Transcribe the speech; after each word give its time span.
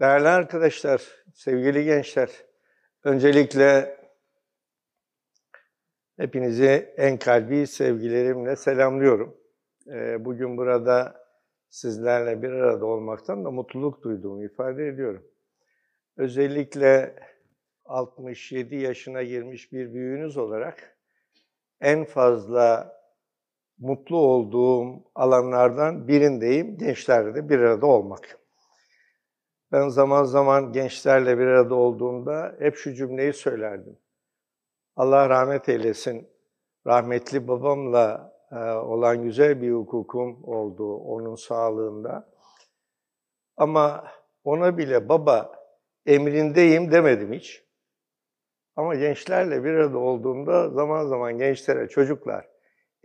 Değerli 0.00 0.28
arkadaşlar, 0.28 1.02
sevgili 1.34 1.84
gençler, 1.84 2.30
öncelikle 3.04 3.96
hepinizi 6.16 6.94
en 6.96 7.18
kalbi 7.18 7.66
sevgilerimle 7.66 8.56
selamlıyorum. 8.56 9.36
Ee, 9.92 10.24
bugün 10.24 10.56
burada 10.56 11.24
sizlerle 11.68 12.42
bir 12.42 12.50
arada 12.50 12.86
olmaktan 12.86 13.44
da 13.44 13.50
mutluluk 13.50 14.02
duyduğumu 14.02 14.44
ifade 14.44 14.88
ediyorum. 14.88 15.26
Özellikle 16.16 17.16
67 17.84 18.76
yaşına 18.76 19.22
girmiş 19.22 19.72
bir 19.72 19.94
büyüğünüz 19.94 20.36
olarak 20.36 20.98
en 21.80 22.04
fazla 22.04 22.96
mutlu 23.78 24.16
olduğum 24.16 25.10
alanlardan 25.14 26.08
birindeyim, 26.08 26.78
gençlerle 26.78 27.48
bir 27.48 27.58
arada 27.58 27.86
olmak. 27.86 28.39
Ben 29.72 29.88
zaman 29.88 30.24
zaman 30.24 30.72
gençlerle 30.72 31.38
bir 31.38 31.46
arada 31.46 31.74
olduğumda 31.74 32.56
hep 32.58 32.76
şu 32.76 32.94
cümleyi 32.94 33.32
söylerdim. 33.32 33.98
Allah 34.96 35.28
rahmet 35.28 35.68
eylesin, 35.68 36.28
rahmetli 36.86 37.48
babamla 37.48 38.34
e, 38.52 38.56
olan 38.70 39.22
güzel 39.22 39.62
bir 39.62 39.72
hukukum 39.72 40.44
oldu 40.44 40.96
onun 40.96 41.34
sağlığında. 41.34 42.30
Ama 43.56 44.04
ona 44.44 44.78
bile 44.78 45.08
baba 45.08 45.52
emrindeyim 46.06 46.92
demedim 46.92 47.32
hiç. 47.32 47.64
Ama 48.76 48.94
gençlerle 48.94 49.64
bir 49.64 49.70
arada 49.70 49.98
olduğumda 49.98 50.70
zaman 50.70 51.06
zaman 51.06 51.38
gençlere, 51.38 51.88
çocuklar 51.88 52.48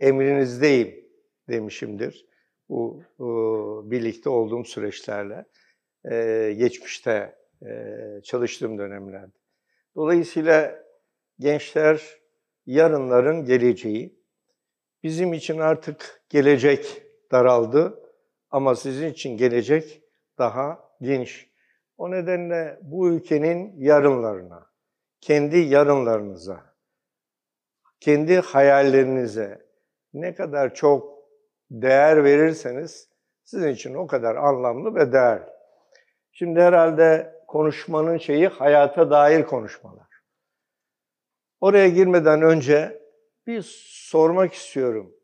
emrinizdeyim 0.00 1.04
demişimdir. 1.48 2.26
Bu, 2.68 3.02
bu 3.18 3.82
birlikte 3.90 4.30
olduğum 4.30 4.64
süreçlerle 4.64 5.44
e, 6.10 6.52
geçmişte 6.58 7.36
e, 7.62 8.20
çalıştığım 8.24 8.78
dönemlerde. 8.78 9.32
Dolayısıyla 9.94 10.84
gençler 11.38 12.02
yarınların 12.66 13.44
geleceği. 13.44 14.16
Bizim 15.02 15.32
için 15.32 15.58
artık 15.58 16.22
gelecek 16.28 17.02
daraldı 17.32 18.02
ama 18.50 18.74
sizin 18.74 19.08
için 19.08 19.36
gelecek 19.36 20.02
daha 20.38 20.90
geniş. 21.00 21.50
O 21.98 22.10
nedenle 22.10 22.78
bu 22.82 23.08
ülkenin 23.08 23.74
yarınlarına, 23.76 24.66
kendi 25.20 25.58
yarınlarınıza, 25.58 26.74
kendi 28.00 28.36
hayallerinize 28.36 29.66
ne 30.14 30.34
kadar 30.34 30.74
çok 30.74 31.16
değer 31.70 32.24
verirseniz 32.24 33.08
sizin 33.44 33.68
için 33.68 33.94
o 33.94 34.06
kadar 34.06 34.36
anlamlı 34.36 34.94
ve 34.94 35.12
değerli. 35.12 35.55
Şimdi 36.38 36.60
herhalde 36.60 37.34
konuşmanın 37.48 38.18
şeyi 38.18 38.48
hayata 38.48 39.10
dair 39.10 39.46
konuşmalar. 39.46 40.06
Oraya 41.60 41.88
girmeden 41.88 42.42
önce 42.42 43.02
bir 43.46 43.62
sormak 44.10 44.52
istiyorum. 44.52 45.14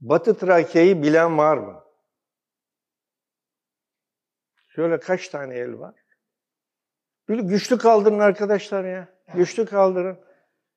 Batı 0.00 0.38
Trakya'yı 0.38 1.02
bilen 1.02 1.38
var 1.38 1.56
mı? 1.56 1.84
Şöyle 4.66 5.00
kaç 5.00 5.28
tane 5.28 5.54
el 5.54 5.78
var? 5.78 5.94
Böyle 7.28 7.42
güçlü 7.42 7.78
kaldırın 7.78 8.18
arkadaşlar 8.18 8.84
ya. 8.84 9.08
Güçlü 9.34 9.66
kaldırın. 9.66 10.18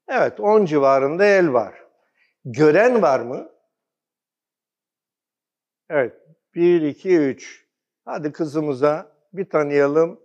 Evet 0.08 0.40
10 0.40 0.66
civarında 0.66 1.26
el 1.26 1.54
var. 1.54 1.84
Gören 2.46 3.02
var 3.02 3.20
mı? 3.20 3.52
Evet. 5.90 6.14
1, 6.56 6.82
2, 6.82 7.18
3. 7.18 7.68
Hadi 8.06 8.32
kızımıza 8.32 9.17
bir 9.38 9.46
tanıyalım. 9.46 10.20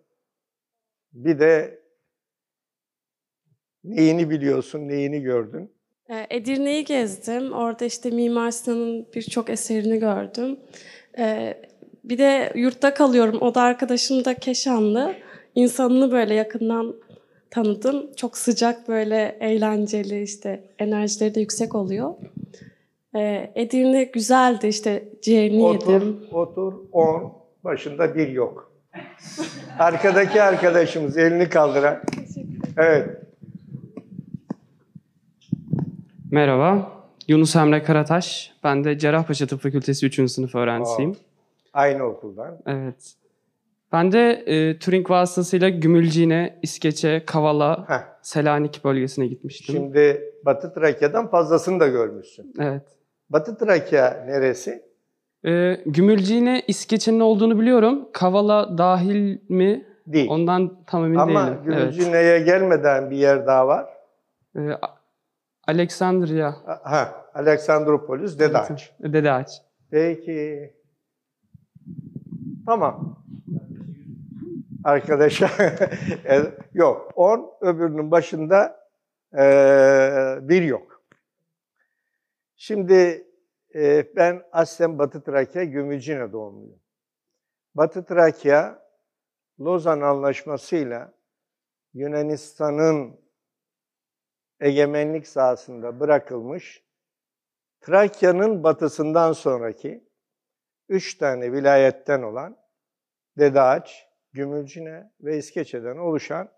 Bir 1.12 1.38
de 1.38 1.82
neyini 3.84 4.30
biliyorsun, 4.30 4.88
neyini 4.88 5.22
gördün? 5.22 5.72
Ee, 6.08 6.26
Edirne'yi 6.30 6.84
gezdim. 6.84 7.52
Orada 7.52 7.84
işte 7.84 8.10
Mimar 8.10 8.50
Sinan'ın 8.50 9.06
birçok 9.14 9.50
eserini 9.50 9.98
gördüm. 9.98 10.60
Ee, 11.18 11.62
bir 12.04 12.18
de 12.18 12.52
yurtta 12.54 12.94
kalıyorum. 12.94 13.38
O 13.40 13.54
da 13.54 13.62
arkadaşım 13.62 14.24
da 14.24 14.34
Keşanlı. 14.34 15.14
İnsanını 15.54 16.12
böyle 16.12 16.34
yakından 16.34 16.94
tanıdım. 17.50 18.12
Çok 18.16 18.36
sıcak 18.36 18.88
böyle 18.88 19.36
eğlenceli 19.40 20.22
işte 20.22 20.64
enerjileri 20.78 21.34
de 21.34 21.40
yüksek 21.40 21.74
oluyor. 21.74 22.14
Ee, 23.16 23.52
Edirne 23.54 24.04
güzeldi 24.04 24.66
işte 24.66 25.08
ciğerini 25.22 25.62
Otur, 25.62 25.92
yedim. 25.92 26.20
otur, 26.32 26.72
on, 26.92 27.32
başında 27.64 28.14
bir 28.14 28.28
yok. 28.28 28.71
Arkadaki 29.78 30.42
arkadaşımız 30.42 31.18
elini 31.18 31.48
kaldıran. 31.48 32.02
Evet, 32.76 33.08
Merhaba, 36.30 36.92
Yunus 37.28 37.56
Emre 37.56 37.82
Karataş. 37.82 38.52
Ben 38.64 38.84
de 38.84 38.98
Cerrahpaşa 38.98 39.46
Tıp 39.46 39.60
Fakültesi 39.60 40.06
3. 40.06 40.30
sınıf 40.30 40.54
öğrencisiyim. 40.54 41.16
aynı 41.72 42.04
okuldan. 42.04 42.58
Evet. 42.66 43.14
Ben 43.92 44.12
de 44.12 44.30
e, 44.46 44.78
Turing 44.78 45.10
vasıtasıyla 45.10 45.68
Gümülcine, 45.68 46.58
İskeçe, 46.62 47.24
Kavala, 47.26 47.84
Heh, 47.88 48.02
Selanik 48.22 48.84
bölgesine 48.84 49.26
gitmiştim. 49.26 49.74
şimdi 49.74 50.22
Batı 50.44 50.74
Trakya'dan 50.74 51.30
fazlasını 51.30 51.80
da 51.80 51.88
görmüşsün. 51.88 52.54
Evet. 52.60 52.82
Batı 53.30 53.58
Trakya 53.58 54.24
neresi? 54.26 54.82
E, 55.46 55.80
Gümülcine, 55.86 56.62
İskeçe'nin 56.68 57.20
olduğunu 57.20 57.60
biliyorum. 57.60 58.08
Kavala 58.12 58.78
dahil 58.78 59.38
mi? 59.48 59.86
Değil. 60.06 60.30
Ondan 60.30 60.84
tam 60.86 61.04
emin 61.04 61.16
Ama 61.18 61.46
değilim. 61.46 61.58
Evet. 61.66 61.78
Gümülcine'ye 61.94 62.38
gelmeden 62.40 63.10
bir 63.10 63.16
yer 63.16 63.46
daha 63.46 63.66
var. 63.66 63.86
E, 64.56 64.60
A- 64.60 64.98
Alexandria. 65.68 66.54
Ha, 66.82 67.24
Aleksandropolis, 67.34 68.38
Dedaç. 68.38 68.92
Dede 69.02 69.32
Ağaç. 69.32 69.50
Peki. 69.90 70.72
Tamam. 72.66 73.24
Arkadaşa 74.84 75.48
yok. 76.74 77.12
10 77.16 77.50
öbürünün 77.60 78.10
başında 78.10 78.76
e, 79.34 79.38
bir 80.48 80.62
yok. 80.62 81.02
Şimdi 82.56 83.26
e, 83.74 84.16
ben 84.16 84.42
aslen 84.52 84.98
Batı 84.98 85.22
Trakya, 85.22 85.64
Gümülcine 85.64 86.32
doğumluyum. 86.32 86.82
Batı 87.74 88.04
Trakya, 88.04 88.82
Lozan 89.60 90.00
Anlaşması'yla 90.00 91.14
Yunanistan'ın 91.94 93.20
egemenlik 94.60 95.28
sahasında 95.28 96.00
bırakılmış 96.00 96.84
Trakya'nın 97.80 98.62
batısından 98.62 99.32
sonraki 99.32 100.08
üç 100.88 101.18
tane 101.18 101.52
vilayetten 101.52 102.22
olan 102.22 102.62
Dedeağaç, 103.38 104.08
Gümülcine 104.32 105.12
ve 105.20 105.38
İskeçe'den 105.38 105.96
oluşan 105.96 106.52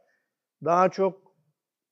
daha 0.65 0.89
çok 0.89 1.35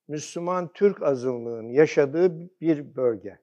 Müslüman 0.09 0.73
Türk 0.73 1.03
azınlığın 1.03 1.69
yaşadığı 1.69 2.51
bir 2.61 2.97
bölge. 2.97 3.42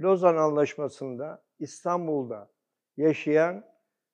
Lozan 0.00 0.36
Anlaşması'nda 0.36 1.42
İstanbul'da 1.58 2.50
yaşayan 2.96 3.64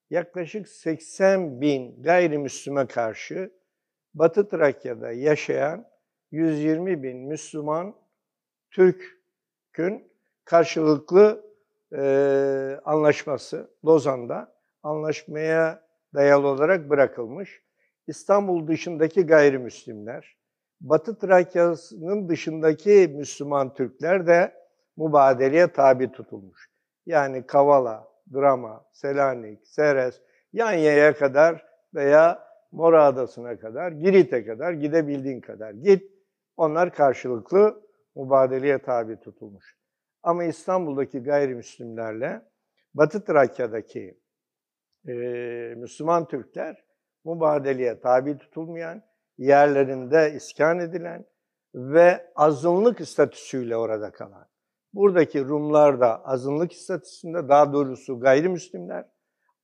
yaklaşık 0.09 0.67
80 0.67 1.61
bin 1.61 2.03
gayrimüslime 2.03 2.87
karşı 2.87 3.51
Batı 4.13 4.47
Trakya'da 4.47 5.11
yaşayan 5.11 5.85
120 6.31 7.03
bin 7.03 7.17
Müslüman 7.17 7.95
Türk'ün 8.71 10.11
karşılıklı 10.45 11.45
e, 11.97 12.01
anlaşması 12.85 13.71
Lozan'da 13.85 14.55
anlaşmaya 14.83 15.87
dayalı 16.13 16.47
olarak 16.47 16.89
bırakılmış. 16.89 17.63
İstanbul 18.07 18.67
dışındaki 18.67 19.25
gayrimüslimler, 19.25 20.37
Batı 20.81 21.17
Trakya'nın 21.19 22.29
dışındaki 22.29 23.13
Müslüman 23.15 23.73
Türkler 23.73 24.27
de 24.27 24.62
mübadeleye 24.97 25.67
tabi 25.67 26.11
tutulmuş. 26.11 26.69
Yani 27.05 27.45
Kavala, 27.45 28.07
Drama, 28.33 28.85
Selanik, 28.91 29.67
Seres, 29.67 30.21
Yanya'ya 30.53 31.17
kadar 31.17 31.65
veya 31.95 32.43
Mora 32.71 33.05
Adası'na 33.05 33.59
kadar, 33.59 33.91
Girit'e 33.91 34.45
kadar 34.45 34.73
gidebildiğin 34.73 35.41
kadar 35.41 35.71
git. 35.71 36.13
Onlar 36.57 36.93
karşılıklı 36.93 37.81
mübadeleye 38.15 38.77
tabi 38.77 39.19
tutulmuş. 39.19 39.77
Ama 40.23 40.43
İstanbul'daki 40.43 41.23
gayrimüslimlerle 41.23 42.41
Batı 42.93 43.25
Trakya'daki 43.25 44.19
e, 45.07 45.13
Müslüman 45.77 46.27
Türkler 46.27 46.83
mübadeleye 47.25 47.99
tabi 47.99 48.37
tutulmayan, 48.37 49.03
yerlerinde 49.37 50.33
iskan 50.35 50.79
edilen 50.79 51.25
ve 51.75 52.31
azınlık 52.35 53.07
statüsüyle 53.07 53.77
orada 53.77 54.11
kalan. 54.11 54.52
Buradaki 54.93 55.45
Rumlar 55.45 55.99
da 55.99 56.25
azınlık 56.25 56.73
statüsünde, 56.73 57.49
daha 57.49 57.73
doğrusu 57.73 58.19
gayrimüslimler. 58.19 59.05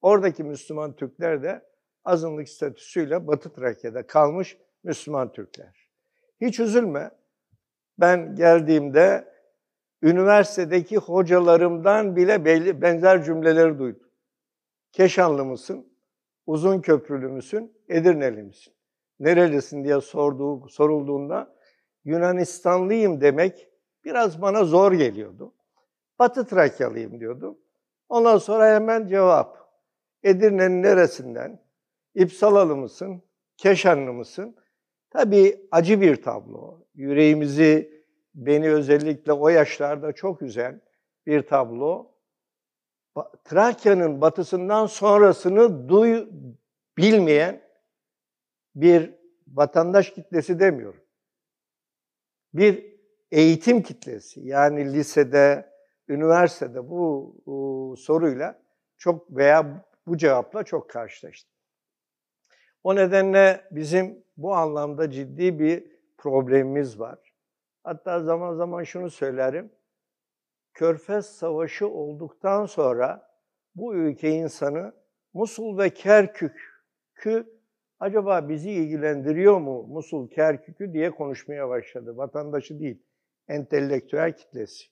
Oradaki 0.01 0.43
Müslüman 0.43 0.95
Türkler 0.95 1.43
de 1.43 1.65
azınlık 2.05 2.49
statüsüyle 2.49 3.27
Batı 3.27 3.53
Trakya'da 3.53 4.07
kalmış 4.07 4.57
Müslüman 4.83 5.31
Türkler. 5.31 5.89
Hiç 6.41 6.59
üzülme. 6.59 7.11
Ben 7.99 8.35
geldiğimde 8.35 9.33
üniversitedeki 10.01 10.97
hocalarımdan 10.97 12.15
bile 12.15 12.45
belli, 12.45 12.81
benzer 12.81 13.23
cümleleri 13.23 13.79
duydum. 13.79 14.09
Keşanlı 14.91 15.45
mısın? 15.45 15.93
Uzun 16.45 16.81
köprülü 16.81 17.27
müsün? 17.27 17.73
Edirneli 17.89 18.43
misin? 18.43 18.73
Nerelisin 19.19 19.83
diye 19.83 20.01
sorduğu, 20.01 20.69
sorulduğunda 20.69 21.55
Yunanistanlıyım 22.05 23.21
demek 23.21 23.68
biraz 24.05 24.41
bana 24.41 24.63
zor 24.63 24.91
geliyordu. 24.91 25.53
Batı 26.19 26.47
Trakyalıyım 26.47 27.19
diyordum. 27.19 27.57
Ondan 28.09 28.37
sonra 28.37 28.75
hemen 28.75 29.07
cevap. 29.07 29.59
Edirne'nin 30.23 30.83
neresinden? 30.83 31.63
İpsalalı 32.15 32.75
mısın? 32.75 33.21
Keşanlı 33.57 34.13
mısın? 34.13 34.55
Tabii 35.09 35.67
acı 35.71 36.01
bir 36.01 36.21
tablo. 36.21 36.85
Yüreğimizi, 36.93 38.03
beni 38.35 38.71
özellikle 38.71 39.33
o 39.33 39.49
yaşlarda 39.49 40.13
çok 40.13 40.41
üzen 40.41 40.81
bir 41.25 41.41
tablo. 41.41 42.11
Trakya'nın 43.43 44.21
batısından 44.21 44.85
sonrasını 44.85 45.89
duy, 45.89 46.27
bilmeyen 46.97 47.61
bir 48.75 49.13
vatandaş 49.47 50.13
kitlesi 50.13 50.59
demiyorum. 50.59 51.01
Bir 52.53 52.98
eğitim 53.31 53.81
kitlesi 53.81 54.41
yani 54.41 54.93
lisede, 54.93 55.69
üniversitede 56.07 56.89
bu, 56.89 57.35
bu 57.45 57.95
soruyla 57.97 58.61
çok 58.97 59.35
veya 59.35 59.85
bu 60.07 60.17
cevapla 60.17 60.63
çok 60.63 60.89
karşılaştım. 60.89 61.51
O 62.83 62.95
nedenle 62.95 63.67
bizim 63.71 64.23
bu 64.37 64.55
anlamda 64.55 65.11
ciddi 65.11 65.59
bir 65.59 65.99
problemimiz 66.17 66.99
var. 66.99 67.33
Hatta 67.83 68.23
zaman 68.23 68.55
zaman 68.55 68.83
şunu 68.83 69.09
söylerim. 69.09 69.71
Körfez 70.73 71.25
Savaşı 71.25 71.87
olduktan 71.87 72.65
sonra 72.65 73.29
bu 73.75 73.95
ülke 73.95 74.29
insanı 74.29 74.93
Musul 75.33 75.77
ve 75.77 75.89
Kerkük'ü 75.89 77.59
acaba 77.99 78.49
bizi 78.49 78.71
ilgilendiriyor 78.71 79.57
mu 79.57 79.83
Musul 79.83 80.29
Kerkük'ü 80.29 80.93
diye 80.93 81.11
konuşmaya 81.11 81.69
başladı. 81.69 82.17
Vatandaşı 82.17 82.79
değil, 82.79 83.03
entelektüel 83.49 84.33
kitlesi. 84.37 84.85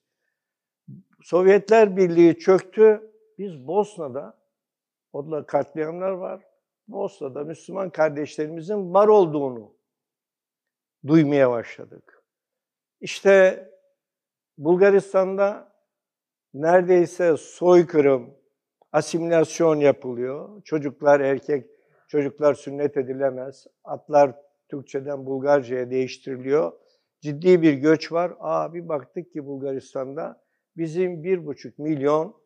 Sovyetler 1.23 1.97
Birliği 1.97 2.39
çöktü. 2.39 3.11
Biz 3.37 3.67
Bosna'da, 3.67 4.37
orada 5.13 5.45
katliamlar 5.45 6.11
var. 6.11 6.43
Bosna'da 6.87 7.43
Müslüman 7.43 7.89
kardeşlerimizin 7.89 8.93
var 8.93 9.07
olduğunu 9.07 9.73
duymaya 11.07 11.51
başladık. 11.51 12.23
İşte 13.01 13.67
Bulgaristan'da 14.57 15.73
neredeyse 16.53 17.37
soykırım, 17.37 18.37
asimilasyon 18.91 19.75
yapılıyor. 19.75 20.61
Çocuklar 20.63 21.19
erkek, 21.19 21.69
çocuklar 22.07 22.53
sünnet 22.53 22.97
edilemez. 22.97 23.67
Atlar 23.83 24.35
Türkçeden 24.69 25.25
Bulgarca'ya 25.25 25.89
değiştiriliyor. 25.89 26.73
Ciddi 27.21 27.61
bir 27.61 27.73
göç 27.73 28.11
var. 28.11 28.33
Aa 28.39 28.73
bir 28.73 28.89
baktık 28.89 29.31
ki 29.31 29.45
Bulgaristan'da 29.45 30.43
bizim 30.77 31.23
bir 31.23 31.45
buçuk 31.45 31.79
milyon 31.79 32.43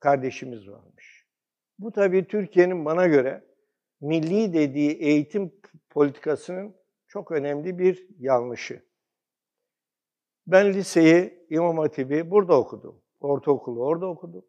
kardeşimiz 0.00 0.68
varmış. 0.68 1.26
Bu 1.78 1.92
tabii 1.92 2.26
Türkiye'nin 2.26 2.84
bana 2.84 3.06
göre 3.06 3.44
milli 4.00 4.52
dediği 4.52 4.92
eğitim 4.92 5.52
politikasının 5.90 6.76
çok 7.06 7.30
önemli 7.30 7.78
bir 7.78 8.06
yanlışı. 8.18 8.82
Ben 10.46 10.72
liseyi, 10.72 11.46
İmam 11.50 11.78
Hatip'i 11.78 12.30
burada 12.30 12.58
okudum. 12.58 13.02
Ortaokulu 13.20 13.84
orada 13.84 14.06
okudum. 14.06 14.44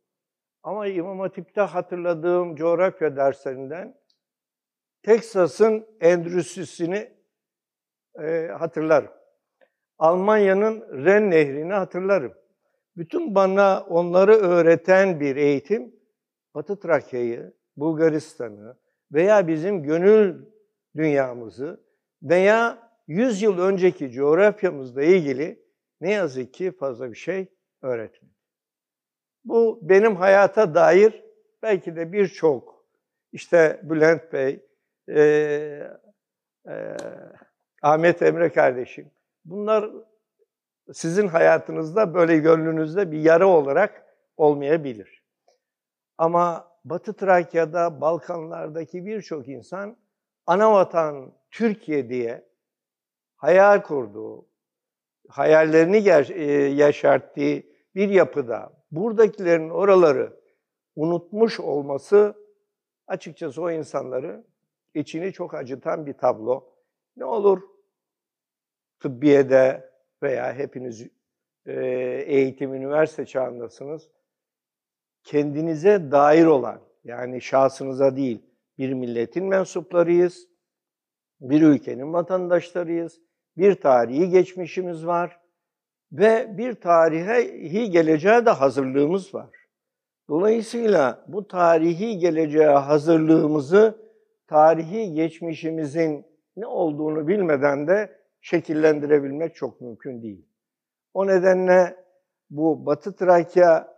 Ama 0.63 0.87
İmam 0.87 1.19
Hatip'te 1.19 1.61
hatırladığım 1.61 2.55
coğrafya 2.55 3.15
derslerinden 3.15 3.97
Teksas'ın 5.03 5.87
endüstrisini 6.01 7.12
e, 8.21 8.47
hatırlarım. 8.47 9.11
Almanya'nın 9.97 11.05
Ren 11.05 11.31
Nehri'ni 11.31 11.73
hatırlarım. 11.73 12.33
Bütün 12.97 13.35
bana 13.35 13.81
onları 13.89 14.33
öğreten 14.33 15.19
bir 15.19 15.35
eğitim, 15.35 15.95
Batı 16.55 16.79
Trakya'yı, 16.79 17.53
Bulgaristan'ı 17.77 18.77
veya 19.11 19.47
bizim 19.47 19.83
gönül 19.83 20.45
dünyamızı 20.95 21.83
veya 22.23 22.89
100 23.07 23.41
yıl 23.41 23.59
önceki 23.59 24.11
coğrafyamızla 24.11 25.03
ilgili 25.03 25.63
ne 26.01 26.11
yazık 26.11 26.53
ki 26.53 26.71
fazla 26.71 27.11
bir 27.11 27.15
şey 27.15 27.47
öğretmedi. 27.81 28.33
Bu 29.45 29.79
benim 29.81 30.15
hayata 30.15 30.75
dair 30.75 31.23
belki 31.61 31.95
de 31.95 32.11
birçok, 32.11 32.85
işte 33.31 33.81
Bülent 33.83 34.33
Bey, 34.33 34.65
e, 35.09 35.21
e, 36.67 36.97
Ahmet 37.83 38.21
Emre 38.21 38.51
kardeşim, 38.51 39.11
bunlar 39.45 39.91
sizin 40.93 41.27
hayatınızda 41.27 42.13
böyle 42.13 42.37
gönlünüzde 42.37 43.11
bir 43.11 43.19
yara 43.19 43.47
olarak 43.47 44.05
olmayabilir. 44.37 45.23
Ama 46.17 46.71
Batı 46.85 47.13
Trakya'da, 47.13 48.01
Balkanlardaki 48.01 49.05
birçok 49.05 49.47
insan 49.47 49.97
anavatan 50.47 51.31
Türkiye 51.51 52.09
diye 52.09 52.45
hayal 53.35 53.81
kurduğu, 53.81 54.45
hayallerini 55.29 55.97
e, 56.33 56.43
yaşarttığı 56.53 57.63
bir 57.95 58.09
yapıda 58.09 58.73
buradakilerin 58.91 59.69
oraları 59.69 60.39
unutmuş 60.95 61.59
olması 61.59 62.33
açıkçası 63.07 63.61
o 63.61 63.71
insanları 63.71 64.43
içini 64.93 65.33
çok 65.33 65.53
acıtan 65.53 66.05
bir 66.05 66.13
tablo. 66.13 66.69
Ne 67.17 67.25
olur 67.25 67.72
tıbbiyede 69.03 69.89
veya 70.21 70.53
hepiniz 70.53 71.07
e, 71.65 71.73
eğitim, 72.25 72.73
üniversite 72.73 73.25
çağındasınız. 73.25 74.09
Kendinize 75.23 76.11
dair 76.11 76.45
olan, 76.45 76.81
yani 77.03 77.41
şahsınıza 77.41 78.15
değil, 78.15 78.41
bir 78.77 78.93
milletin 78.93 79.45
mensuplarıyız, 79.45 80.47
bir 81.41 81.61
ülkenin 81.61 82.13
vatandaşlarıyız, 82.13 83.19
bir 83.57 83.75
tarihi 83.75 84.29
geçmişimiz 84.29 85.05
var 85.05 85.39
ve 86.11 86.57
bir 86.57 86.73
tarihi 86.73 87.91
geleceğe 87.91 88.45
de 88.45 88.49
hazırlığımız 88.49 89.33
var. 89.33 89.49
Dolayısıyla 90.29 91.25
bu 91.27 91.47
tarihi 91.47 92.17
geleceğe 92.17 92.67
hazırlığımızı 92.67 93.97
tarihi 94.47 95.13
geçmişimizin 95.13 96.25
ne 96.57 96.65
olduğunu 96.65 97.27
bilmeden 97.27 97.87
de 97.87 98.22
şekillendirebilmek 98.43 99.55
çok 99.55 99.81
mümkün 99.81 100.21
değil. 100.21 100.45
O 101.13 101.27
nedenle 101.27 102.05
bu 102.49 102.85
Batı 102.85 103.15
Trakya 103.15 103.95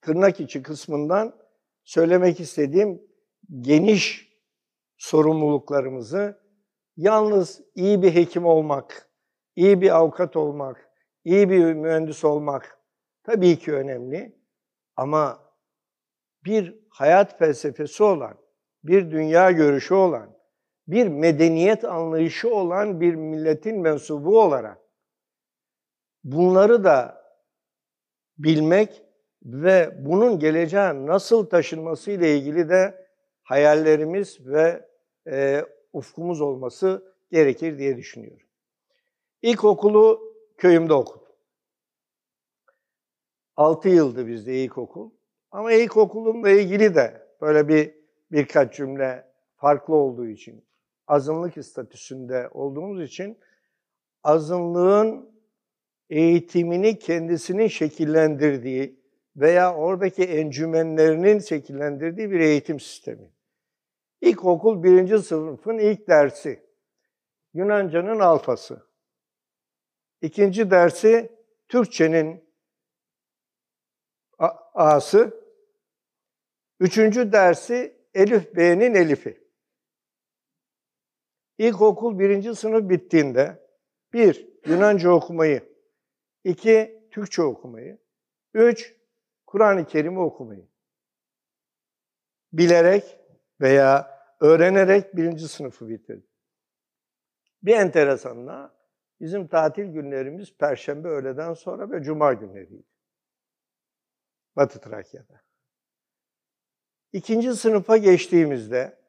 tırnak 0.00 0.40
içi 0.40 0.62
kısmından 0.62 1.36
söylemek 1.84 2.40
istediğim 2.40 3.02
geniş 3.60 4.32
sorumluluklarımızı 4.96 6.40
yalnız 6.96 7.60
iyi 7.74 8.02
bir 8.02 8.14
hekim 8.14 8.46
olmak, 8.46 9.10
iyi 9.56 9.80
bir 9.80 9.96
avukat 9.96 10.36
olmak, 10.36 10.90
iyi 11.24 11.50
bir 11.50 11.74
mühendis 11.74 12.24
olmak 12.24 12.78
tabii 13.22 13.58
ki 13.58 13.72
önemli 13.72 14.38
ama 14.96 15.38
bir 16.44 16.78
hayat 16.88 17.38
felsefesi 17.38 18.02
olan, 18.02 18.38
bir 18.84 19.10
dünya 19.10 19.50
görüşü 19.50 19.94
olan, 19.94 20.38
bir 20.88 21.06
medeniyet 21.06 21.84
anlayışı 21.84 22.54
olan 22.54 23.00
bir 23.00 23.14
milletin 23.14 23.80
mensubu 23.80 24.42
olarak 24.42 24.78
bunları 26.24 26.84
da 26.84 27.24
bilmek 28.38 29.02
ve 29.42 29.96
bunun 29.98 30.38
geleceğe 30.38 31.06
nasıl 31.06 31.46
taşınması 31.46 32.10
ile 32.10 32.38
ilgili 32.38 32.68
de 32.68 33.08
hayallerimiz 33.42 34.46
ve 34.46 34.88
e, 35.26 35.64
ufkumuz 35.92 36.40
olması 36.40 37.14
gerekir 37.30 37.78
diye 37.78 37.96
düşünüyorum. 37.96 38.46
İlkokulu 39.42 40.34
köyümde 40.56 40.94
okudum. 40.94 41.24
6 43.56 43.88
yıldı 43.88 44.26
bizde 44.26 44.54
ilkokul. 44.64 45.10
Ama 45.50 45.72
ilkokulumla 45.72 46.50
ilgili 46.50 46.94
de 46.94 47.28
böyle 47.40 47.68
bir 47.68 47.94
birkaç 48.32 48.76
cümle 48.76 49.26
farklı 49.56 49.94
olduğu 49.94 50.26
için, 50.26 50.64
azınlık 51.06 51.64
statüsünde 51.64 52.48
olduğumuz 52.52 53.02
için 53.02 53.38
azınlığın 54.22 55.34
eğitimini 56.10 56.98
kendisinin 56.98 57.68
şekillendirdiği 57.68 59.04
veya 59.36 59.74
oradaki 59.74 60.24
encümenlerinin 60.24 61.38
şekillendirdiği 61.38 62.30
bir 62.30 62.40
eğitim 62.40 62.80
sistemi. 62.80 63.30
İlkokul 64.20 64.82
birinci 64.82 65.18
sınıfın 65.18 65.78
ilk 65.78 66.08
dersi. 66.08 66.64
Yunanca'nın 67.54 68.20
alfası. 68.20 68.86
İkinci 70.22 70.70
dersi 70.70 71.32
Türkçenin 71.68 72.44
A'sı. 74.74 75.44
Üçüncü 76.80 77.32
dersi 77.32 77.96
Elif 78.14 78.56
B'nin 78.56 78.94
Elif'i. 78.94 79.43
İlkokul 81.58 82.18
birinci 82.18 82.54
sınıf 82.54 82.88
bittiğinde 82.88 83.68
bir, 84.12 84.48
Yunanca 84.66 85.10
okumayı, 85.10 85.74
iki, 86.44 87.08
Türkçe 87.10 87.42
okumayı, 87.42 87.98
üç, 88.54 88.96
Kur'an-ı 89.46 89.86
Kerim'i 89.86 90.20
okumayı. 90.20 90.68
Bilerek 92.52 93.20
veya 93.60 94.20
öğrenerek 94.40 95.16
birinci 95.16 95.48
sınıfı 95.48 95.88
bitirdi. 95.88 96.26
Bir 97.62 97.76
enteresanla 97.76 98.76
bizim 99.20 99.48
tatil 99.48 99.84
günlerimiz 99.84 100.56
Perşembe 100.56 101.08
öğleden 101.08 101.54
sonra 101.54 101.90
ve 101.90 102.02
Cuma 102.02 102.32
günleriydi. 102.32 102.88
Batı 104.56 104.80
Trakya'da. 104.80 105.42
İkinci 107.12 107.54
sınıfa 107.54 107.96
geçtiğimizde 107.96 109.03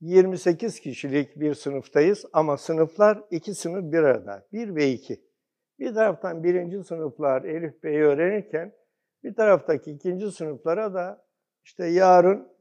28 0.00 0.80
kişilik 0.80 1.40
bir 1.40 1.54
sınıftayız 1.54 2.24
ama 2.32 2.56
sınıflar 2.56 3.22
iki 3.30 3.54
sınıf 3.54 3.92
bir 3.92 3.98
arada. 3.98 4.46
Bir 4.52 4.74
ve 4.74 4.90
iki. 4.90 5.22
Bir 5.78 5.94
taraftan 5.94 6.44
birinci 6.44 6.84
sınıflar 6.84 7.44
Elif 7.44 7.82
Bey'i 7.82 8.02
öğrenirken 8.02 8.72
bir 9.24 9.34
taraftaki 9.34 9.90
ikinci 9.90 10.30
sınıflara 10.30 10.94
da 10.94 11.26
işte 11.64 11.86
yarın 11.86 12.56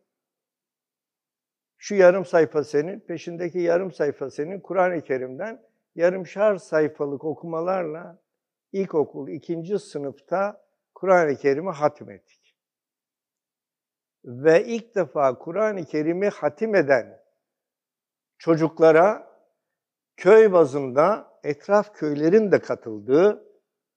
şu 1.78 1.96
yarım 1.96 2.26
sayfa 2.26 2.64
senin, 2.64 3.00
peşindeki 3.00 3.60
yarım 3.60 3.92
sayfa 3.92 4.30
senin 4.30 4.60
Kur'an-ı 4.60 5.02
Kerim'den 5.02 5.62
yarımşar 5.96 6.56
sayfalık 6.56 7.24
okumalarla 7.24 8.20
ilkokul 8.72 9.28
ikinci 9.28 9.80
sınıfta 9.80 10.66
Kur'an-ı 10.94 11.36
Kerim'i 11.36 11.72
hatmettik. 11.72 12.58
Ve 14.26 14.66
ilk 14.66 14.96
defa 14.96 15.38
Kur'an-ı 15.38 15.86
Kerim'i 15.86 16.30
hatim 16.30 16.76
eden 16.76 17.25
çocuklara 18.38 19.36
köy 20.18 20.52
bazında 20.52 21.40
etraf 21.44 21.94
köylerin 21.94 22.52
de 22.52 22.60
katıldığı 22.60 23.46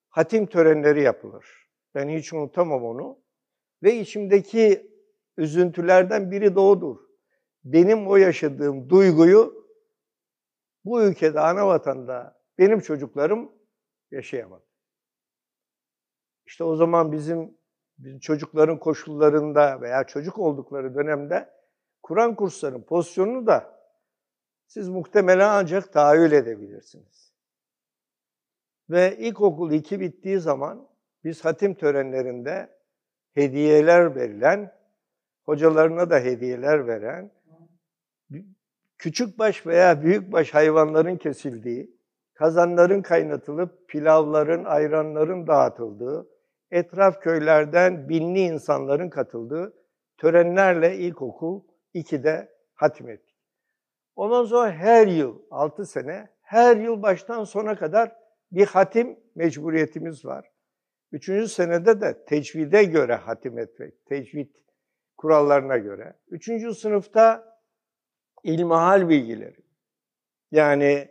hatim 0.08 0.46
törenleri 0.46 1.02
yapılır. 1.02 1.68
Ben 1.94 2.08
hiç 2.08 2.32
unutamam 2.32 2.84
onu. 2.84 3.18
Ve 3.82 3.94
içimdeki 3.94 4.90
üzüntülerden 5.36 6.30
biri 6.30 6.54
de 6.54 6.60
odur. 6.60 6.96
Benim 7.64 8.08
o 8.08 8.16
yaşadığım 8.16 8.90
duyguyu 8.90 9.68
bu 10.84 11.02
ülkede, 11.02 11.40
ana 11.40 11.66
vatanda 11.66 12.40
benim 12.58 12.80
çocuklarım 12.80 13.52
yaşayamadı. 14.10 14.64
İşte 16.46 16.64
o 16.64 16.76
zaman 16.76 17.12
bizim, 17.12 17.58
bizim 17.98 18.18
çocukların 18.18 18.78
koşullarında 18.78 19.80
veya 19.80 20.04
çocuk 20.04 20.38
oldukları 20.38 20.94
dönemde 20.94 21.50
Kur'an 22.02 22.34
kurslarının 22.34 22.82
pozisyonunu 22.82 23.46
da 23.46 23.77
siz 24.68 24.88
muhtemelen 24.88 25.48
ancak 25.48 25.92
tahayyül 25.92 26.32
edebilirsiniz. 26.32 27.32
Ve 28.90 29.16
ilkokul 29.18 29.72
2 29.72 30.00
bittiği 30.00 30.38
zaman 30.40 30.88
biz 31.24 31.44
hatim 31.44 31.74
törenlerinde 31.74 32.78
hediyeler 33.34 34.16
verilen, 34.16 34.72
hocalarına 35.44 36.10
da 36.10 36.18
hediyeler 36.18 36.86
veren, 36.86 37.30
küçük 38.98 39.38
baş 39.38 39.66
veya 39.66 40.02
büyük 40.02 40.32
baş 40.32 40.54
hayvanların 40.54 41.16
kesildiği, 41.16 41.98
kazanların 42.34 43.02
kaynatılıp 43.02 43.88
pilavların, 43.88 44.64
ayranların 44.64 45.46
dağıtıldığı, 45.46 46.28
etraf 46.70 47.20
köylerden 47.20 48.08
binli 48.08 48.40
insanların 48.40 49.10
katıldığı 49.10 49.74
törenlerle 50.16 50.96
ilkokul 50.96 51.62
2'de 51.94 52.48
hatim 52.74 53.08
ettik. 53.08 53.27
Ondan 54.18 54.44
sonra 54.44 54.72
her 54.72 55.06
yıl, 55.06 55.38
6 55.50 55.86
sene, 55.86 56.28
her 56.42 56.76
yıl 56.76 57.02
baştan 57.02 57.44
sona 57.44 57.76
kadar 57.76 58.16
bir 58.52 58.66
hatim 58.66 59.20
mecburiyetimiz 59.34 60.24
var. 60.24 60.50
Üçüncü 61.12 61.48
senede 61.48 62.00
de 62.00 62.24
tecvide 62.24 62.84
göre 62.84 63.14
hatim 63.14 63.58
etmek, 63.58 64.06
tecvid 64.06 64.50
kurallarına 65.16 65.76
göre. 65.76 66.14
Üçüncü 66.28 66.74
sınıfta 66.74 67.58
ilmihal 68.44 69.08
bilgileri. 69.08 69.60
Yani 70.50 71.08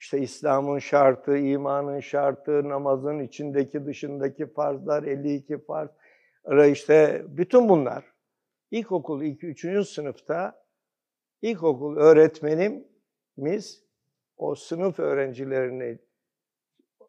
işte 0.00 0.18
İslam'ın 0.18 0.78
şartı, 0.78 1.36
imanın 1.38 2.00
şartı, 2.00 2.68
namazın 2.68 3.18
içindeki 3.18 3.86
dışındaki 3.86 4.46
farzlar, 4.52 5.02
52 5.02 5.64
farz, 5.64 5.90
işte 6.68 7.24
bütün 7.28 7.68
bunlar. 7.68 8.04
İlkokul 8.70 9.22
2. 9.22 9.46
3. 9.46 9.88
sınıfta 9.88 10.65
ilkokul 11.42 11.96
öğretmenimiz 11.96 13.82
o 14.36 14.54
sınıf 14.54 14.98
öğrencilerini 14.98 15.98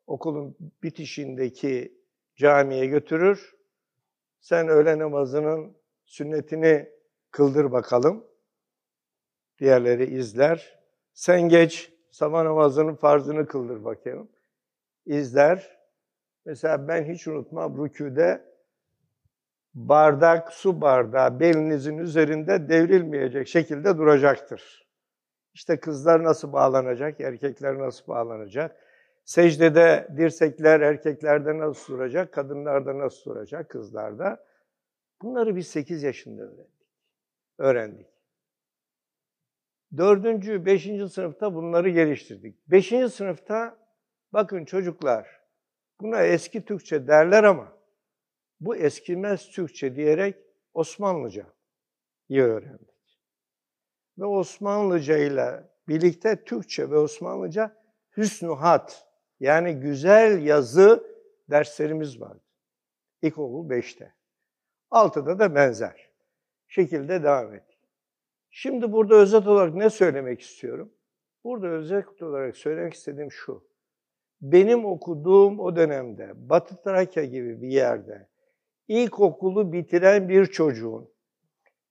okulun 0.08 0.58
bitişindeki 0.84 1.98
camiye 2.36 2.86
götürür. 2.86 3.56
Sen 4.40 4.68
öğle 4.68 5.00
namazının 5.00 5.78
sünnetini 6.06 6.90
kıldır 7.32 7.72
bakalım. 7.72 8.26
Diğerleri 9.60 10.06
izler. 10.06 10.80
Sen 11.14 11.42
geç 11.42 11.94
sabah 12.12 12.44
namazının 12.44 12.96
farzını 12.96 13.48
kıldır 13.48 13.86
bakayım. 13.86 14.30
İzler. 15.06 15.78
Mesela 16.46 16.88
ben 16.88 17.14
hiç 17.14 17.28
unutmam 17.28 17.86
rüküde 17.86 18.57
bardak, 19.78 20.54
su 20.54 20.82
bardağı 20.82 21.40
belinizin 21.40 21.98
üzerinde 21.98 22.70
devrilmeyecek 22.70 23.48
şekilde 23.48 23.98
duracaktır. 23.98 24.88
İşte 25.54 25.80
kızlar 25.80 26.24
nasıl 26.24 26.54
bağlanacak, 26.54 27.22
erkekler 27.22 27.80
nasıl 27.80 28.08
bağlanacak? 28.08 28.76
Secdede 29.26 30.08
dirsekler 30.18 30.82
erkeklerde 30.82 31.58
nasıl 31.58 31.94
duracak, 31.94 32.34
kadınlarda 32.34 32.98
nasıl 32.98 33.32
duracak, 33.32 33.70
kızlarda? 33.70 34.46
Bunları 35.22 35.56
biz 35.56 35.68
8 35.68 36.04
yaşında 36.04 36.42
öğrendik. 36.42 36.68
Öğrendik. 37.58 38.08
Dördüncü, 39.98 40.66
beşinci 40.66 41.10
sınıfta 41.10 41.56
bunları 41.56 41.90
geliştirdik. 41.90 42.72
Beşinci 42.72 43.10
sınıfta 43.10 43.78
bakın 44.34 44.66
çocuklar 44.66 45.42
buna 46.02 46.24
eski 46.24 46.66
Türkçe 46.66 47.08
derler 47.08 47.44
ama 47.44 47.77
bu 48.60 48.76
eskimez 48.76 49.50
Türkçe 49.50 49.96
diyerek 49.96 50.36
Osmanlıca 50.74 51.46
iyi 52.30 52.44
öğrendik. 52.44 53.20
Ve 54.18 54.26
Osmanlıca 54.26 55.18
ile 55.18 55.64
birlikte 55.88 56.44
Türkçe 56.44 56.90
ve 56.90 56.98
Osmanlıca 56.98 57.76
hüsnuhat 58.18 59.08
yani 59.40 59.74
güzel 59.80 60.46
yazı 60.46 61.04
derslerimiz 61.50 62.22
vardı. 62.22 62.44
İlkokul 63.22 63.70
5'te. 63.70 64.14
6'da 64.92 65.40
da 65.40 65.56
benzer 65.56 66.10
şekilde 66.68 67.24
devam 67.24 67.54
ettik. 67.54 67.80
Şimdi 68.50 68.92
burada 68.92 69.16
özet 69.16 69.48
olarak 69.48 69.76
ne 69.76 69.90
söylemek 69.90 70.42
istiyorum? 70.42 70.94
Burada 71.44 71.68
özet 71.68 72.22
olarak 72.22 72.58
söylemek 72.58 72.94
istediğim 72.94 73.32
şu. 73.32 73.68
Benim 74.42 74.86
okuduğum 74.86 75.60
o 75.60 75.76
dönemde 75.76 76.50
Batı 76.50 76.84
Trakya 76.84 77.24
gibi 77.24 77.62
bir 77.62 77.68
yerde 77.68 78.28
ilkokulu 78.88 79.74
bitiren 79.74 80.29
bir 80.29 80.46
çocuğun 80.46 81.10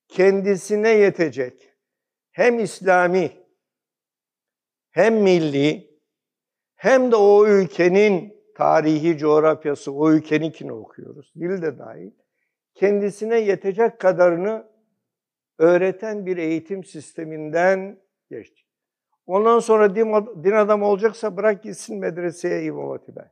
kendisine 0.08 0.90
yetecek 0.90 1.72
hem 2.30 2.58
İslami 2.58 3.32
hem 4.90 5.14
milli 5.14 5.90
hem 6.74 7.12
de 7.12 7.16
o 7.16 7.46
ülkenin 7.46 8.36
tarihi 8.54 9.18
coğrafyası, 9.18 9.92
o 9.92 10.12
ülkeninkini 10.12 10.72
okuyoruz. 10.72 11.32
Dil 11.36 11.62
de 11.62 11.78
dahil. 11.78 12.10
Kendisine 12.74 13.40
yetecek 13.40 13.98
kadarını 14.00 14.66
öğreten 15.58 16.26
bir 16.26 16.36
eğitim 16.36 16.84
sisteminden 16.84 17.98
geçtik. 18.30 18.66
Ondan 19.26 19.58
sonra 19.58 19.96
din, 19.96 20.12
din 20.44 20.52
adamı 20.52 20.86
olacaksa 20.86 21.36
bırak 21.36 21.62
gitsin 21.62 21.98
medreseye 21.98 22.64
İmam 22.64 22.90
Hatip'e. 22.90 23.30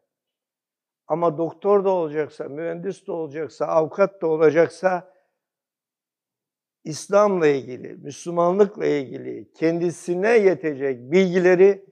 Ama 1.06 1.38
doktor 1.38 1.84
da 1.84 1.90
olacaksa, 1.90 2.44
mühendis 2.44 3.06
de 3.06 3.12
olacaksa, 3.12 3.66
avukat 3.66 4.22
da 4.22 4.26
olacaksa 4.26 5.14
İslam'la 6.84 7.46
ilgili, 7.46 7.94
Müslümanlıkla 7.94 8.86
ilgili 8.86 9.52
kendisine 9.52 10.38
yetecek 10.38 11.12
bilgileri 11.12 11.84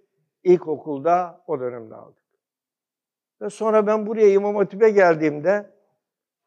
ilkokulda 0.44 1.44
o 1.46 1.60
dönemde 1.60 1.94
aldık. 1.94 2.22
Ve 3.40 3.50
sonra 3.50 3.86
ben 3.86 4.06
buraya 4.06 4.32
İmam 4.32 4.56
Hatip'e 4.56 4.90
geldiğimde 4.90 5.70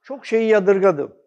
çok 0.02 0.26
şeyi 0.26 0.50
yadırgadım. 0.50 1.18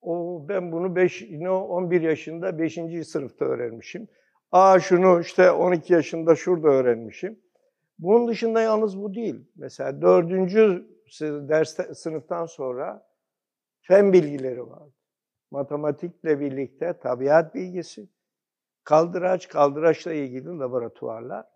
O 0.00 0.44
ben 0.48 0.72
bunu 0.72 0.96
5 0.96 1.22
yine 1.22 1.50
11 1.50 2.00
yaşında 2.00 2.58
5. 2.58 2.78
sınıfta 3.06 3.44
öğrenmişim. 3.44 4.08
Aa 4.52 4.80
şunu 4.80 5.20
işte 5.20 5.50
12 5.50 5.92
yaşında 5.92 6.34
şurada 6.34 6.68
öğrenmişim. 6.68 7.43
Bunun 7.98 8.28
dışında 8.28 8.60
yalnız 8.60 9.02
bu 9.02 9.14
değil. 9.14 9.50
Mesela 9.56 10.02
4. 10.02 10.30
ders 11.48 11.98
sınıftan 11.98 12.46
sonra 12.46 13.06
fen 13.80 14.12
bilgileri 14.12 14.66
var. 14.66 14.88
Matematikle 15.50 16.40
birlikte 16.40 16.98
tabiat 16.98 17.54
bilgisi, 17.54 18.08
kaldıraç, 18.84 19.48
kaldıraçla 19.48 20.12
ilgili 20.12 20.58
laboratuvarlar. 20.58 21.46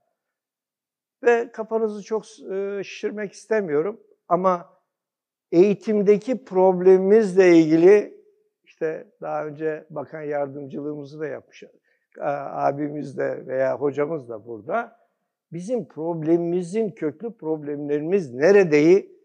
Ve 1.23 1.53
kafanızı 1.53 2.03
çok 2.03 2.25
e, 2.53 2.85
şişirmek 2.85 3.33
istemiyorum 3.33 4.01
ama 4.29 4.79
eğitimdeki 5.53 6.45
problemimizle 6.45 7.57
ilgili 7.57 8.25
işte 8.65 9.13
daha 9.21 9.47
önce 9.47 9.87
bakan 9.91 10.23
yardımcılığımızı 10.23 11.21
da 11.21 11.27
yapmış 11.27 11.65
abimiz 12.21 13.19
de 13.19 13.47
veya 13.47 13.77
hocamız 13.77 14.29
da 14.29 14.47
burada. 14.47 14.98
Bizim 15.53 15.89
problemimizin 15.89 16.91
köklü 16.91 17.37
problemlerimiz 17.37 18.35
neredeyi 18.35 19.19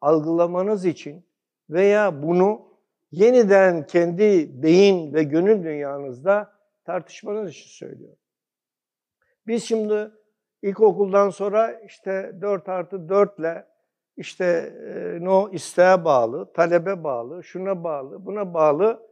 algılamanız 0.00 0.84
için 0.84 1.26
veya 1.70 2.22
bunu 2.22 2.68
yeniden 3.10 3.86
kendi 3.86 4.50
beyin 4.62 5.14
ve 5.14 5.22
gönül 5.22 5.64
dünyanızda 5.64 6.52
tartışmanız 6.84 7.50
için 7.50 7.68
söylüyorum. 7.68 8.18
Biz 9.46 9.64
şimdi 9.64 10.10
ilkokuldan 10.62 11.30
sonra 11.30 11.80
işte 11.80 12.32
4 12.40 12.68
artı 12.68 13.08
4 13.08 13.38
ile 13.38 13.66
işte 14.16 14.44
e, 14.86 15.24
no 15.24 15.50
isteğe 15.52 16.04
bağlı, 16.04 16.52
talebe 16.52 17.04
bağlı, 17.04 17.44
şuna 17.44 17.84
bağlı, 17.84 18.26
buna 18.26 18.54
bağlı 18.54 19.08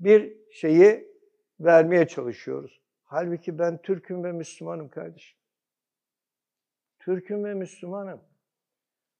bir 0.00 0.36
şeyi 0.50 1.08
vermeye 1.60 2.08
çalışıyoruz. 2.08 2.80
Halbuki 3.02 3.58
ben 3.58 3.82
Türk'üm 3.82 4.24
ve 4.24 4.32
Müslümanım 4.32 4.88
kardeşim. 4.88 5.41
Türk'üm 7.04 7.44
ve 7.44 7.54
Müslümanım. 7.54 8.20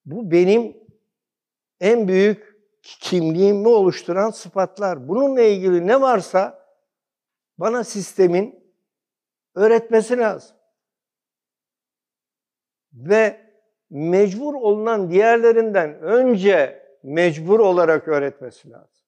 Bu 0.05 0.31
benim 0.31 0.77
en 1.81 2.09
büyük 2.09 2.57
kimliğimi 2.83 3.69
oluşturan 3.69 4.31
sıfatlar. 4.31 5.09
Bununla 5.09 5.43
ilgili 5.43 5.87
ne 5.87 6.01
varsa 6.01 6.69
bana 7.59 7.85
sistemin 7.85 8.75
öğretmesi 9.55 10.19
lazım. 10.19 10.57
Ve 12.93 13.51
mecbur 13.91 14.55
olunan 14.55 15.11
diğerlerinden 15.11 16.01
önce 16.01 16.87
mecbur 17.03 17.61
olarak 17.61 18.09
öğretmesi 18.09 18.71
lazım. 18.71 19.07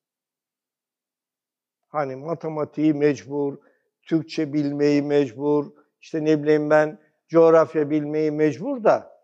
Hani 1.88 2.16
matematiği 2.16 2.94
mecbur, 2.94 3.58
Türkçe 4.02 4.52
bilmeyi 4.52 5.02
mecbur, 5.02 5.72
işte 6.00 6.24
ne 6.24 6.42
bileyim 6.42 6.70
ben 6.70 7.03
coğrafya 7.28 7.90
bilmeyi 7.90 8.30
mecbur 8.30 8.84
da 8.84 9.14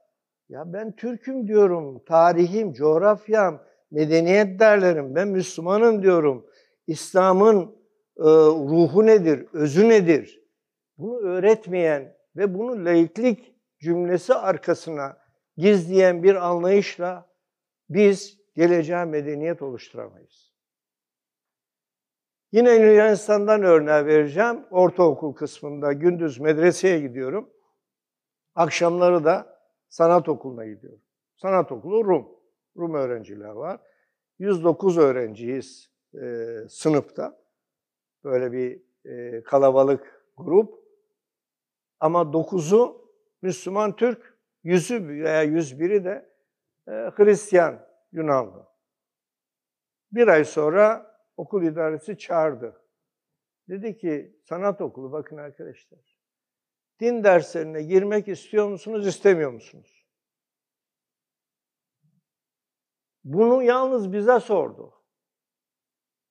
ya 0.48 0.72
ben 0.72 0.96
Türk'üm 0.96 1.48
diyorum, 1.48 2.04
tarihim, 2.04 2.72
coğrafyam, 2.72 3.62
medeniyet 3.90 4.60
derlerim, 4.60 5.14
ben 5.14 5.28
Müslümanım 5.28 6.02
diyorum. 6.02 6.46
İslam'ın 6.86 7.62
e, 8.16 8.24
ruhu 8.68 9.06
nedir, 9.06 9.46
özü 9.52 9.88
nedir? 9.88 10.42
Bunu 10.98 11.18
öğretmeyen 11.18 12.16
ve 12.36 12.54
bunu 12.54 12.84
laiklik 12.84 13.54
cümlesi 13.80 14.34
arkasına 14.34 15.16
gizleyen 15.56 16.22
bir 16.22 16.34
anlayışla 16.34 17.30
biz 17.88 18.38
geleceğe 18.54 19.04
medeniyet 19.04 19.62
oluşturamayız. 19.62 20.50
Yine 22.52 22.72
Yunanistan'dan 22.72 23.62
örneği 23.62 24.06
vereceğim. 24.06 24.64
Ortaokul 24.70 25.32
kısmında 25.32 25.92
gündüz 25.92 26.40
medreseye 26.40 27.00
gidiyorum. 27.00 27.50
Akşamları 28.54 29.24
da 29.24 29.60
sanat 29.88 30.28
okuluna 30.28 30.66
gidiyorum. 30.66 31.02
Sanat 31.36 31.72
okulu 31.72 32.04
Rum. 32.04 32.28
Rum 32.76 32.94
öğrenciler 32.94 33.48
var. 33.48 33.80
109 34.38 34.98
öğrenciyiz 34.98 35.90
e, 36.14 36.46
sınıfta. 36.68 37.40
Böyle 38.24 38.52
bir 38.52 38.82
e, 39.04 39.42
kalabalık 39.42 40.24
grup. 40.36 40.80
Ama 42.00 42.20
9'u 42.20 43.10
Müslüman 43.42 43.96
Türk, 43.96 44.38
yüzü 44.64 45.08
veya 45.08 45.44
101'i 45.44 46.04
de 46.04 46.30
e, 46.88 46.90
Hristiyan 46.90 47.86
Yunanlı. 48.12 48.66
Bir 50.12 50.28
ay 50.28 50.44
sonra 50.44 51.16
okul 51.36 51.62
idaresi 51.62 52.18
çağırdı. 52.18 52.82
Dedi 53.68 53.98
ki 53.98 54.36
sanat 54.44 54.80
okulu 54.80 55.12
bakın 55.12 55.36
arkadaşlar. 55.36 56.09
Din 57.00 57.24
derslerine 57.24 57.82
girmek 57.82 58.28
istiyor 58.28 58.68
musunuz, 58.68 59.06
istemiyor 59.06 59.52
musunuz? 59.52 60.06
Bunu 63.24 63.62
yalnız 63.62 64.12
bize 64.12 64.40
sordu. 64.40 64.94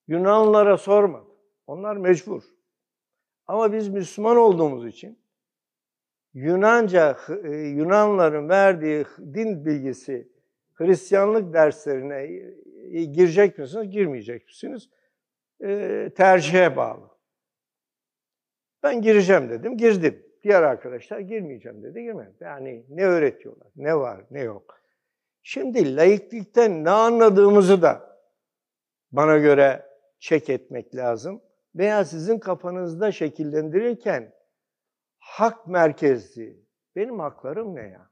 Yunanlılara 0.07 0.77
sormadı. 0.77 1.29
Onlar 1.67 1.97
mecbur. 1.97 2.43
Ama 3.47 3.73
biz 3.73 3.89
Müslüman 3.89 4.37
olduğumuz 4.37 4.85
için 4.85 5.19
Yunanca, 6.33 7.17
e, 7.43 7.49
Yunanların 7.49 8.49
verdiği 8.49 9.05
din 9.17 9.65
bilgisi 9.65 10.31
Hristiyanlık 10.73 11.53
derslerine 11.53 12.23
e, 12.91 13.03
girecek 13.03 13.57
misiniz, 13.57 13.89
girmeyecek 13.91 14.45
misiniz? 14.45 14.89
E, 15.63 16.09
tercihe 16.15 16.75
bağlı. 16.75 17.09
Ben 18.83 19.01
gireceğim 19.01 19.49
dedim, 19.49 19.77
girdim. 19.77 20.28
Diğer 20.43 20.63
arkadaşlar 20.63 21.19
girmeyeceğim 21.19 21.83
dedi, 21.83 22.03
girmedim. 22.03 22.35
Yani 22.39 22.85
ne 22.89 23.05
öğretiyorlar, 23.05 23.67
ne 23.75 23.95
var, 23.95 24.21
ne 24.31 24.41
yok. 24.41 24.81
Şimdi 25.43 25.95
laiklikten 25.95 26.83
ne 26.83 26.89
anladığımızı 26.89 27.81
da 27.81 28.19
bana 29.11 29.37
göre 29.37 29.85
çek 30.19 30.49
etmek 30.49 30.95
lazım. 30.95 31.41
Veya 31.75 32.05
sizin 32.05 32.39
kafanızda 32.39 33.11
şekillendirirken 33.11 34.33
hak 35.19 35.67
merkezli, 35.67 36.65
benim 36.95 37.19
haklarım 37.19 37.75
ne 37.75 37.87
ya? 37.87 38.09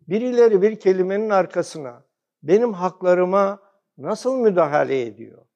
Birileri 0.00 0.62
bir 0.62 0.80
kelimenin 0.80 1.30
arkasına 1.30 2.04
benim 2.42 2.72
haklarıma 2.72 3.62
nasıl 3.98 4.36
müdahale 4.36 5.02
ediyor? 5.02 5.46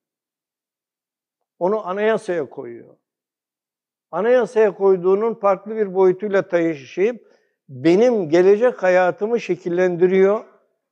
Onu 1.58 1.86
anayasaya 1.86 2.50
koyuyor. 2.50 2.96
Anayasaya 4.14 4.74
koyduğunun 4.74 5.34
farklı 5.34 5.76
bir 5.76 5.94
boyutuyla 5.94 6.48
taşıyıp 6.48 7.32
benim 7.68 8.28
gelecek 8.28 8.82
hayatımı 8.82 9.40
şekillendiriyor 9.40 10.44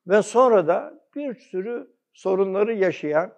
ve 0.06 0.22
sonra 0.22 0.66
da 0.66 1.00
bir 1.16 1.34
sürü 1.34 1.90
sorunları 2.12 2.74
yaşayan 2.74 3.32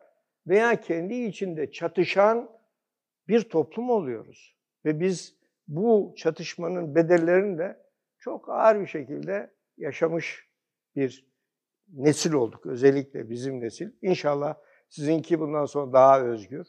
veya 0.47 0.81
kendi 0.81 1.14
içinde 1.14 1.70
çatışan 1.73 2.51
bir 3.29 3.49
toplum 3.49 3.90
oluyoruz. 3.90 4.57
Ve 4.85 5.01
biz 5.01 5.37
bu 5.68 6.14
çatışmanın 6.16 6.94
bedellerini 6.94 7.59
de 7.59 7.83
çok 8.18 8.49
ağır 8.49 8.81
bir 8.81 8.87
şekilde 8.87 9.51
yaşamış 9.77 10.49
bir 10.97 11.27
nesil 11.88 12.33
olduk. 12.33 12.66
Özellikle 12.66 13.31
bizim 13.31 13.61
nesil. 13.61 13.90
İnşallah 14.03 14.55
sizinki 14.88 15.40
bundan 15.40 15.64
sonra 15.64 15.92
daha 15.92 16.20
özgür, 16.20 16.66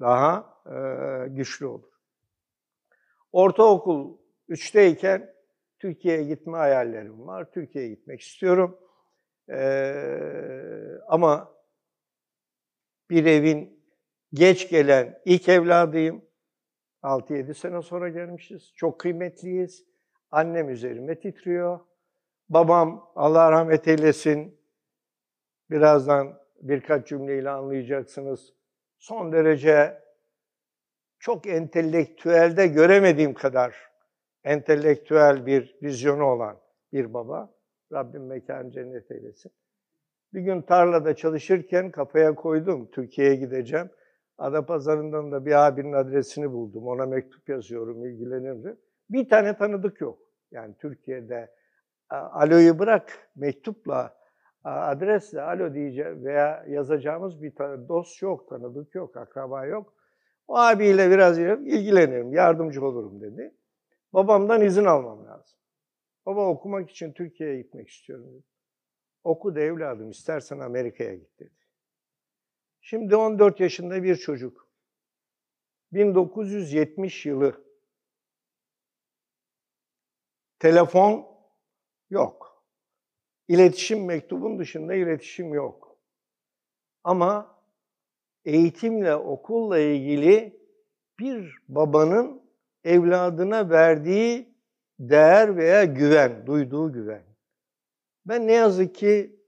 daha 0.00 0.54
e, 0.66 1.28
güçlü 1.28 1.66
olur. 1.66 1.97
Ortaokul 3.32 4.18
3'teyken 4.48 5.34
Türkiye'ye 5.78 6.24
gitme 6.24 6.58
hayallerim 6.58 7.26
var. 7.26 7.50
Türkiye'ye 7.50 7.90
gitmek 7.90 8.20
istiyorum. 8.20 8.78
Ee, 9.50 10.98
ama 11.08 11.54
bir 13.10 13.26
evin 13.26 13.84
geç 14.32 14.68
gelen 14.68 15.20
ilk 15.24 15.48
evladıyım. 15.48 16.24
6-7 17.02 17.54
sene 17.54 17.82
sonra 17.82 18.08
gelmişiz. 18.08 18.72
Çok 18.74 19.00
kıymetliyiz. 19.00 19.84
Annem 20.30 20.68
üzerime 20.68 21.20
titriyor. 21.20 21.80
Babam 22.48 23.12
Allah 23.14 23.52
rahmet 23.52 23.88
eylesin. 23.88 24.60
Birazdan 25.70 26.40
birkaç 26.60 27.08
cümleyle 27.08 27.50
anlayacaksınız. 27.50 28.54
Son 28.98 29.32
derece 29.32 30.02
çok 31.18 31.46
entelektüelde 31.46 32.66
göremediğim 32.66 33.34
kadar 33.34 33.76
entelektüel 34.44 35.46
bir 35.46 35.78
vizyonu 35.82 36.24
olan 36.24 36.58
bir 36.92 37.14
baba. 37.14 37.54
Rabbim 37.92 38.26
mekanı 38.26 38.70
cennet 38.70 39.10
eylesin. 39.10 39.52
Bir 40.34 40.40
gün 40.40 40.62
tarlada 40.62 41.16
çalışırken 41.16 41.90
kafaya 41.90 42.34
koydum, 42.34 42.90
Türkiye'ye 42.90 43.34
gideceğim. 43.34 43.90
Adapazarı'ndan 44.38 45.32
da 45.32 45.46
bir 45.46 45.66
abinin 45.66 45.92
adresini 45.92 46.52
buldum. 46.52 46.86
Ona 46.86 47.06
mektup 47.06 47.48
yazıyorum, 47.48 48.06
ilgilenirim. 48.06 48.78
Bir 49.10 49.28
tane 49.28 49.56
tanıdık 49.56 50.00
yok. 50.00 50.18
Yani 50.50 50.74
Türkiye'de 50.78 51.50
aloyu 52.10 52.78
bırak, 52.78 53.28
mektupla 53.36 54.18
adresle 54.64 55.42
alo 55.42 55.74
diyeceğim 55.74 56.24
veya 56.24 56.64
yazacağımız 56.68 57.42
bir 57.42 57.54
tane 57.54 57.88
dost 57.88 58.22
yok, 58.22 58.48
tanıdık 58.48 58.94
yok, 58.94 59.16
akraba 59.16 59.66
yok. 59.66 59.94
O 60.48 60.56
abiyle 60.56 61.10
biraz 61.10 61.38
ilgilenirim, 61.38 62.32
yardımcı 62.32 62.84
olurum 62.84 63.20
dedi. 63.20 63.54
Babamdan 64.12 64.62
izin 64.62 64.84
almam 64.84 65.26
lazım. 65.26 65.58
Baba 66.26 66.48
okumak 66.48 66.90
için 66.90 67.12
Türkiye'ye 67.12 67.62
gitmek 67.62 67.88
istiyorum 67.88 68.32
dedi. 68.32 68.44
Oku 69.24 69.54
da 69.54 69.60
evladım, 69.60 70.10
istersen 70.10 70.58
Amerika'ya 70.58 71.14
git 71.14 71.38
dedi. 71.38 71.54
Şimdi 72.80 73.16
14 73.16 73.60
yaşında 73.60 74.02
bir 74.02 74.16
çocuk. 74.16 74.68
1970 75.92 77.26
yılı. 77.26 77.64
Telefon 80.58 81.26
yok. 82.10 82.64
İletişim 83.48 84.04
mektubun 84.04 84.58
dışında 84.58 84.94
iletişim 84.94 85.54
yok. 85.54 85.98
Ama 87.04 87.57
eğitimle, 88.48 89.14
okulla 89.14 89.78
ilgili 89.78 90.60
bir 91.18 91.56
babanın 91.68 92.42
evladına 92.84 93.70
verdiği 93.70 94.54
değer 94.98 95.56
veya 95.56 95.84
güven, 95.84 96.46
duyduğu 96.46 96.92
güven. 96.92 97.22
Ben 98.26 98.46
ne 98.46 98.52
yazık 98.52 98.94
ki 98.94 99.40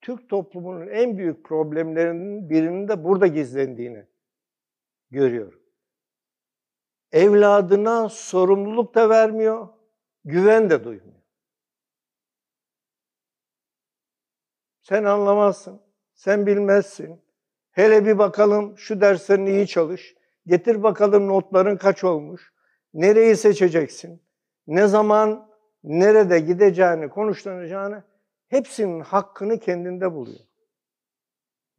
Türk 0.00 0.28
toplumunun 0.28 0.86
en 0.86 1.18
büyük 1.18 1.44
problemlerinin 1.44 2.50
birinin 2.50 2.88
de 2.88 3.04
burada 3.04 3.26
gizlendiğini 3.26 4.06
görüyorum. 5.10 5.62
Evladına 7.12 8.08
sorumluluk 8.08 8.94
da 8.94 9.08
vermiyor, 9.08 9.68
güven 10.24 10.70
de 10.70 10.84
duymuyor. 10.84 11.22
Sen 14.80 15.04
anlamazsın, 15.04 15.80
sen 16.14 16.46
bilmezsin. 16.46 17.25
Hele 17.76 18.06
bir 18.06 18.18
bakalım 18.18 18.78
şu 18.78 19.00
derslerini 19.00 19.50
iyi 19.50 19.66
çalış. 19.66 20.14
Getir 20.46 20.82
bakalım 20.82 21.28
notların 21.28 21.76
kaç 21.76 22.04
olmuş. 22.04 22.52
Nereyi 22.94 23.36
seçeceksin? 23.36 24.22
Ne 24.66 24.86
zaman, 24.86 25.50
nerede 25.84 26.40
gideceğini, 26.40 27.08
konuşlanacağını 27.08 28.04
hepsinin 28.48 29.00
hakkını 29.00 29.58
kendinde 29.60 30.12
buluyor. 30.12 30.40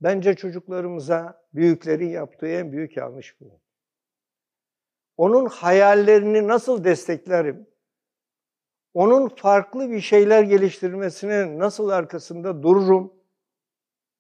Bence 0.01 0.35
çocuklarımıza 0.35 1.43
büyüklerin 1.53 2.09
yaptığı 2.09 2.47
en 2.47 2.71
büyük 2.71 2.97
yanlış 2.97 3.41
bu. 3.41 3.61
Onun 5.17 5.45
hayallerini 5.45 6.47
nasıl 6.47 6.83
desteklerim? 6.83 7.67
Onun 8.93 9.29
farklı 9.29 9.89
bir 9.89 10.01
şeyler 10.01 10.43
geliştirmesine 10.43 11.59
nasıl 11.59 11.89
arkasında 11.89 12.63
dururum 12.63 13.16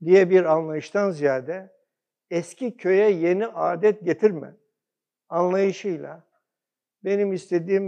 diye 0.05 0.29
bir 0.29 0.45
anlayıştan 0.45 1.11
ziyade 1.11 1.73
eski 2.29 2.77
köye 2.77 3.11
yeni 3.11 3.47
adet 3.47 4.05
getirme 4.05 4.55
anlayışıyla 5.29 6.27
benim 7.03 7.33
istediğim 7.33 7.87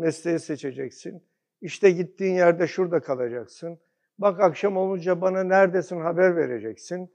mesleği 0.00 0.38
seçeceksin. 0.38 1.26
İşte 1.60 1.90
gittiğin 1.90 2.34
yerde 2.34 2.66
şurada 2.66 3.00
kalacaksın. 3.00 3.80
Bak 4.18 4.40
akşam 4.40 4.76
olunca 4.76 5.20
bana 5.20 5.42
neredesin 5.42 6.00
haber 6.00 6.36
vereceksin 6.36 7.14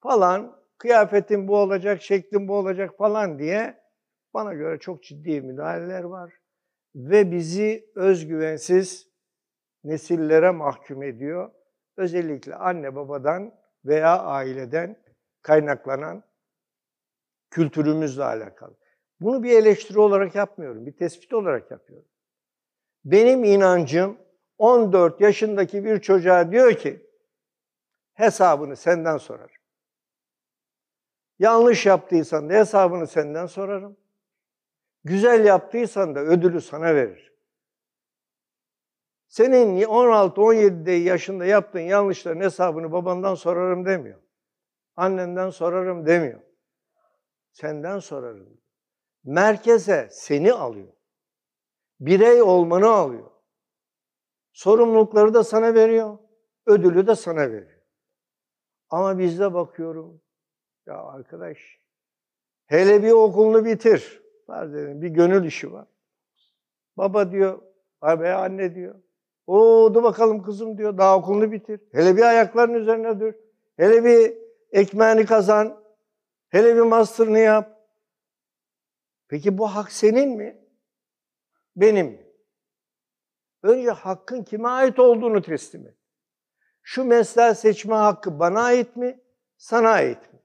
falan. 0.00 0.58
Kıyafetin 0.78 1.48
bu 1.48 1.56
olacak, 1.56 2.02
şeklin 2.02 2.48
bu 2.48 2.54
olacak 2.54 2.96
falan 2.98 3.38
diye 3.38 3.78
bana 4.34 4.54
göre 4.54 4.78
çok 4.78 5.02
ciddi 5.02 5.40
müdahaleler 5.40 6.02
var. 6.02 6.32
Ve 6.94 7.30
bizi 7.32 7.90
özgüvensiz 7.94 9.08
nesillere 9.84 10.50
mahkum 10.50 11.02
ediyor. 11.02 11.50
Özellikle 11.96 12.54
anne 12.54 12.94
babadan 12.94 13.54
veya 13.88 14.18
aileden 14.18 14.96
kaynaklanan 15.42 16.24
kültürümüzle 17.50 18.24
alakalı. 18.24 18.76
Bunu 19.20 19.42
bir 19.42 19.50
eleştiri 19.50 19.98
olarak 19.98 20.34
yapmıyorum, 20.34 20.86
bir 20.86 20.96
tespit 20.96 21.32
olarak 21.32 21.70
yapıyorum. 21.70 22.08
Benim 23.04 23.44
inancım 23.44 24.18
14 24.58 25.20
yaşındaki 25.20 25.84
bir 25.84 26.00
çocuğa 26.00 26.52
diyor 26.52 26.74
ki 26.74 27.06
hesabını 28.14 28.76
senden 28.76 29.16
sorarım. 29.16 29.56
Yanlış 31.38 31.86
yaptıysan 31.86 32.50
da 32.50 32.54
hesabını 32.54 33.06
senden 33.06 33.46
sorarım. 33.46 33.96
Güzel 35.04 35.44
yaptıysan 35.44 36.14
da 36.14 36.20
ödülü 36.20 36.60
sana 36.60 36.94
verir. 36.94 37.27
Senin 39.28 39.82
16-17 39.82 40.90
yaşında 40.90 41.44
yaptığın 41.44 41.80
yanlışların 41.80 42.40
hesabını 42.40 42.92
babandan 42.92 43.34
sorarım 43.34 43.86
demiyor. 43.86 44.20
Annenden 44.96 45.50
sorarım 45.50 46.06
demiyor. 46.06 46.40
Senden 47.52 47.98
sorarım. 47.98 48.60
Merkeze 49.24 50.08
seni 50.10 50.52
alıyor. 50.52 50.92
Birey 52.00 52.42
olmanı 52.42 52.88
alıyor. 52.88 53.30
Sorumlulukları 54.52 55.34
da 55.34 55.44
sana 55.44 55.74
veriyor. 55.74 56.18
Ödülü 56.66 57.06
de 57.06 57.14
sana 57.14 57.50
veriyor. 57.50 57.82
Ama 58.90 59.18
bizde 59.18 59.54
bakıyorum. 59.54 60.22
Ya 60.86 61.02
arkadaş 61.02 61.58
hele 62.66 63.02
bir 63.02 63.10
okulunu 63.10 63.64
bitir. 63.64 64.22
Var 64.48 64.72
dedim, 64.72 65.02
bir 65.02 65.08
gönül 65.08 65.44
işi 65.44 65.72
var. 65.72 65.88
Baba 66.96 67.32
diyor, 67.32 67.62
abi 68.00 68.28
anne 68.28 68.74
diyor. 68.74 69.02
O 69.48 69.90
dur 69.94 70.02
bakalım 70.02 70.42
kızım 70.42 70.78
diyor, 70.78 70.98
daha 70.98 71.18
okulunu 71.18 71.52
bitir. 71.52 71.80
Hele 71.92 72.16
bir 72.16 72.22
ayakların 72.22 72.74
üzerine 72.74 73.20
dur. 73.20 73.32
Hele 73.76 74.04
bir 74.04 74.34
ekmeğini 74.72 75.26
kazan. 75.26 75.84
Hele 76.48 76.76
bir 76.76 76.80
master'ını 76.80 77.38
yap. 77.38 77.88
Peki 79.28 79.58
bu 79.58 79.66
hak 79.66 79.92
senin 79.92 80.36
mi? 80.36 80.58
Benim 81.76 82.06
mi? 82.06 82.26
Önce 83.62 83.90
hakkın 83.90 84.42
kime 84.42 84.68
ait 84.68 84.98
olduğunu 84.98 85.42
teslim 85.42 85.86
et. 85.86 85.96
Şu 86.82 87.04
mesleği 87.04 87.54
seçme 87.54 87.94
hakkı 87.94 88.38
bana 88.38 88.62
ait 88.62 88.96
mi, 88.96 89.20
sana 89.56 89.88
ait 89.90 90.32
mi? 90.32 90.40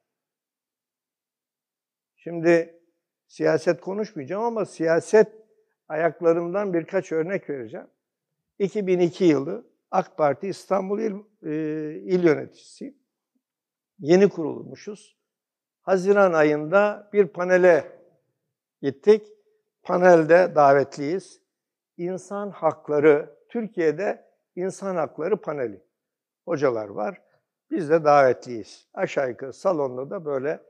Şimdi 2.16 2.82
siyaset 3.28 3.82
konuşmayacağım 3.82 4.44
ama 4.44 4.66
siyaset 4.66 5.28
ayaklarımdan 5.88 6.74
birkaç 6.74 7.12
örnek 7.12 7.50
vereceğim. 7.50 7.88
2002 8.60 9.24
yılı 9.26 9.68
AK 9.92 10.18
Parti 10.18 10.48
İstanbul 10.48 11.00
İl, 11.00 11.14
e, 11.44 11.52
İl 11.96 12.24
Yöneticisiyim. 12.24 12.98
Yeni 14.00 14.30
kurulmuşuz. 14.30 15.18
Haziran 15.82 16.34
ayında 16.34 17.10
bir 17.14 17.28
panele 17.28 18.00
gittik. 18.82 19.28
Panelde 19.84 20.56
davetliyiz. 20.56 21.42
İnsan 21.98 22.50
hakları, 22.50 23.36
Türkiye'de 23.50 24.26
insan 24.56 24.96
hakları 24.96 25.42
paneli. 25.42 25.84
Hocalar 26.46 26.88
var. 26.88 27.22
Biz 27.72 27.90
de 27.90 28.04
davetliyiz. 28.04 28.90
Aşağı 28.94 29.30
yukarı 29.30 29.54
salonda 29.54 30.10
da 30.10 30.26
böyle 30.26 30.64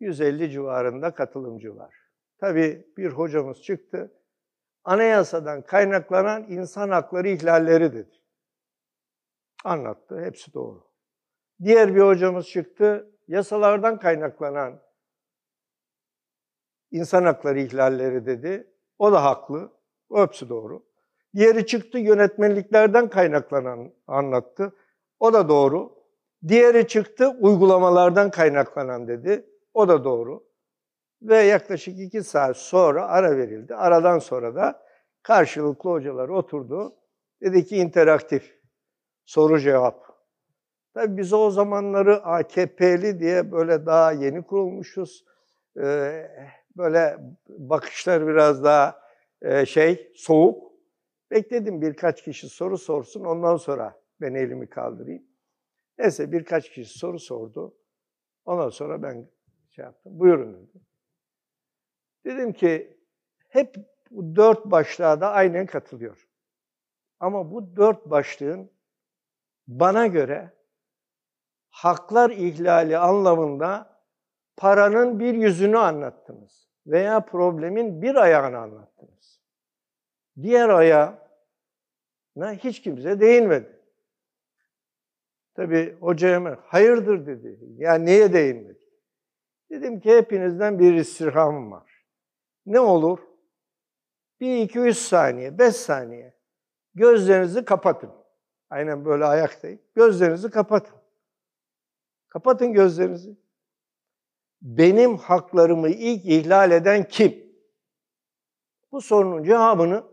150 0.00 0.50
civarında 0.50 1.14
katılımcı 1.14 1.76
var. 1.76 1.94
Tabii 2.38 2.86
bir 2.96 3.10
hocamız 3.10 3.62
çıktı. 3.62 4.12
Anayasadan 4.88 5.62
kaynaklanan 5.62 6.46
insan 6.48 6.90
hakları 6.90 7.28
ihlalleri 7.28 7.92
dedi. 7.92 8.20
Anlattı. 9.64 10.20
Hepsi 10.20 10.54
doğru. 10.54 10.84
Diğer 11.64 11.94
bir 11.94 12.00
hocamız 12.00 12.46
çıktı. 12.46 13.10
Yasalardan 13.26 13.98
kaynaklanan 13.98 14.82
insan 16.90 17.24
hakları 17.24 17.60
ihlalleri 17.60 18.26
dedi. 18.26 18.70
O 18.98 19.12
da 19.12 19.24
haklı. 19.24 19.72
O 20.08 20.22
hepsi 20.22 20.48
doğru. 20.48 20.86
Diğeri 21.34 21.66
çıktı 21.66 21.98
yönetmenliklerden 21.98 23.08
kaynaklanan 23.08 23.92
anlattı. 24.06 24.76
O 25.20 25.32
da 25.32 25.48
doğru. 25.48 26.04
Diğeri 26.48 26.88
çıktı 26.88 27.28
uygulamalardan 27.40 28.30
kaynaklanan 28.30 29.08
dedi. 29.08 29.46
O 29.74 29.88
da 29.88 30.04
doğru. 30.04 30.47
Ve 31.22 31.36
yaklaşık 31.36 32.00
iki 32.00 32.22
saat 32.22 32.56
sonra 32.56 33.06
ara 33.06 33.36
verildi. 33.36 33.74
Aradan 33.74 34.18
sonra 34.18 34.54
da 34.54 34.86
karşılıklı 35.22 35.90
hocalar 35.90 36.28
oturdu. 36.28 36.96
Dedi 37.42 37.64
ki 37.64 37.76
interaktif 37.76 38.58
soru 39.24 39.58
cevap. 39.60 40.08
Tabii 40.94 41.16
biz 41.16 41.32
o 41.32 41.50
zamanları 41.50 42.24
AKP'li 42.24 43.20
diye 43.20 43.52
böyle 43.52 43.86
daha 43.86 44.12
yeni 44.12 44.42
kurulmuşuz. 44.42 45.24
Ee, 45.82 46.30
böyle 46.76 47.18
bakışlar 47.48 48.26
biraz 48.26 48.64
daha 48.64 49.00
e, 49.42 49.66
şey 49.66 50.12
soğuk. 50.14 50.72
Bekledim 51.30 51.82
birkaç 51.82 52.22
kişi 52.22 52.48
soru 52.48 52.78
sorsun 52.78 53.24
ondan 53.24 53.56
sonra 53.56 54.00
ben 54.20 54.34
elimi 54.34 54.68
kaldırayım. 54.68 55.22
Neyse 55.98 56.32
birkaç 56.32 56.70
kişi 56.70 56.98
soru 56.98 57.18
sordu. 57.18 57.76
Ondan 58.44 58.68
sonra 58.68 59.02
ben 59.02 59.28
şey 59.70 59.84
yaptım. 59.84 60.20
Buyurun 60.20 60.54
dedim. 60.54 60.87
Dedim 62.24 62.52
ki 62.52 62.98
hep 63.48 63.76
bu 64.10 64.36
dört 64.36 64.64
başlığa 64.64 65.20
da 65.20 65.30
aynen 65.30 65.66
katılıyor. 65.66 66.28
Ama 67.20 67.52
bu 67.52 67.76
dört 67.76 68.10
başlığın 68.10 68.70
bana 69.66 70.06
göre 70.06 70.52
haklar 71.70 72.30
ihlali 72.30 72.98
anlamında 72.98 74.00
paranın 74.56 75.20
bir 75.20 75.34
yüzünü 75.34 75.78
anlattınız 75.78 76.68
veya 76.86 77.20
problemin 77.20 78.02
bir 78.02 78.14
ayağını 78.14 78.58
anlattınız. 78.58 79.40
Diğer 80.42 80.68
ayağına 80.68 81.18
hiç 82.52 82.82
kimse 82.82 83.20
değinmedi. 83.20 83.78
Tabii 85.54 85.96
hoca 86.00 86.28
hemen 86.28 86.58
hayırdır 86.64 87.26
dedi. 87.26 87.58
Ya 87.76 87.94
neye 87.94 88.32
değinmedi? 88.32 88.78
Dedim 89.70 90.00
ki 90.00 90.16
hepinizden 90.16 90.78
bir 90.78 90.94
istirhamım 90.94 91.72
var. 91.72 91.87
Ne 92.68 92.80
olur? 92.80 93.18
Bir 94.40 94.56
iki 94.56 94.78
üç 94.78 94.96
saniye, 94.96 95.58
beş 95.58 95.76
saniye 95.76 96.34
gözlerinizi 96.94 97.64
kapatın. 97.64 98.10
Aynen 98.70 99.04
böyle 99.04 99.24
ayaktayım. 99.24 99.80
Gözlerinizi 99.94 100.50
kapatın. 100.50 100.96
Kapatın 102.28 102.72
gözlerinizi. 102.72 103.36
Benim 104.62 105.16
haklarımı 105.16 105.88
ilk 105.88 106.24
ihlal 106.24 106.70
eden 106.70 107.08
kim? 107.08 107.48
Bu 108.92 109.00
sorunun 109.00 109.42
cevabını 109.42 110.04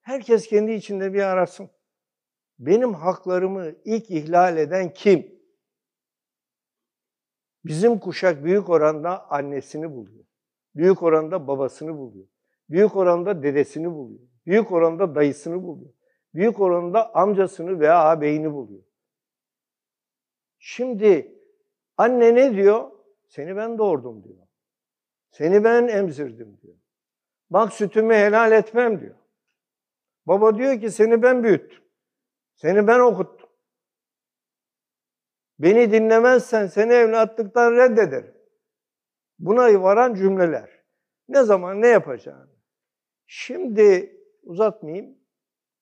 herkes 0.00 0.46
kendi 0.46 0.72
içinde 0.72 1.12
bir 1.12 1.22
arasın. 1.22 1.70
Benim 2.58 2.94
haklarımı 2.94 3.72
ilk 3.84 4.10
ihlal 4.10 4.56
eden 4.56 4.92
kim? 4.92 5.40
Bizim 7.64 7.98
kuşak 7.98 8.44
büyük 8.44 8.68
oranda 8.68 9.30
annesini 9.30 9.92
buluyor. 9.92 10.17
Büyük 10.78 11.02
oranda 11.02 11.46
babasını 11.46 11.98
buluyor. 11.98 12.26
Büyük 12.70 12.96
oranda 12.96 13.42
dedesini 13.42 13.90
buluyor. 13.90 14.20
Büyük 14.46 14.72
oranda 14.72 15.14
dayısını 15.14 15.62
buluyor. 15.62 15.92
Büyük 16.34 16.60
oranda 16.60 17.14
amcasını 17.14 17.80
veya 17.80 17.98
ağabeyini 17.98 18.52
buluyor. 18.52 18.82
Şimdi 20.58 21.38
anne 21.96 22.34
ne 22.34 22.54
diyor? 22.54 22.90
Seni 23.26 23.56
ben 23.56 23.78
doğurdum 23.78 24.24
diyor. 24.24 24.46
Seni 25.30 25.64
ben 25.64 25.88
emzirdim 25.88 26.60
diyor. 26.62 26.76
Bak 27.50 27.72
sütümü 27.72 28.14
helal 28.14 28.52
etmem 28.52 29.00
diyor. 29.00 29.16
Baba 30.26 30.58
diyor 30.58 30.80
ki 30.80 30.90
seni 30.90 31.22
ben 31.22 31.44
büyüttüm. 31.44 31.84
Seni 32.54 32.86
ben 32.86 33.00
okuttum. 33.00 33.50
Beni 35.58 35.92
dinlemezsen 35.92 36.66
seni 36.66 36.92
evlatlıktan 36.92 37.72
reddederim. 37.72 38.37
Buna 39.38 39.82
varan 39.82 40.14
cümleler. 40.14 40.70
Ne 41.28 41.42
zaman 41.42 41.82
ne 41.82 41.88
yapacağını. 41.88 42.58
Şimdi 43.26 44.16
uzatmayayım. 44.42 45.18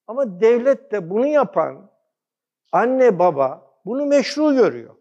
Ama 0.07 0.41
devlet 0.41 0.93
de 0.93 1.11
bunu 1.11 1.27
yapan 1.27 1.91
anne 2.73 3.19
baba 3.19 3.81
bunu 3.85 4.07
meşru 4.07 4.55
görüyor. 4.55 4.97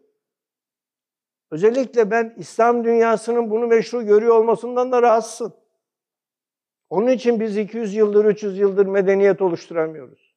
Özellikle 1.50 2.10
ben 2.10 2.34
İslam 2.38 2.84
dünyasının 2.84 3.50
bunu 3.50 3.66
meşru 3.66 4.06
görüyor 4.06 4.34
olmasından 4.34 4.92
da 4.92 5.02
rahatsızım. 5.02 5.56
Onun 6.90 7.08
için 7.08 7.40
biz 7.40 7.56
200 7.56 7.94
yıldır, 7.94 8.24
300 8.24 8.58
yıldır 8.58 8.86
medeniyet 8.86 9.42
oluşturamıyoruz. 9.42 10.36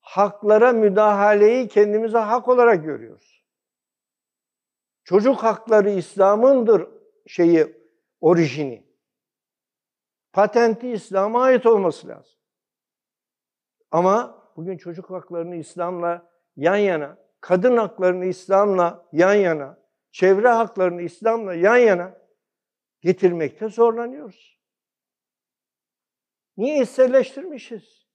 Haklara 0.00 0.72
müdahaleyi 0.72 1.68
kendimize 1.68 2.18
hak 2.18 2.48
olarak 2.48 2.84
görüyoruz. 2.84 3.37
Çocuk 5.08 5.42
hakları 5.42 5.90
İslam'ındır 5.90 6.88
şeyi, 7.26 7.76
orijini. 8.20 8.86
Patenti 10.32 10.90
İslam'a 10.90 11.42
ait 11.42 11.66
olması 11.66 12.08
lazım. 12.08 12.38
Ama 13.90 14.44
bugün 14.56 14.76
çocuk 14.76 15.10
haklarını 15.10 15.56
İslam'la 15.56 16.30
yan 16.56 16.76
yana, 16.76 17.18
kadın 17.40 17.76
haklarını 17.76 18.24
İslam'la 18.24 19.08
yan 19.12 19.34
yana, 19.34 19.78
çevre 20.10 20.48
haklarını 20.48 21.02
İslam'la 21.02 21.54
yan 21.54 21.76
yana 21.76 22.18
getirmekte 23.00 23.68
zorlanıyoruz. 23.68 24.60
Niye 26.56 26.82
içselleştirmişiz? 26.82 28.08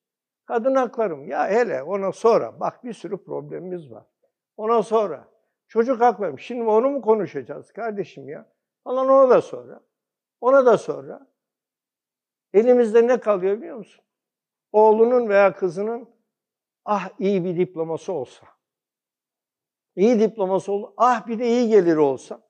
Kadın 0.46 0.76
haklarım. 0.76 1.28
Ya 1.28 1.48
hele 1.48 1.84
ona 1.84 2.12
sonra. 2.12 2.60
Bak 2.60 2.84
bir 2.84 2.94
sürü 2.94 3.24
problemimiz 3.24 3.92
var. 3.92 4.06
Ona 4.58 4.84
sonra. 4.84 5.33
Çocuk 5.74 6.02
haklarım. 6.02 6.40
Şimdi 6.40 6.64
onu 6.64 6.90
mu 6.90 7.02
konuşacağız 7.02 7.74
kardeşim 7.74 8.30
ya? 8.30 8.54
Falan 8.84 9.10
ona 9.10 9.30
da 9.30 9.42
sonra. 9.42 9.84
Ona 10.42 10.66
da 10.66 10.78
sonra. 10.78 11.28
Elimizde 12.54 13.08
ne 13.08 13.20
kalıyor 13.20 13.58
biliyor 13.58 13.78
musun? 13.78 14.06
Oğlunun 14.72 15.30
veya 15.30 15.56
kızının 15.56 16.10
ah 16.86 17.10
iyi 17.20 17.46
bir 17.46 17.58
diploması 17.58 18.14
olsa. 18.14 18.48
İyi 19.96 20.20
diploması 20.20 20.72
ol. 20.72 20.94
Ah 20.98 21.28
bir 21.28 21.40
de 21.40 21.48
iyi 21.48 21.70
geliri 21.70 22.00
olsa. 22.00 22.50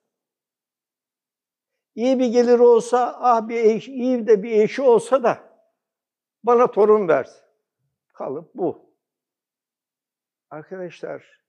İyi 1.96 2.20
bir 2.20 2.28
geliri 2.28 2.62
olsa, 2.62 3.18
ah 3.20 3.48
bir 3.48 3.64
eş, 3.64 3.88
iyi 3.88 4.28
de 4.28 4.44
bir 4.44 4.52
eşi 4.52 4.82
olsa 4.82 5.24
da 5.24 5.60
bana 6.44 6.72
torun 6.72 7.08
versin. 7.08 7.44
Kalıp 8.14 8.56
bu. 8.56 8.96
Arkadaşlar, 10.50 11.43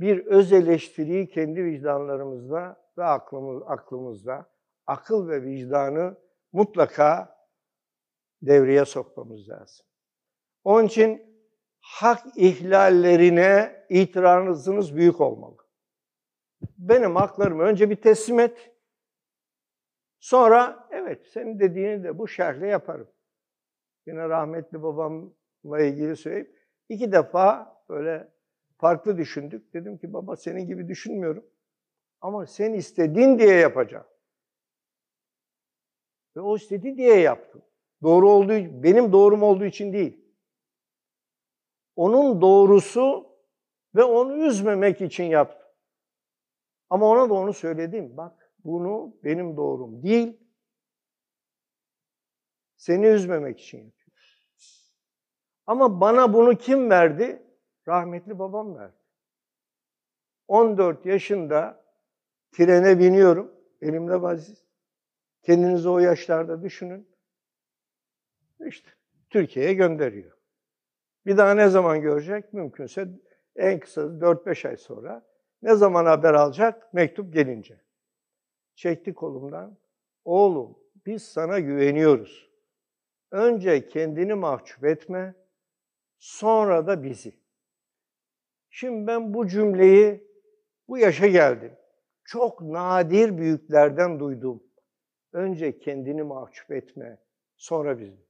bir 0.00 0.26
öz 0.26 0.52
eleştiriyi 0.52 1.28
kendi 1.28 1.64
vicdanlarımızda 1.64 2.86
ve 2.98 3.04
aklımız, 3.04 3.62
aklımızda, 3.66 4.50
akıl 4.86 5.28
ve 5.28 5.42
vicdanı 5.42 6.18
mutlaka 6.52 7.36
devreye 8.42 8.84
sokmamız 8.84 9.48
lazım. 9.48 9.86
Onun 10.64 10.86
için 10.86 11.22
hak 11.80 12.22
ihlallerine 12.36 13.86
itirazınız 13.88 14.96
büyük 14.96 15.20
olmalı. 15.20 15.56
Benim 16.78 17.16
haklarımı 17.16 17.62
önce 17.62 17.90
bir 17.90 17.96
teslim 17.96 18.40
et. 18.40 18.72
Sonra 20.20 20.88
evet 20.90 21.26
senin 21.26 21.60
dediğini 21.60 22.04
de 22.04 22.18
bu 22.18 22.28
şerhle 22.28 22.68
yaparım. 22.68 23.08
Yine 24.06 24.28
rahmetli 24.28 24.82
babamla 24.82 25.80
ilgili 25.80 26.16
söyleyeyim. 26.16 26.52
İki 26.88 27.12
defa 27.12 27.76
böyle 27.88 28.35
farklı 28.78 29.16
düşündük. 29.18 29.74
Dedim 29.74 29.98
ki 29.98 30.12
baba 30.12 30.36
senin 30.36 30.66
gibi 30.66 30.88
düşünmüyorum. 30.88 31.46
Ama 32.20 32.46
sen 32.46 32.72
istedin 32.72 33.38
diye 33.38 33.54
yapacağım. 33.54 34.06
Ve 36.36 36.40
o 36.40 36.56
istedi 36.56 36.96
diye 36.96 37.20
yaptım. 37.20 37.62
Doğru 38.02 38.30
olduğu, 38.30 38.82
benim 38.82 39.12
doğrum 39.12 39.42
olduğu 39.42 39.64
için 39.64 39.92
değil. 39.92 40.26
Onun 41.96 42.40
doğrusu 42.40 43.26
ve 43.94 44.04
onu 44.04 44.46
üzmemek 44.46 45.00
için 45.00 45.24
yaptım. 45.24 45.68
Ama 46.90 47.06
ona 47.06 47.30
da 47.30 47.34
onu 47.34 47.52
söyledim. 47.52 48.16
Bak 48.16 48.52
bunu 48.64 49.16
benim 49.24 49.56
doğrum 49.56 50.02
değil, 50.02 50.40
seni 52.76 53.06
üzmemek 53.06 53.60
için 53.60 53.78
yapıyorum. 53.78 54.06
Ama 55.66 56.00
bana 56.00 56.32
bunu 56.32 56.58
kim 56.58 56.90
verdi? 56.90 57.45
Rahmetli 57.88 58.38
babam 58.38 58.76
verdi. 58.76 58.96
14 60.48 61.06
yaşında 61.06 61.84
trene 62.52 62.98
biniyorum. 62.98 63.54
Elimde 63.80 64.22
vaziz. 64.22 64.64
Kendinizi 65.42 65.88
o 65.88 65.98
yaşlarda 65.98 66.62
düşünün. 66.62 67.08
İşte 68.66 68.90
Türkiye'ye 69.30 69.74
gönderiyor. 69.74 70.36
Bir 71.26 71.36
daha 71.36 71.54
ne 71.54 71.68
zaman 71.68 72.00
görecek? 72.00 72.52
Mümkünse 72.52 73.08
en 73.56 73.80
kısa 73.80 74.00
4-5 74.00 74.68
ay 74.68 74.76
sonra. 74.76 75.26
Ne 75.62 75.74
zaman 75.74 76.06
haber 76.06 76.34
alacak? 76.34 76.94
Mektup 76.94 77.32
gelince. 77.32 77.80
Çekti 78.74 79.14
kolumdan. 79.14 79.78
Oğlum 80.24 80.78
biz 81.06 81.22
sana 81.22 81.58
güveniyoruz. 81.58 82.50
Önce 83.30 83.88
kendini 83.88 84.34
mahcup 84.34 84.84
etme, 84.84 85.34
sonra 86.18 86.86
da 86.86 87.02
bizi. 87.02 87.45
Şimdi 88.78 89.06
ben 89.06 89.34
bu 89.34 89.48
cümleyi 89.48 90.28
bu 90.88 90.98
yaşa 90.98 91.26
geldim. 91.26 91.72
Çok 92.24 92.60
nadir 92.60 93.38
büyüklerden 93.38 94.20
duydum. 94.20 94.62
Önce 95.32 95.78
kendini 95.78 96.22
mahcup 96.22 96.70
etme, 96.70 97.18
sonra 97.56 97.98
bizi. 97.98 98.26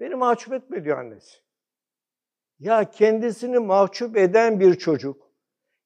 Beni 0.00 0.14
mahcup 0.14 0.52
etme 0.52 0.84
diyor 0.84 0.98
annesi. 0.98 1.38
Ya 2.58 2.90
kendisini 2.90 3.58
mahcup 3.58 4.16
eden 4.16 4.60
bir 4.60 4.74
çocuk, 4.74 5.32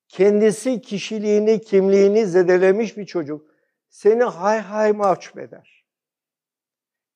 kendisi 0.09 0.81
kişiliğini, 0.81 1.61
kimliğini 1.61 2.27
zedelemiş 2.27 2.96
bir 2.96 3.07
çocuk 3.07 3.51
seni 3.88 4.25
hay 4.25 4.59
hay 4.59 4.92
mahcup 4.92 5.38
eder. 5.38 5.85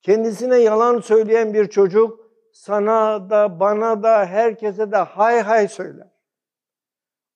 Kendisine 0.01 0.57
yalan 0.57 0.99
söyleyen 0.99 1.53
bir 1.53 1.69
çocuk 1.69 2.31
sana 2.53 3.29
da, 3.29 3.59
bana 3.59 4.03
da, 4.03 4.25
herkese 4.25 4.91
de 4.91 4.97
hay 4.97 5.41
hay 5.41 5.67
söyler. 5.67 6.20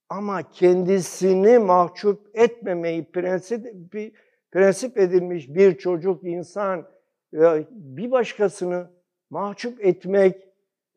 Ama 0.10 0.50
kendisini 0.50 1.60
mahcup 1.60 2.38
etmemeyi 2.38 3.12
prensip, 3.12 3.66
prensip 4.52 4.98
edilmiş 4.98 5.50
bir 5.50 5.78
çocuk, 5.78 6.24
insan, 6.24 6.88
bir 7.70 8.12
başkasını 8.12 8.92
mahcup 9.30 9.86
etmek, 9.86 10.48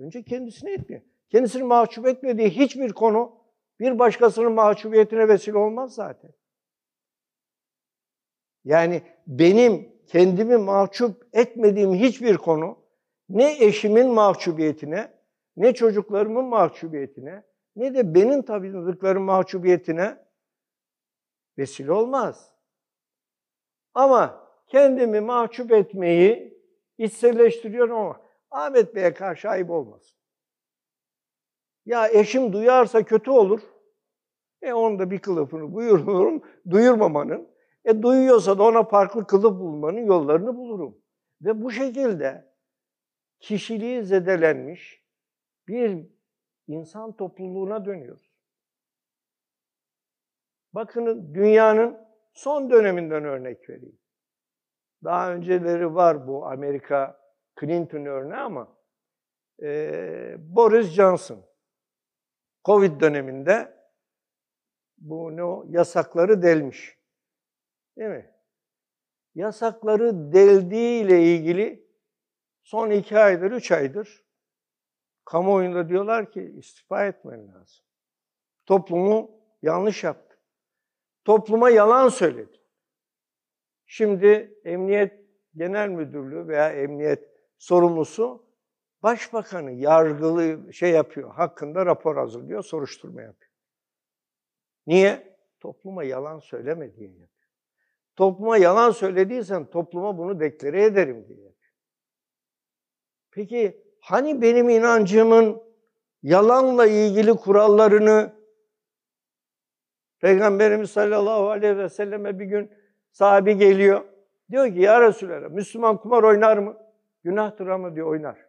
önce 0.01 0.23
kendisini 0.23 0.71
etmiyor. 0.71 1.03
Kendisini 1.31 1.63
mahcup 1.63 2.07
etmediği 2.07 2.51
hiçbir 2.51 2.93
konu 2.93 3.39
bir 3.81 3.99
başkasının 3.99 4.53
mahcubiyetine 4.53 5.29
vesile 5.29 5.59
olmaz 5.59 5.95
zaten. 5.95 6.31
Yani 8.65 9.03
benim 9.27 9.89
kendimi 10.07 10.57
mahcup 10.57 11.27
etmediğim 11.33 11.95
hiçbir 11.95 12.37
konu 12.37 12.79
ne 13.29 13.65
eşimin 13.65 14.11
mahcubiyetine, 14.11 15.13
ne 15.57 15.75
çocuklarımın 15.75 16.45
mahcubiyetine, 16.45 17.43
ne 17.79 17.95
de 17.95 18.15
benim 18.15 18.43
tanıdıklarım 18.43 19.23
mahcubiyetine 19.23 20.25
vesile 21.59 21.93
olmaz. 21.93 22.55
Ama 23.95 24.49
kendimi 24.67 25.21
mahcup 25.21 25.73
etmeyi 25.73 26.59
içselleştiriyorum 26.99 27.97
ama 27.97 28.21
Ahmet 28.51 28.95
Bey'e 28.95 29.15
karşı 29.15 29.49
ayıp 29.49 29.71
olmasın. 29.71 30.19
Ya 31.87 32.09
eşim 32.09 32.53
duyarsa 32.53 33.03
kötü 33.03 33.31
olur. 33.31 33.61
E 34.63 34.73
onun 34.73 34.99
da 34.99 35.11
bir 35.11 35.19
kılıfını 35.19 35.75
buyururum, 35.75 36.43
duyurmamanın. 36.71 37.49
E 37.85 38.03
duyuyorsa 38.03 38.59
da 38.59 38.63
ona 38.63 38.85
farklı 38.85 39.27
kılıf 39.27 39.61
bulmanın 39.61 40.07
yollarını 40.07 40.57
bulurum. 40.57 40.99
Ve 41.43 41.63
bu 41.63 41.71
şekilde 41.71 42.53
kişiliği 43.41 44.03
zedelenmiş 44.03 45.05
bir 45.69 46.18
insan 46.69 47.17
topluluğuna 47.17 47.85
dönüyoruz. 47.85 48.33
Bakın 50.73 51.35
dünyanın 51.35 51.99
son 52.33 52.71
döneminden 52.71 53.25
örnek 53.25 53.71
vereyim. 53.71 53.99
Daha 55.05 55.33
önceleri 55.33 55.95
var 55.95 56.27
bu 56.27 56.47
Amerika 56.47 57.21
Clinton 57.61 58.05
örneği 58.05 58.41
ama 58.41 58.77
e, 59.63 60.37
Boris 60.39 60.87
Johnson 60.87 61.45
Covid 62.65 63.01
döneminde 63.01 63.79
bu 64.99 65.37
ne 65.37 65.77
yasakları 65.79 66.43
delmiş. 66.43 66.99
Değil 67.97 68.11
mi? 68.11 68.35
Yasakları 69.35 70.33
deldiği 70.33 71.05
ile 71.05 71.23
ilgili 71.23 71.89
son 72.63 72.91
iki 72.91 73.19
aydır, 73.19 73.53
üç 73.53 73.73
aydır 73.73 74.28
kamuoyunda 75.29 75.89
diyorlar 75.89 76.31
ki 76.31 76.55
istifa 76.59 77.07
etmen 77.07 77.49
lazım. 77.49 77.85
Toplumu 78.67 79.31
yanlış 79.63 80.05
yaptı. 80.05 80.39
Topluma 81.25 81.71
yalan 81.71 82.09
söyledi. 82.09 82.61
Şimdi 83.87 84.61
Emniyet 84.65 85.21
Genel 85.55 85.89
Müdürlüğü 85.89 86.49
veya 86.49 86.73
Emniyet 86.73 87.31
sorumlusu 87.59 88.49
Başbakanı 89.03 89.73
yargılı 89.73 90.73
şey 90.73 90.91
yapıyor, 90.91 91.35
hakkında 91.35 91.87
rapor 91.87 92.17
hazırlıyor, 92.17 92.63
soruşturma 92.63 93.23
yapıyor. 93.23 93.53
Niye? 94.87 95.39
Topluma 95.61 96.05
yalan 96.05 96.39
söyleme 96.39 96.95
diye 96.95 97.09
yapıyor. 97.09 97.29
Topluma 98.17 98.57
yalan 98.57 98.91
söylediysen 98.91 99.71
topluma 99.71 100.19
bunu 100.19 100.41
deklare 100.41 100.85
ederim 100.85 101.29
diye 101.29 101.39
yapıyor. 101.39 101.75
Peki 103.31 103.88
hani 104.01 104.43
benim 104.43 104.69
inancımın 104.69 105.63
yalanla 106.23 106.87
ilgili 106.87 107.33
kurallarını 107.33 108.39
Peygamberimiz 110.21 110.91
sallallahu 110.91 111.51
aleyhi 111.51 111.79
ve 111.79 111.89
selleme 111.89 112.39
bir 112.39 112.45
gün 112.45 112.71
sahibi 113.11 113.57
geliyor. 113.57 114.05
Diyor 114.51 114.67
ki 114.67 114.81
ya 114.81 115.01
Resulallah 115.01 115.51
Müslüman 115.51 115.97
kumar 115.97 116.23
oynar 116.23 116.59
mı? 116.59 116.77
Günahtır 117.25 117.67
ama 117.67 117.95
diyor 117.95 118.07
oynar. 118.07 118.47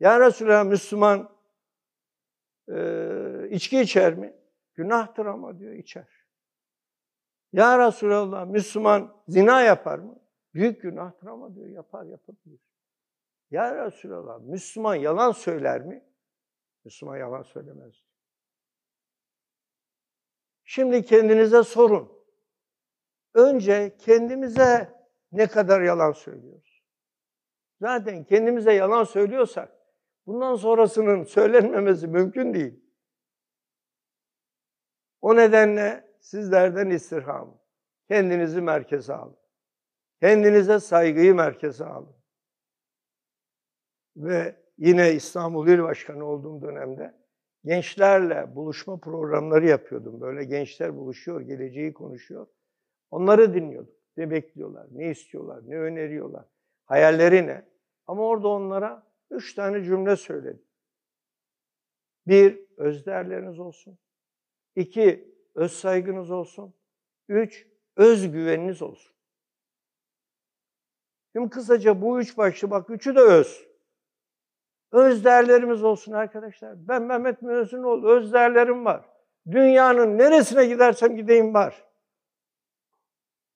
Ya 0.00 0.20
Resulallah 0.20 0.64
Müslüman 0.64 1.30
e, 2.68 3.48
içki 3.50 3.80
içer 3.80 4.14
mi? 4.14 4.36
Günahtır 4.74 5.26
ama 5.26 5.58
diyor 5.58 5.72
içer. 5.72 6.08
Ya 7.52 7.86
Resulallah 7.86 8.46
Müslüman 8.46 9.16
zina 9.28 9.62
yapar 9.62 9.98
mı? 9.98 10.18
Büyük 10.54 10.82
günahtır 10.82 11.26
ama 11.26 11.54
diyor 11.54 11.68
yapar 11.68 12.04
yapabilir. 12.04 12.60
Ya 13.50 13.86
Resulallah 13.86 14.40
Müslüman 14.40 14.94
yalan 14.94 15.32
söyler 15.32 15.80
mi? 15.80 16.04
Müslüman 16.84 17.16
yalan 17.16 17.42
söylemez. 17.42 17.94
Şimdi 20.64 21.04
kendinize 21.04 21.62
sorun. 21.62 22.12
Önce 23.34 23.96
kendimize 23.98 24.96
ne 25.32 25.46
kadar 25.46 25.80
yalan 25.82 26.12
söylüyoruz? 26.12 26.82
Zaten 27.80 28.24
kendimize 28.24 28.72
yalan 28.72 29.04
söylüyorsak 29.04 29.72
bundan 30.26 30.56
sonrasının 30.56 31.24
söylenmemesi 31.24 32.06
mümkün 32.06 32.54
değil. 32.54 32.84
O 35.20 35.36
nedenle 35.36 36.16
sizlerden 36.20 36.90
istirham. 36.90 37.58
Kendinizi 38.08 38.60
merkeze 38.60 39.14
alın. 39.14 39.36
Kendinize 40.20 40.80
saygıyı 40.80 41.34
merkeze 41.34 41.84
alın. 41.84 42.15
Ve 44.16 44.56
yine 44.78 45.12
İstanbul 45.12 45.68
İl 45.68 45.82
Başkanı 45.82 46.24
olduğum 46.24 46.62
dönemde 46.62 47.14
gençlerle 47.64 48.54
buluşma 48.54 49.00
programları 49.00 49.66
yapıyordum. 49.66 50.20
Böyle 50.20 50.44
gençler 50.44 50.96
buluşuyor, 50.96 51.40
geleceği 51.40 51.92
konuşuyor. 51.92 52.46
Onları 53.10 53.54
dinliyordum. 53.54 53.94
Ne 54.16 54.30
bekliyorlar, 54.30 54.86
ne 54.90 55.10
istiyorlar, 55.10 55.62
ne 55.66 55.78
öneriyorlar, 55.78 56.44
hayalleri 56.84 57.46
ne? 57.46 57.68
Ama 58.06 58.22
orada 58.22 58.48
onlara 58.48 59.06
üç 59.30 59.54
tane 59.54 59.82
cümle 59.84 60.16
söyledim. 60.16 60.62
Bir, 62.26 62.60
özdeğerleriniz 62.76 63.58
olsun. 63.58 63.98
İki, 64.76 65.34
öz 65.54 65.72
saygınız 65.72 66.30
olsun. 66.30 66.74
Üç, 67.28 67.66
özgüveniniz 67.96 68.82
olsun. 68.82 69.16
Şimdi 71.32 71.50
kısaca 71.50 72.02
bu 72.02 72.20
üç 72.20 72.38
başlı 72.38 72.70
bak 72.70 72.90
üçü 72.90 73.14
de 73.14 73.20
öz. 73.20 73.66
Öz 74.92 75.24
değerlerimiz 75.24 75.84
olsun 75.84 76.12
arkadaşlar. 76.12 76.88
Ben 76.88 77.02
Mehmet 77.02 77.42
Müezzinoğlu, 77.42 78.10
öz 78.10 78.32
değerlerim 78.32 78.84
var. 78.84 79.04
Dünyanın 79.50 80.18
neresine 80.18 80.66
gidersem 80.66 81.16
gideyim 81.16 81.54
var. 81.54 81.84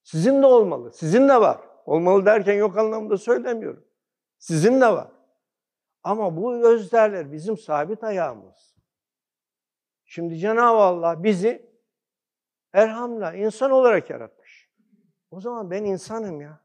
Sizin 0.03 0.43
de 0.43 0.47
olmalı, 0.47 0.93
sizin 0.93 1.29
de 1.29 1.41
var. 1.41 1.61
Olmalı 1.87 2.27
derken 2.27 2.55
yok 2.55 2.79
anlamda 2.79 3.17
söylemiyorum. 3.19 3.85
Sizin 4.39 4.81
de 4.81 4.87
var. 4.87 5.09
Ama 6.03 6.37
bu 6.37 6.69
öz 6.69 6.93
değerler 6.93 7.33
bizim 7.33 7.57
sabit 7.59 8.05
ayağımız. 8.05 8.77
Şimdi 10.05 10.39
Cenab-ı 10.39 10.79
Allah 10.79 11.25
bizi 11.25 11.71
Erhamla 12.73 13.35
insan 13.35 13.71
olarak 13.71 14.11
yaratmış. 14.11 14.71
O 15.31 15.41
zaman 15.41 15.71
ben 15.71 15.85
insanım 15.85 16.41
ya. 16.41 16.61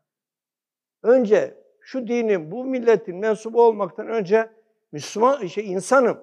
Önce 1.04 1.65
şu 1.86 2.08
dinin, 2.08 2.52
bu 2.52 2.66
milletin 2.66 3.16
mensubu 3.16 3.62
olmaktan 3.62 4.08
önce 4.08 4.50
Müslüman, 4.92 5.46
şey 5.46 5.72
insanım. 5.72 6.20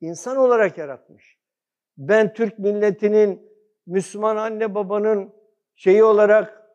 İnsan 0.00 0.36
olarak 0.36 0.78
yaratmış. 0.78 1.38
Ben 1.98 2.32
Türk 2.32 2.58
milletinin, 2.58 3.42
Müslüman 3.86 4.36
anne 4.36 4.74
babanın 4.74 5.32
şeyi 5.74 6.04
olarak 6.04 6.70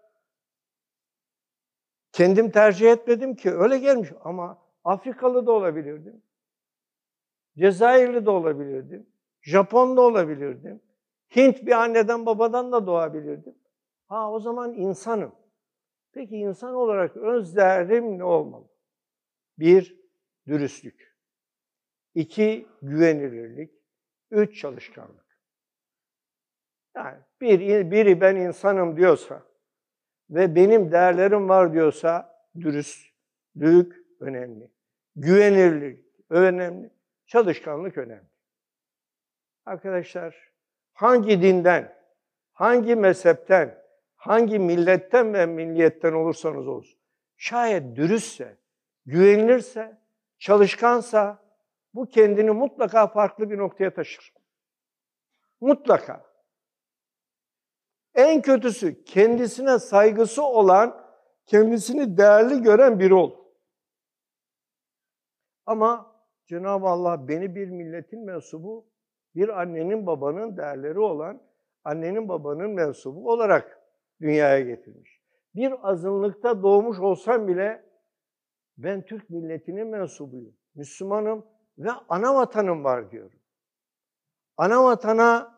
kendim 2.11 2.51
tercih 2.51 2.91
etmedim 2.91 3.35
ki. 3.35 3.51
Öyle 3.51 3.77
gelmiş 3.77 4.09
ama 4.23 4.57
Afrikalı 4.83 5.45
da 5.45 5.51
olabilirdim. 5.51 6.21
Cezayirli 7.57 8.25
de 8.25 8.29
olabilirdim. 8.29 9.07
Japon 9.41 9.97
da 9.97 10.01
olabilirdim. 10.01 10.81
Hint 11.35 11.65
bir 11.65 11.71
anneden 11.71 12.25
babadan 12.25 12.71
da 12.71 12.87
doğabilirdim. 12.87 13.55
Ha 14.07 14.31
o 14.31 14.39
zaman 14.39 14.73
insanım. 14.73 15.35
Peki 16.15 16.37
insan 16.37 16.73
olarak 16.73 17.17
öz 17.17 17.55
değerim 17.55 18.19
ne 18.19 18.23
olmalı? 18.23 18.67
Bir, 19.59 19.99
dürüstlük. 20.47 21.15
İki, 22.13 22.67
güvenilirlik. 22.81 23.71
Üç, 24.31 24.59
çalışkanlık. 24.59 25.39
Yani 26.95 27.17
bir, 27.41 27.91
biri 27.91 28.21
ben 28.21 28.35
insanım 28.35 28.97
diyorsa 28.97 29.43
ve 30.29 30.55
benim 30.55 30.91
değerlerim 30.91 31.49
var 31.49 31.73
diyorsa 31.73 32.39
dürüstlük 32.59 34.05
önemli. 34.19 34.71
Güvenilirlik 35.15 36.05
önemli. 36.29 36.89
Çalışkanlık 37.25 37.97
önemli. 37.97 38.29
Arkadaşlar 39.65 40.51
hangi 40.93 41.41
dinden, 41.41 41.95
hangi 42.53 42.95
mezhepten, 42.95 43.84
hangi 44.25 44.59
milletten 44.59 45.33
ve 45.33 45.45
milliyetten 45.45 46.13
olursanız 46.13 46.67
olsun, 46.67 46.99
şayet 47.37 47.95
dürüstse, 47.95 48.57
güvenilirse, 49.05 50.01
çalışkansa 50.37 51.45
bu 51.93 52.05
kendini 52.05 52.51
mutlaka 52.51 53.07
farklı 53.07 53.49
bir 53.49 53.57
noktaya 53.57 53.93
taşır. 53.93 54.33
Mutlaka. 55.61 56.25
En 58.15 58.41
kötüsü 58.41 59.03
kendisine 59.03 59.79
saygısı 59.79 60.43
olan, 60.43 61.05
kendisini 61.45 62.17
değerli 62.17 62.61
gören 62.61 62.99
biri 62.99 63.13
olur. 63.13 63.37
Ama 65.65 66.15
Cenab-ı 66.45 66.87
Allah 66.87 67.27
beni 67.27 67.55
bir 67.55 67.69
milletin 67.69 68.25
mensubu 68.25 68.85
Bir 69.35 69.61
annenin 69.61 70.07
babanın 70.07 70.57
değerleri 70.57 70.99
olan 70.99 71.41
annenin 71.83 72.29
babanın 72.29 72.69
mensubu 72.69 73.31
olarak 73.31 73.74
dünyaya 74.21 74.59
getirmiş. 74.59 75.21
Bir 75.55 75.89
azınlıkta 75.89 76.63
doğmuş 76.63 76.99
olsam 76.99 77.47
bile 77.47 77.85
ben 78.77 79.05
Türk 79.05 79.29
milletinin 79.29 79.87
mensubuyum. 79.87 80.57
Müslümanım 80.75 81.45
ve 81.77 81.89
ana 82.09 82.35
vatanım 82.35 82.83
var 82.83 83.11
diyorum. 83.11 83.39
Ana 84.57 84.83
vatana 84.83 85.55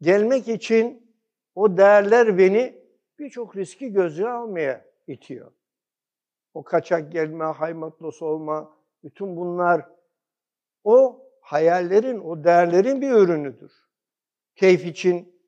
gelmek 0.00 0.48
için 0.48 1.14
o 1.54 1.76
değerler 1.76 2.38
beni 2.38 2.86
birçok 3.18 3.56
riski 3.56 3.92
göze 3.92 4.28
almaya 4.28 4.84
itiyor. 5.06 5.52
O 6.54 6.64
kaçak 6.64 7.12
gelme, 7.12 7.44
haymatlos 7.44 8.22
olma, 8.22 8.76
bütün 9.04 9.36
bunlar 9.36 9.88
o 10.84 11.26
hayallerin, 11.40 12.18
o 12.18 12.44
değerlerin 12.44 13.00
bir 13.00 13.10
ürünüdür. 13.10 13.72
Keyif 14.54 14.84
için 14.84 15.42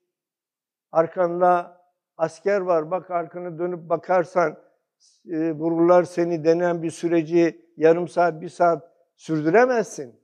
arkanda 0.93 1.78
asker 2.19 2.61
var, 2.61 2.91
bak 2.91 3.11
arkanı 3.11 3.59
dönüp 3.59 3.89
bakarsan 3.89 4.57
e, 5.31 5.53
vururlar 5.53 6.05
seni 6.05 6.45
denen 6.45 6.83
bir 6.83 6.91
süreci 6.91 7.67
yarım 7.77 8.09
saat, 8.09 8.41
bir 8.41 8.49
saat 8.49 8.93
sürdüremezsin. 9.17 10.21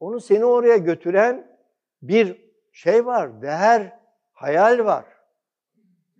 Onu 0.00 0.20
seni 0.20 0.44
oraya 0.44 0.76
götüren 0.76 1.58
bir 2.02 2.52
şey 2.72 3.06
var, 3.06 3.42
değer, 3.42 4.00
hayal 4.32 4.84
var. 4.84 5.04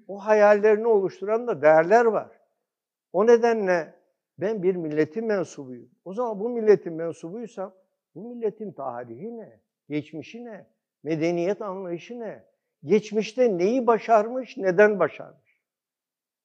O 0.08 0.18
hayallerini 0.18 0.86
oluşturan 0.86 1.46
da 1.46 1.62
değerler 1.62 2.04
var. 2.04 2.40
O 3.12 3.26
nedenle 3.26 3.94
ben 4.38 4.62
bir 4.62 4.76
milletin 4.76 5.24
mensubuyum. 5.24 5.90
O 6.04 6.14
zaman 6.14 6.40
bu 6.40 6.48
milletin 6.48 6.92
mensubuysam 6.92 7.74
bu 8.14 8.34
milletin 8.34 8.72
tarihi 8.72 9.36
ne? 9.36 9.60
Geçmişi 9.88 10.44
ne? 10.44 10.66
Medeniyet 11.02 11.62
anlayışı 11.62 12.20
ne? 12.20 12.44
Geçmişte 12.84 13.58
neyi 13.58 13.86
başarmış, 13.86 14.56
neden 14.56 14.98
başarmış? 14.98 15.60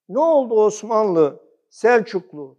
Ne 0.10 0.20
oldu 0.20 0.54
Osmanlı, 0.54 1.44
Selçuklu? 1.70 2.58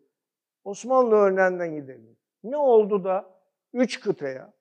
Osmanlı 0.65 1.15
örneğinden 1.15 1.75
gidelim. 1.75 2.17
Ne 2.45 2.57
oldu 2.57 3.05
da 3.05 3.31
üç 3.73 4.01
kıtaya, 4.01 4.53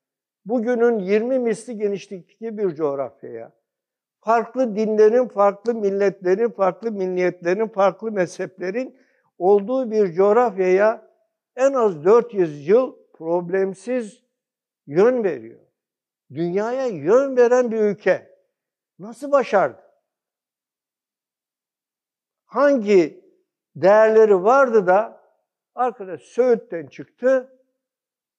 bugünün 0.46 1.00
20 1.00 1.40
misli 1.40 1.78
genişlikteki 1.78 2.58
bir 2.58 2.76
coğrafyaya, 2.76 3.52
farklı 4.20 4.76
dinlerin, 4.76 5.28
farklı 5.28 5.76
milletlerin, 5.76 6.50
farklı 6.50 6.92
milliyetlerin, 6.92 7.68
farklı 7.68 8.12
mezheplerin 8.12 8.98
olduğu 9.38 9.92
bir 9.92 10.14
coğrafyaya 10.14 11.08
en 11.56 11.74
az 11.74 12.06
400 12.06 12.68
yıl 12.68 12.96
problemsiz 13.14 14.24
yön 14.88 15.24
veriyor. 15.24 15.60
Dünyaya 16.34 16.88
yön 16.88 17.38
veren 17.38 17.72
bir 17.72 17.80
ülke. 17.80 18.27
Nasıl 19.00 19.32
başardı? 19.32 19.82
Hangi 22.46 23.26
değerleri 23.76 24.44
vardı 24.44 24.88
da 24.88 25.24
arkadaş 25.76 26.22
Söğüt'ten 26.22 26.88
çıktı, 26.88 27.60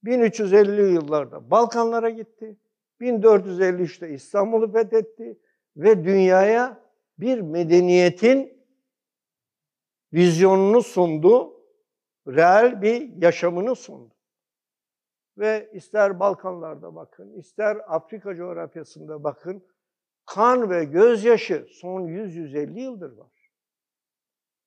1350 0.04 0.92
yıllarda 0.92 1.50
Balkanlara 1.50 2.10
gitti, 2.10 2.56
1453'te 3.00 4.10
İstanbul'u 4.10 4.72
fethetti 4.72 5.38
ve 5.76 6.04
dünyaya 6.04 6.80
bir 7.18 7.40
medeniyetin 7.40 8.64
vizyonunu 10.12 10.82
sundu, 10.82 11.62
reel 12.26 12.82
bir 12.82 13.22
yaşamını 13.22 13.76
sundu. 13.76 14.14
Ve 15.38 15.70
ister 15.72 16.20
Balkanlarda 16.20 16.94
bakın, 16.94 17.32
ister 17.32 17.78
Afrika 17.86 18.34
coğrafyasında 18.34 19.24
bakın, 19.24 19.64
kan 20.28 20.70
ve 20.70 20.84
gözyaşı 20.84 21.66
son 21.70 22.02
100-150 22.02 22.80
yıldır 22.80 23.12
var. 23.12 23.50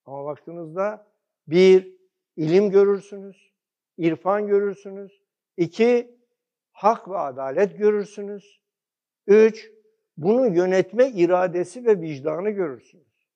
Ama 0.05 0.26
baktığınızda 0.26 1.07
bir, 1.47 1.95
ilim 2.36 2.70
görürsünüz, 2.70 3.53
irfan 3.97 4.47
görürsünüz. 4.47 5.22
iki 5.57 6.20
hak 6.72 7.09
ve 7.09 7.18
adalet 7.18 7.78
görürsünüz. 7.78 8.62
Üç, 9.28 9.72
bunu 10.18 10.55
yönetme 10.55 11.09
iradesi 11.09 11.86
ve 11.86 12.01
vicdanı 12.01 12.49
görürsünüz. 12.49 13.28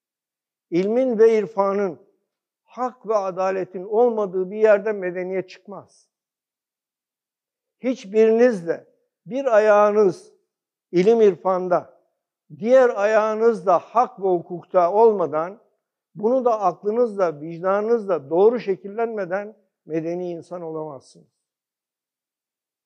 İlmin 0.69 1.19
ve 1.19 1.37
irfanın, 1.37 1.99
hak 2.63 3.07
ve 3.07 3.15
adaletin 3.15 3.83
olmadığı 3.83 4.51
bir 4.51 4.57
yerden 4.57 4.95
medeniyet 4.95 5.49
çıkmaz. 5.49 6.09
Hiçbiriniz 7.79 8.67
de 8.67 8.87
bir 9.25 9.55
ayağınız 9.55 10.33
ilim 10.91 11.21
irfanda, 11.21 11.94
diğer 12.59 12.89
ayağınız 12.89 13.65
da 13.65 13.79
hak 13.79 14.19
ve 14.19 14.27
hukukta 14.27 14.93
olmadan, 14.93 15.59
bunu 16.15 16.45
da 16.45 16.61
aklınızla, 16.61 17.41
vicdanınızla 17.41 18.29
doğru 18.29 18.59
şekillenmeden 18.59 19.55
medeni 19.85 20.31
insan 20.31 20.61
olamazsınız. 20.61 21.27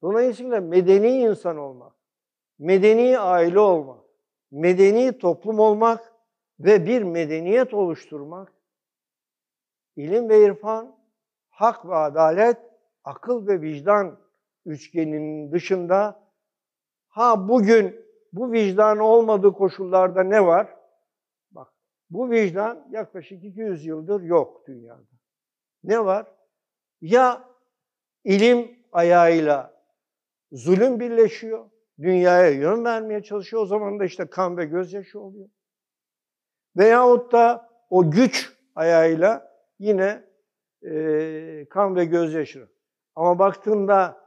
Dolayısıyla 0.01 0.61
medeni 0.61 1.07
insan 1.09 1.57
olmak, 1.57 1.93
medeni 2.59 3.19
aile 3.19 3.59
olmak, 3.59 4.03
medeni 4.51 5.17
toplum 5.17 5.59
olmak 5.59 6.13
ve 6.59 6.85
bir 6.85 7.01
medeniyet 7.01 7.73
oluşturmak, 7.73 8.53
ilim 9.95 10.29
ve 10.29 10.45
irfan, 10.45 10.95
hak 11.49 11.85
ve 11.85 11.95
adalet, 11.95 12.57
akıl 13.03 13.47
ve 13.47 13.61
vicdan 13.61 14.19
üçgeninin 14.65 15.51
dışında 15.51 16.23
ha 17.07 17.49
bugün 17.49 18.08
bu 18.33 18.51
vicdan 18.51 18.99
olmadığı 18.99 19.53
koşullarda 19.53 20.23
ne 20.23 20.45
var? 20.45 20.75
Bak 21.51 21.67
bu 22.09 22.31
vicdan 22.31 22.87
yaklaşık 22.91 23.43
200 23.43 23.85
yıldır 23.85 24.21
yok 24.21 24.67
dünyada. 24.67 25.03
Ne 25.83 26.05
var? 26.05 26.27
Ya 27.01 27.49
ilim 28.23 28.79
ayağıyla 28.91 29.83
zulüm 30.51 30.99
birleşiyor, 30.99 31.69
dünyaya 31.99 32.49
yön 32.49 32.85
vermeye 32.85 33.23
çalışıyor. 33.23 33.61
O 33.61 33.65
zaman 33.65 33.99
da 33.99 34.05
işte 34.05 34.25
kan 34.25 34.57
ve 34.57 34.65
gözyaşı 34.65 35.19
oluyor. 35.19 35.49
Veyahut 36.77 37.31
da 37.31 37.69
o 37.89 38.11
güç 38.11 38.53
ayağıyla 38.75 39.51
yine 39.79 40.23
e, 40.83 41.65
kan 41.69 41.95
ve 41.95 42.05
gözyaşı. 42.05 42.69
Ama 43.15 43.39
baktığında 43.39 44.21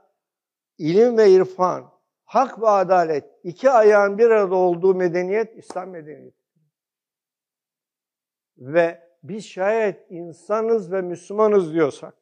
ilim 0.78 1.18
ve 1.18 1.30
irfan, 1.30 1.92
hak 2.32 2.62
ve 2.62 2.68
adalet 2.68 3.24
iki 3.42 3.70
ayağın 3.70 4.18
bir 4.18 4.30
arada 4.30 4.54
olduğu 4.54 4.94
medeniyet 4.94 5.56
İslam 5.56 5.90
medeniyeti. 5.90 6.42
Ve 8.58 9.08
biz 9.22 9.46
şayet 9.46 10.10
insanız 10.10 10.92
ve 10.92 11.02
Müslümanız 11.02 11.72
diyorsak 11.72 12.14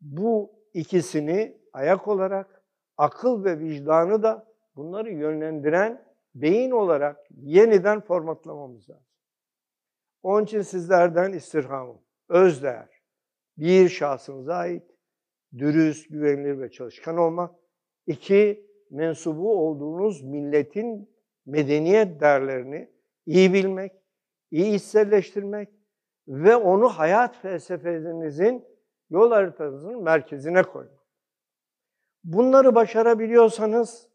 bu 0.00 0.52
ikisini 0.74 1.60
ayak 1.72 2.08
olarak 2.08 2.62
akıl 2.96 3.44
ve 3.44 3.58
vicdanı 3.58 4.22
da 4.22 4.54
bunları 4.76 5.10
yönlendiren 5.10 6.04
beyin 6.34 6.70
olarak 6.70 7.16
yeniden 7.30 8.00
formatlamamız 8.00 8.90
lazım. 8.90 9.06
Onun 10.22 10.44
için 10.44 10.62
sizlerden 10.62 11.32
istirhamım, 11.32 12.02
özdeğer, 12.28 13.02
bir 13.56 13.88
şahsınıza 13.88 14.54
ait, 14.54 14.90
dürüst, 15.58 16.10
güvenilir 16.10 16.60
ve 16.60 16.70
çalışkan 16.70 17.16
olmak. 17.16 17.65
İki, 18.06 18.66
mensubu 18.90 19.56
olduğunuz 19.66 20.22
milletin 20.22 21.10
medeniyet 21.46 22.20
değerlerini 22.20 22.90
iyi 23.26 23.52
bilmek, 23.52 23.92
iyi 24.50 24.74
içselleştirmek 24.74 25.68
ve 26.28 26.56
onu 26.56 26.88
hayat 26.88 27.36
felsefenizin 27.42 28.64
yol 29.10 29.30
haritanızın 29.30 30.02
merkezine 30.02 30.62
koymak. 30.62 31.06
Bunları 32.24 32.74
başarabiliyorsanız 32.74 34.08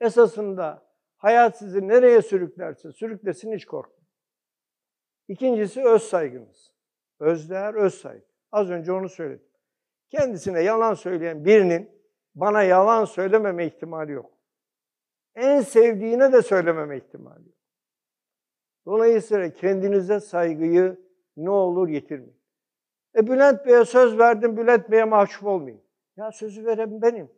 esasında 0.00 0.88
hayat 1.16 1.58
sizi 1.58 1.88
nereye 1.88 2.22
sürüklerse 2.22 2.92
sürüklesin 2.92 3.52
hiç 3.52 3.66
korkmayın. 3.66 4.08
İkincisi 5.28 5.84
öz 5.84 6.02
saygınız. 6.02 6.72
Özdeğer, 7.20 7.74
öz 7.74 7.94
saygı. 7.94 8.24
Az 8.52 8.70
önce 8.70 8.92
onu 8.92 9.08
söyledim. 9.08 9.48
Kendisine 10.10 10.62
yalan 10.62 10.94
söyleyen 10.94 11.44
birinin 11.44 11.97
bana 12.34 12.62
yalan 12.62 13.04
söylememe 13.04 13.66
ihtimali 13.66 14.12
yok. 14.12 14.30
En 15.34 15.60
sevdiğine 15.60 16.32
de 16.32 16.42
söylememe 16.42 16.96
ihtimali 16.96 17.48
yok. 17.48 17.58
Dolayısıyla 18.86 19.52
kendinize 19.52 20.20
saygıyı 20.20 21.00
ne 21.36 21.50
olur 21.50 21.88
yitirmeyin. 21.88 22.38
E 23.16 23.26
Bülent 23.26 23.66
Bey'e 23.66 23.84
söz 23.84 24.18
verdim, 24.18 24.56
Bülent 24.56 24.90
Bey'e 24.90 25.04
mahcup 25.04 25.46
olmayın. 25.46 25.82
Ya 26.16 26.32
sözü 26.32 26.66
veren 26.66 27.02
benim. 27.02 27.30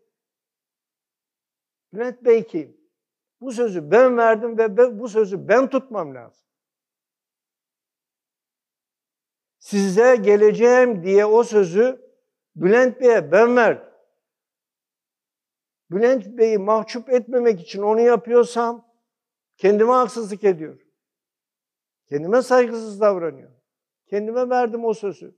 Bülent 1.92 2.24
Bey 2.24 2.46
kim? 2.46 2.80
Bu 3.40 3.52
sözü 3.52 3.90
ben 3.90 4.16
verdim 4.16 4.58
ve 4.58 4.98
bu 4.98 5.08
sözü 5.08 5.48
ben 5.48 5.70
tutmam 5.70 6.14
lazım. 6.14 6.46
Size 9.58 10.16
geleceğim 10.16 11.02
diye 11.02 11.24
o 11.26 11.44
sözü 11.44 12.10
Bülent 12.56 13.00
Bey'e 13.00 13.32
ben 13.32 13.56
verdim. 13.56 13.89
Bülent 15.90 16.26
Bey'i 16.26 16.58
mahcup 16.58 17.10
etmemek 17.10 17.60
için 17.60 17.82
onu 17.82 18.00
yapıyorsam 18.00 18.88
kendime 19.56 19.92
haksızlık 19.92 20.44
ediyorum. 20.44 20.82
Kendime 22.08 22.42
saygısız 22.42 23.00
davranıyorum. 23.00 23.56
Kendime 24.06 24.50
verdim 24.50 24.84
o 24.84 24.94
sözü. 24.94 25.34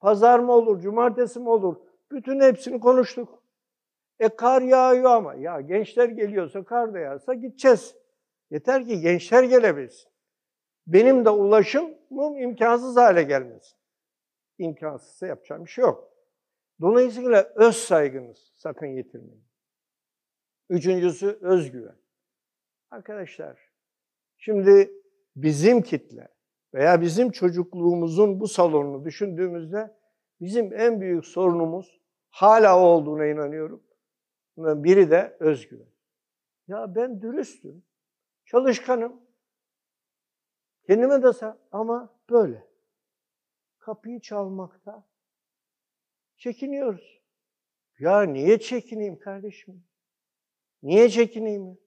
Pazar 0.00 0.38
mı 0.38 0.52
olur, 0.52 0.80
cumartesi 0.80 1.40
mi 1.40 1.48
olur? 1.48 1.76
Bütün 2.12 2.40
hepsini 2.40 2.80
konuştuk. 2.80 3.42
E 4.18 4.28
kar 4.28 4.62
yağıyor 4.62 5.10
ama. 5.10 5.34
Ya 5.34 5.60
gençler 5.60 6.08
geliyorsa 6.08 6.64
kar 6.64 6.94
da 6.94 6.98
yağsa 6.98 7.34
gideceğiz. 7.34 7.96
Yeter 8.50 8.86
ki 8.86 9.00
gençler 9.00 9.42
gelebilsin. 9.42 10.10
Benim 10.86 11.24
de 11.24 11.30
ulaşımım 11.30 12.38
imkansız 12.38 12.96
hale 12.96 13.22
gelmesin. 13.22 13.78
İmkansızsa 14.58 15.26
yapacağım 15.26 15.64
bir 15.64 15.70
şey 15.70 15.82
yok. 15.82 16.09
Dolayısıyla 16.80 17.52
öz 17.54 17.76
saygınız 17.76 18.52
sakın 18.54 18.86
yitirmeyin. 18.86 19.44
Üçüncüsü 20.68 21.38
özgüven. 21.40 21.96
Arkadaşlar, 22.90 23.70
şimdi 24.38 24.92
bizim 25.36 25.82
kitle 25.82 26.28
veya 26.74 27.00
bizim 27.00 27.30
çocukluğumuzun 27.30 28.40
bu 28.40 28.48
salonunu 28.48 29.04
düşündüğümüzde 29.04 29.96
bizim 30.40 30.72
en 30.72 31.00
büyük 31.00 31.26
sorunumuz 31.26 32.00
hala 32.30 32.78
olduğuna 32.78 33.26
inanıyorum. 33.26 33.82
Biri 34.56 35.10
de 35.10 35.36
özgüven. 35.40 35.90
Ya 36.68 36.94
ben 36.94 37.22
dürüstüm, 37.22 37.84
çalışkanım, 38.44 39.20
kendime 40.86 41.22
de 41.22 41.56
ama 41.72 42.16
böyle. 42.30 42.70
Kapıyı 43.78 44.20
çalmakta 44.20 45.09
çekiniyoruz. 46.40 47.20
Ya 47.98 48.22
niye 48.22 48.58
çekineyim 48.58 49.18
kardeşim? 49.18 49.84
Niye 50.82 51.08
çekineyim? 51.08 51.78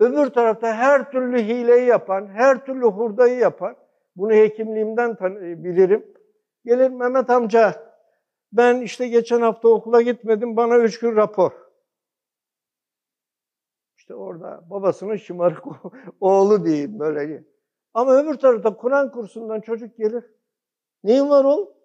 Öbür 0.00 0.26
tarafta 0.30 0.74
her 0.74 1.10
türlü 1.10 1.38
hileyi 1.42 1.86
yapan, 1.86 2.26
her 2.26 2.66
türlü 2.66 2.84
hurdayı 2.86 3.38
yapan, 3.38 3.76
bunu 4.16 4.32
hekimliğimden 4.32 5.16
tan- 5.16 5.64
bilirim. 5.64 6.14
Gelir 6.64 6.90
Mehmet 6.90 7.30
amca, 7.30 7.94
ben 8.52 8.80
işte 8.80 9.08
geçen 9.08 9.40
hafta 9.40 9.68
okula 9.68 10.02
gitmedim, 10.02 10.56
bana 10.56 10.78
üç 10.78 10.98
gün 11.00 11.16
rapor. 11.16 11.52
İşte 13.96 14.14
orada 14.14 14.70
babasının 14.70 15.16
şımarık 15.16 15.64
oğlu 16.20 16.64
diyeyim 16.64 16.98
böyle. 16.98 17.44
Ama 17.94 18.16
öbür 18.16 18.34
tarafta 18.34 18.76
Kur'an 18.76 19.12
kursundan 19.12 19.60
çocuk 19.60 19.96
gelir. 19.96 20.24
Neyin 21.04 21.30
var 21.30 21.44
oğlum? 21.44 21.81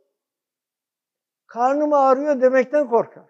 Karnım 1.48 1.94
ağrıyor 1.94 2.42
demekten 2.42 2.90
korkar. 2.90 3.30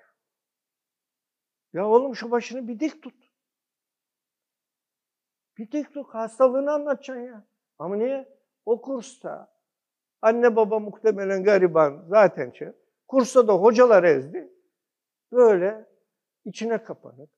Ya 1.74 1.88
oğlum 1.88 2.16
şu 2.16 2.32
başını 2.32 2.68
bir 2.68 2.80
dik 2.80 3.04
tut. 3.04 3.32
Bir 5.58 5.72
dik 5.72 5.94
tut. 5.94 6.08
Hastalığını 6.14 6.72
anlatacaksın 6.72 7.24
ya. 7.24 7.48
Ama 7.80 7.96
niye? 7.96 8.38
O 8.66 8.82
kursta 8.82 9.58
anne 10.22 10.56
baba 10.56 10.80
muhtemelen 10.80 11.44
gariban 11.44 12.06
zaten 12.10 12.52
şey. 12.52 12.68
Kursta 13.08 13.48
da 13.48 13.54
hocalar 13.54 14.04
ezdi. 14.04 14.54
Böyle 15.32 15.90
içine 16.46 16.84
kapanık, 16.84 17.30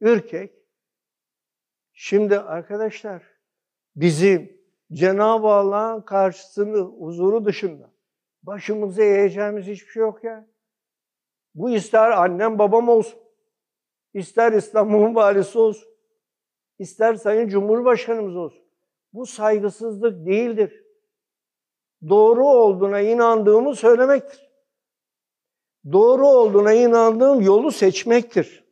ürkek. 0.00 0.54
Şimdi 1.92 2.38
arkadaşlar 2.38 3.22
bizim 3.96 4.62
Cenab-ı 4.92 5.46
Allah'ın 5.46 6.02
karşısını, 6.02 6.78
huzuru 6.78 7.44
dışında 7.44 7.90
başımıza 8.48 9.02
eğeceğimiz 9.02 9.66
hiçbir 9.66 9.90
şey 9.92 10.00
yok 10.00 10.24
ya. 10.24 10.48
Bu 11.54 11.70
ister 11.70 12.10
annem 12.10 12.58
babam 12.58 12.88
olsun, 12.88 13.20
ister 14.14 14.52
İstanbul'un 14.52 15.14
valisi 15.14 15.58
olsun, 15.58 15.88
ister 16.78 17.14
Sayın 17.14 17.48
Cumhurbaşkanımız 17.48 18.36
olsun. 18.36 18.64
Bu 19.12 19.26
saygısızlık 19.26 20.26
değildir. 20.26 20.84
Doğru 22.08 22.46
olduğuna 22.46 23.00
inandığımı 23.00 23.76
söylemektir. 23.76 24.50
Doğru 25.92 26.26
olduğuna 26.26 26.72
inandığım 26.72 27.40
yolu 27.40 27.72
seçmektir. 27.72 28.64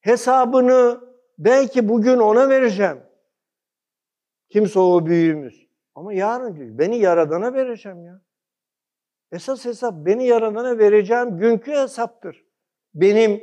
Hesabını 0.00 1.00
belki 1.38 1.88
bugün 1.88 2.18
ona 2.18 2.48
vereceğim. 2.48 3.02
Kimse 4.48 4.78
o 4.78 5.06
büyüğümüz. 5.06 5.69
Ama 5.94 6.12
yarın 6.12 6.78
beni 6.78 6.98
Yaradan'a 6.98 7.54
vereceğim 7.54 8.04
ya. 8.04 8.22
Esas 9.32 9.64
hesap 9.64 9.94
beni 10.06 10.26
Yaradan'a 10.26 10.78
vereceğim 10.78 11.38
günkü 11.38 11.72
hesaptır. 11.72 12.46
Benim 12.94 13.42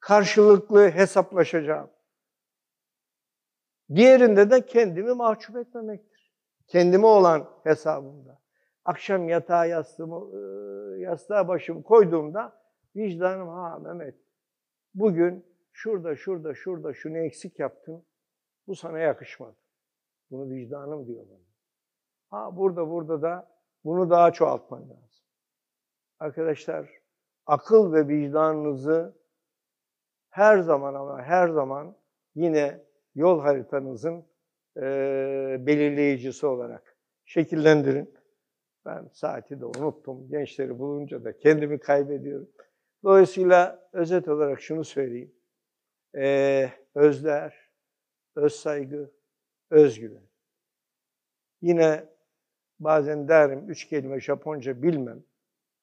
karşılıklı 0.00 0.90
hesaplaşacağım. 0.90 1.90
Diğerinde 3.94 4.50
de 4.50 4.66
kendimi 4.66 5.12
mahcup 5.12 5.56
etmemektir. 5.56 6.34
Kendime 6.66 7.06
olan 7.06 7.50
hesabımda. 7.62 8.40
Akşam 8.84 9.28
yatağa 9.28 9.66
yastığımı, 9.66 10.38
yastığa 10.98 11.48
başımı 11.48 11.82
koyduğumda 11.82 12.64
vicdanım 12.96 13.48
ha 13.48 13.78
Mehmet 13.78 14.14
bugün 14.94 15.46
şurada 15.72 16.16
şurada 16.16 16.54
şurada 16.54 16.94
şunu 16.94 17.18
eksik 17.18 17.58
yaptın. 17.58 18.04
Bu 18.66 18.74
sana 18.74 18.98
yakışmadı. 18.98 19.56
Bunu 20.30 20.50
vicdanım 20.50 21.06
diyor 21.06 21.26
bana. 21.30 21.43
Ha 22.34 22.56
burada 22.56 22.90
burada 22.90 23.22
da 23.22 23.48
bunu 23.84 24.10
daha 24.10 24.32
çoğaltman 24.32 24.82
lazım. 24.82 25.24
Arkadaşlar 26.18 26.90
akıl 27.46 27.92
ve 27.92 28.08
vicdanınızı 28.08 29.18
her 30.30 30.58
zaman 30.58 30.94
ama 30.94 31.22
her 31.22 31.48
zaman 31.48 31.96
yine 32.34 32.84
yol 33.14 33.40
haritanızın 33.40 34.26
e, 34.76 34.82
belirleyicisi 35.60 36.46
olarak 36.46 36.96
şekillendirin. 37.24 38.14
Ben 38.84 39.08
saati 39.12 39.60
de 39.60 39.64
unuttum. 39.64 40.28
Gençleri 40.28 40.78
bulunca 40.78 41.24
da 41.24 41.38
kendimi 41.38 41.78
kaybediyorum. 41.78 42.48
Dolayısıyla 43.04 43.88
özet 43.92 44.28
olarak 44.28 44.60
şunu 44.60 44.84
söyleyeyim. 44.84 45.34
Ee, 46.16 46.70
özler, 46.94 47.70
öz 48.36 48.54
saygı, 48.54 49.10
özgüven. 49.70 50.28
Yine 51.62 52.13
bazen 52.78 53.28
derim 53.28 53.70
üç 53.70 53.88
kelime 53.88 54.20
Japonca 54.20 54.82
bilmem. 54.82 55.24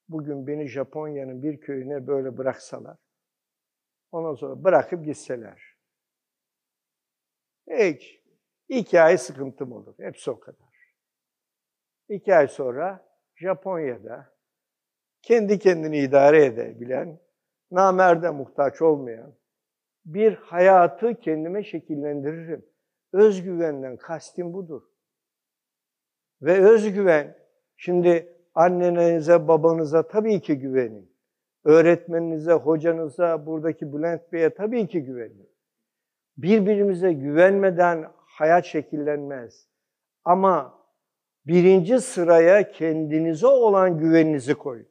Bugün 0.09 0.47
beni 0.47 0.67
Japonya'nın 0.67 1.43
bir 1.43 1.61
köyüne 1.61 2.07
böyle 2.07 2.37
bıraksalar. 2.37 2.97
Ondan 4.11 4.33
sonra 4.33 4.63
bırakıp 4.63 5.05
gitseler. 5.05 5.77
Hiç. 7.69 8.21
İki 8.69 9.01
ay 9.01 9.17
sıkıntım 9.17 9.71
olur. 9.71 9.95
Hepsi 9.99 10.31
o 10.31 10.39
kadar. 10.39 10.95
İki 12.09 12.35
ay 12.35 12.47
sonra 12.47 13.05
Japonya'da 13.35 14.33
kendi 15.21 15.59
kendini 15.59 15.99
idare 15.99 16.45
edebilen, 16.45 17.19
namerde 17.71 18.29
muhtaç 18.29 18.81
olmayan 18.81 19.35
bir 20.05 20.33
hayatı 20.33 21.19
kendime 21.19 21.63
şekillendiririm. 21.63 22.65
Özgüvenden 23.13 23.97
kastım 23.97 24.53
budur. 24.53 24.90
Ve 26.41 26.69
özgüven, 26.69 27.37
şimdi 27.77 28.37
annenize, 28.55 29.47
babanıza 29.47 30.07
tabii 30.07 30.41
ki 30.41 30.59
güvenin. 30.59 31.11
Öğretmeninize, 31.63 32.53
hocanıza, 32.53 33.45
buradaki 33.45 33.93
Bülent 33.93 34.33
Bey'e 34.33 34.49
tabii 34.49 34.87
ki 34.87 35.03
güvenin. 35.03 35.49
Birbirimize 36.37 37.13
güvenmeden 37.13 38.11
hayat 38.15 38.65
şekillenmez. 38.65 39.67
Ama 40.23 40.81
birinci 41.47 41.99
sıraya 41.99 42.71
kendinize 42.71 43.47
olan 43.47 43.97
güveninizi 43.97 44.55
koyun. 44.55 44.87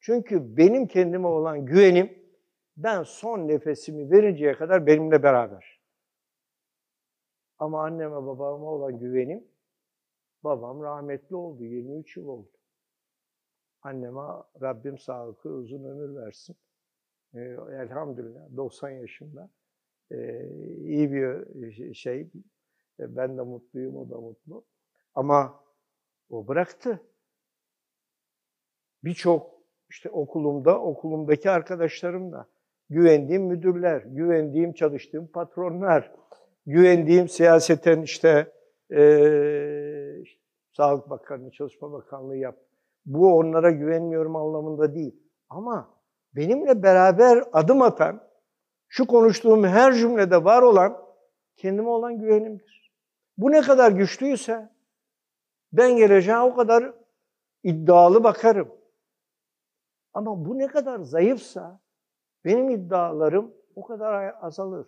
Çünkü 0.00 0.56
benim 0.56 0.86
kendime 0.86 1.26
olan 1.26 1.66
güvenim 1.66 2.18
ben 2.76 3.02
son 3.02 3.48
nefesimi 3.48 4.10
verinceye 4.10 4.54
kadar 4.54 4.86
benimle 4.86 5.22
beraber. 5.22 5.80
Ama 7.58 7.84
anneme 7.84 8.16
babama 8.16 8.66
olan 8.66 8.98
güvenim 8.98 9.44
babam 10.44 10.82
rahmetli 10.82 11.36
oldu. 11.36 11.64
23 11.64 12.16
yıl 12.16 12.28
oldu. 12.28 12.50
Anneme 13.82 14.22
Rabbim 14.62 14.98
sağlıklı 14.98 15.50
uzun 15.50 15.84
ömür 15.84 16.16
versin. 16.16 16.56
Ee, 17.34 17.40
elhamdülillah 17.72 18.56
90 18.56 18.90
yaşında. 18.90 19.50
Ee, 20.10 20.48
iyi 20.84 21.12
bir 21.12 21.94
şey. 21.94 22.30
Ben 22.98 23.38
de 23.38 23.42
mutluyum, 23.42 23.96
o 23.96 24.10
da 24.10 24.20
mutlu. 24.20 24.64
Ama 25.14 25.64
o 26.30 26.48
bıraktı. 26.48 27.00
Birçok 29.04 29.54
işte 29.90 30.10
okulumda, 30.10 30.80
okulumdaki 30.80 31.50
arkadaşlarım 31.50 32.32
da, 32.32 32.48
güvendiğim 32.90 33.42
müdürler, 33.42 34.02
güvendiğim 34.06 34.72
çalıştığım 34.72 35.26
patronlar, 35.26 36.12
güvendiğim 36.66 37.28
siyaseten 37.28 38.02
işte, 38.02 38.52
e, 38.90 39.00
Sağlık 40.76 41.10
Bakanlığı, 41.10 41.50
Çalışma 41.50 41.92
Bakanlığı 41.92 42.36
yap. 42.36 42.58
Bu 43.06 43.36
onlara 43.36 43.70
güvenmiyorum 43.70 44.36
anlamında 44.36 44.94
değil. 44.94 45.16
Ama 45.48 46.00
benimle 46.32 46.82
beraber 46.82 47.44
adım 47.52 47.82
atan, 47.82 48.28
şu 48.88 49.06
konuştuğum 49.06 49.64
her 49.64 49.92
cümlede 49.94 50.44
var 50.44 50.62
olan 50.62 51.04
kendime 51.56 51.88
olan 51.88 52.18
güvenimdir. 52.18 52.92
Bu 53.38 53.50
ne 53.50 53.60
kadar 53.60 53.92
güçlüyse 53.92 54.72
ben 55.72 55.96
geleceğe 55.96 56.38
o 56.38 56.54
kadar 56.54 56.94
iddialı 57.62 58.24
bakarım. 58.24 58.74
Ama 60.12 60.44
bu 60.44 60.58
ne 60.58 60.66
kadar 60.66 61.00
zayıfsa 61.00 61.80
benim 62.44 62.70
iddialarım 62.70 63.54
o 63.74 63.84
kadar 63.84 64.34
azalır. 64.40 64.86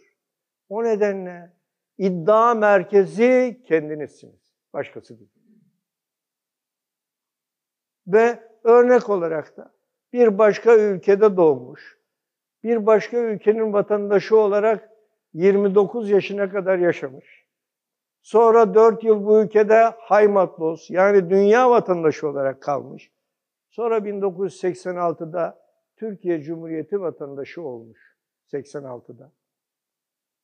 O 0.68 0.84
nedenle 0.84 1.57
iddia 1.99 2.55
merkezi 2.55 3.62
kendinizsiniz. 3.66 4.57
Başkası 4.72 5.18
değil. 5.18 5.36
Ve 8.07 8.42
örnek 8.64 9.11
olarak 9.11 9.57
da 9.57 9.72
bir 10.12 10.38
başka 10.38 10.76
ülkede 10.76 11.36
doğmuş, 11.36 11.98
bir 12.62 12.86
başka 12.86 13.16
ülkenin 13.16 13.72
vatandaşı 13.72 14.36
olarak 14.36 14.90
29 15.32 16.11
yaşına 16.11 16.50
kadar 16.50 16.78
yaşamış. 16.78 17.46
Sonra 18.22 18.74
4 18.74 19.04
yıl 19.04 19.26
bu 19.26 19.42
ülkede 19.42 19.82
Haymatlos 19.98 20.90
yani 20.90 21.30
dünya 21.30 21.70
vatandaşı 21.70 22.28
olarak 22.28 22.62
kalmış. 22.62 23.12
Sonra 23.68 23.98
1986'da 23.98 25.66
Türkiye 25.96 26.42
Cumhuriyeti 26.42 27.00
vatandaşı 27.00 27.62
olmuş. 27.62 28.16
86'da. 28.52 29.32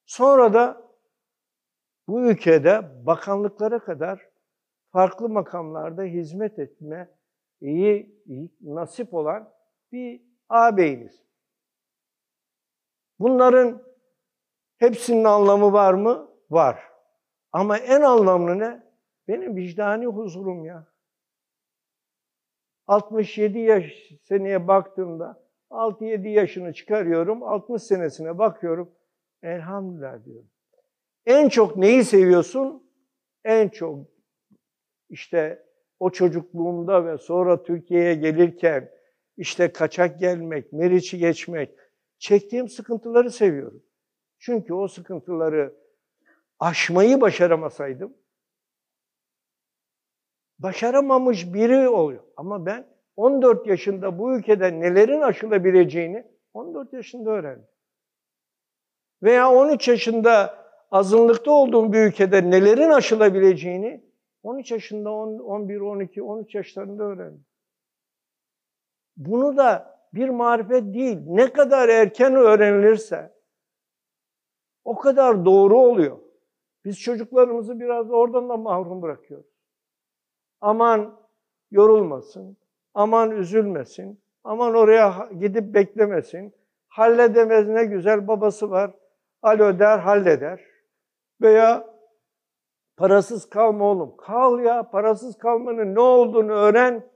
Sonra 0.07 0.55
da 0.55 0.93
bu 2.09 2.21
ülkede 2.21 2.83
bakanlıklara 3.07 3.79
kadar 3.79 4.29
farklı 4.93 5.29
makamlarda 5.29 6.03
hizmet 6.03 6.59
etme 6.59 7.09
iyi, 7.63 8.23
iyi 8.27 8.51
nasip 8.61 9.15
olan 9.15 9.53
bir 9.93 10.23
ağabeyiniz. 10.49 11.23
Bunların 13.19 13.83
hepsinin 14.79 15.25
anlamı 15.25 15.73
var 15.73 15.95
mı? 15.95 16.31
Var. 16.51 16.93
Ama 17.53 17.79
en 17.79 18.01
anlamlı 18.01 18.59
ne? 18.59 18.83
Benim 19.29 19.57
vicdani 19.57 20.07
huzurum 20.07 20.65
ya. 20.65 20.87
67 22.87 23.59
yaş 23.59 24.13
seneye 24.23 24.69
baktığımda 24.69 25.43
6-7 25.71 26.29
yaşını 26.29 26.73
çıkarıyorum, 26.73 27.43
60 27.43 27.83
senesine 27.83 28.39
bakıyorum. 28.39 28.95
Elhamdülillah 29.43 30.25
diyorum. 30.25 30.51
En 31.27 31.49
çok 31.49 31.77
neyi 31.77 32.05
seviyorsun? 32.05 32.91
En 33.45 33.69
çok 33.69 33.99
işte 35.09 35.67
o 36.03 36.11
çocukluğumda 36.11 37.07
ve 37.07 37.19
sonra 37.19 37.63
Türkiye'ye 37.63 38.15
gelirken 38.15 38.91
işte 39.37 39.73
kaçak 39.73 40.21
gelmek, 40.21 40.73
Meriç'i 40.73 41.19
geçmek, 41.19 41.71
çektiğim 42.19 42.69
sıkıntıları 42.69 43.31
seviyorum. 43.31 43.83
Çünkü 44.39 44.75
o 44.75 44.89
sıkıntıları 44.89 45.75
aşmayı 46.59 47.21
başaramasaydım, 47.21 48.15
başaramamış 50.59 51.55
biri 51.55 51.89
oluyor. 51.89 52.23
Ama 52.37 52.67
ben 52.67 52.87
14 53.17 53.67
yaşında 53.67 54.19
bu 54.19 54.37
ülkede 54.37 54.81
nelerin 54.81 55.21
aşılabileceğini 55.21 56.27
14 56.55 56.93
yaşında 56.93 57.31
öğrendim. 57.31 57.69
Veya 59.23 59.51
13 59.51 59.89
yaşında 59.89 60.65
azınlıkta 60.91 61.51
olduğum 61.51 61.93
bir 61.93 61.99
ülkede 61.99 62.51
nelerin 62.51 62.91
aşılabileceğini 62.91 64.12
13 64.43 64.71
yaşında, 64.71 65.11
10, 65.11 65.39
11, 65.39 65.81
12, 65.81 66.23
13 66.23 66.55
yaşlarında 66.55 67.05
öğrendim. 67.05 67.45
Bunu 69.17 69.57
da 69.57 69.99
bir 70.15 70.29
marifet 70.29 70.95
değil, 70.95 71.19
ne 71.27 71.53
kadar 71.53 71.89
erken 71.89 72.35
öğrenilirse 72.35 73.33
o 74.85 74.97
kadar 74.97 75.45
doğru 75.45 75.79
oluyor. 75.79 76.19
Biz 76.85 77.01
çocuklarımızı 77.01 77.81
biraz 77.81 78.11
oradan 78.11 78.49
da 78.49 78.57
mahrum 78.57 79.03
bırakıyoruz. 79.03 79.47
Aman 80.61 81.19
yorulmasın, 81.71 82.57
aman 82.95 83.31
üzülmesin, 83.31 84.23
aman 84.45 84.75
oraya 84.75 85.31
gidip 85.39 85.75
beklemesin, 85.75 86.55
halledemez 86.89 87.69
ne 87.69 87.85
güzel 87.85 88.29
babası 88.29 88.71
var, 88.71 88.91
alo 89.43 89.79
der 89.79 89.99
halleder. 89.99 90.61
Veya 91.41 91.92
parasız 93.03 93.49
kalma 93.49 93.85
oğlum, 93.85 94.17
kal 94.17 94.65
ya 94.65 94.91
parasız 94.91 95.39
kalmanın 95.39 95.95
ne 95.95 96.01
olduğunu 96.01 96.53
öğren. 96.53 97.11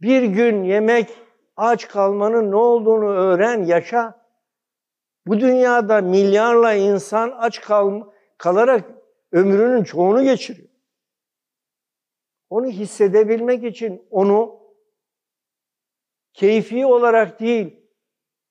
Bir 0.00 0.22
gün 0.22 0.64
yemek 0.64 1.18
aç 1.56 1.88
kalmanın 1.88 2.50
ne 2.50 2.56
olduğunu 2.56 3.08
öğren, 3.08 3.64
yaşa. 3.64 4.26
Bu 5.26 5.40
dünyada 5.40 6.00
milyarla 6.00 6.74
insan 6.74 7.30
aç 7.30 7.60
kal 7.60 8.02
kalarak 8.36 8.84
ömrünün 9.32 9.84
çoğunu 9.84 10.22
geçiriyor. 10.22 10.68
Onu 12.50 12.66
hissedebilmek 12.66 13.64
için 13.64 14.06
onu 14.10 14.60
keyfi 16.32 16.86
olarak 16.86 17.40
değil, 17.40 17.88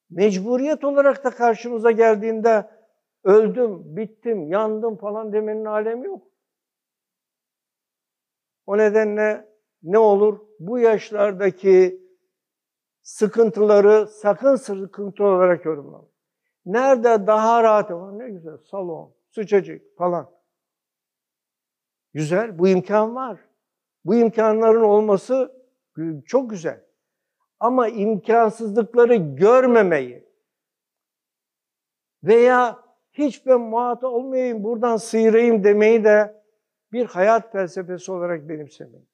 mecburiyet 0.10 0.84
olarak 0.84 1.24
da 1.24 1.30
karşımıza 1.30 1.92
geldiğinde 1.92 2.77
öldüm, 3.28 3.98
bittim, 3.98 4.48
yandım 4.48 4.98
falan 4.98 5.34
demenin 5.34 5.66
alemi 5.66 6.08
yok. 6.08 6.28
O 8.66 8.78
nedenle 8.78 9.50
ne 9.84 9.98
olur? 9.98 10.40
Bu 10.60 10.80
yaşlardaki 10.80 12.02
sıkıntıları 13.02 14.08
sakın 14.08 14.56
sıkıntı 14.56 15.24
olarak 15.24 15.66
yorumlamayın. 15.66 16.12
Nerede 16.66 17.28
daha 17.28 17.64
rahat, 17.64 17.90
ne 18.14 18.30
güzel 18.30 18.58
salon, 18.58 19.16
sıcacık 19.30 19.98
falan. 19.98 20.32
Güzel, 22.14 22.60
bu 22.60 22.68
imkan 22.68 23.16
var. 23.16 23.40
Bu 24.06 24.16
imkanların 24.16 24.84
olması 24.84 25.64
çok 26.26 26.50
güzel. 26.50 26.86
Ama 27.60 27.88
imkansızlıkları 27.88 29.16
görmemeyi 29.16 30.28
veya 32.24 32.87
hiç 33.18 33.46
ben 33.46 33.62
muhatap 33.62 34.04
olmayayım, 34.04 34.64
buradan 34.64 34.98
sıyırayım 34.98 35.64
demeyi 35.64 36.04
de 36.04 36.44
bir 36.92 37.06
hayat 37.06 37.52
felsefesi 37.52 38.12
olarak 38.12 38.50
benimsemeyin. 38.50 39.10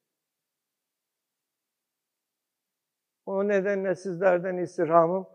O 3.25 3.47
nedenle 3.47 3.95
sizlerden 3.95 4.57
istirhamım 4.57 5.27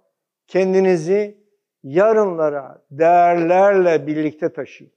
kendinizi 0.46 1.48
yarınlara 1.82 2.84
değerlerle 2.90 4.06
birlikte 4.06 4.52
taşıyın. 4.52 4.92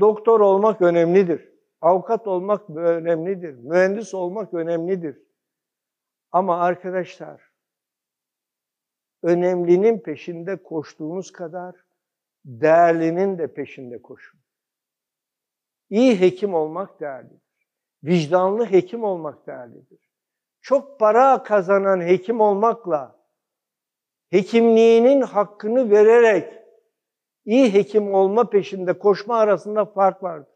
Doktor 0.00 0.40
olmak 0.40 0.82
önemlidir. 0.82 1.54
Avukat 1.80 2.26
olmak 2.26 2.70
önemlidir. 2.70 3.54
Mühendis 3.54 4.14
olmak 4.14 4.54
önemlidir. 4.54 5.22
Ama 6.32 6.60
arkadaşlar, 6.60 7.53
önemlinin 9.24 9.98
peşinde 9.98 10.62
koştuğunuz 10.62 11.32
kadar 11.32 11.74
değerlinin 12.44 13.38
de 13.38 13.54
peşinde 13.54 14.02
koşun. 14.02 14.40
İyi 15.90 16.20
hekim 16.20 16.54
olmak 16.54 17.00
değerlidir. 17.00 17.68
Vicdanlı 18.04 18.66
hekim 18.66 19.04
olmak 19.04 19.46
değerlidir. 19.46 20.10
Çok 20.60 21.00
para 21.00 21.42
kazanan 21.42 22.00
hekim 22.00 22.40
olmakla 22.40 23.20
hekimliğinin 24.30 25.20
hakkını 25.20 25.90
vererek 25.90 26.52
iyi 27.44 27.74
hekim 27.74 28.14
olma 28.14 28.50
peşinde 28.50 28.98
koşma 28.98 29.36
arasında 29.36 29.84
fark 29.84 30.22
vardır. 30.22 30.54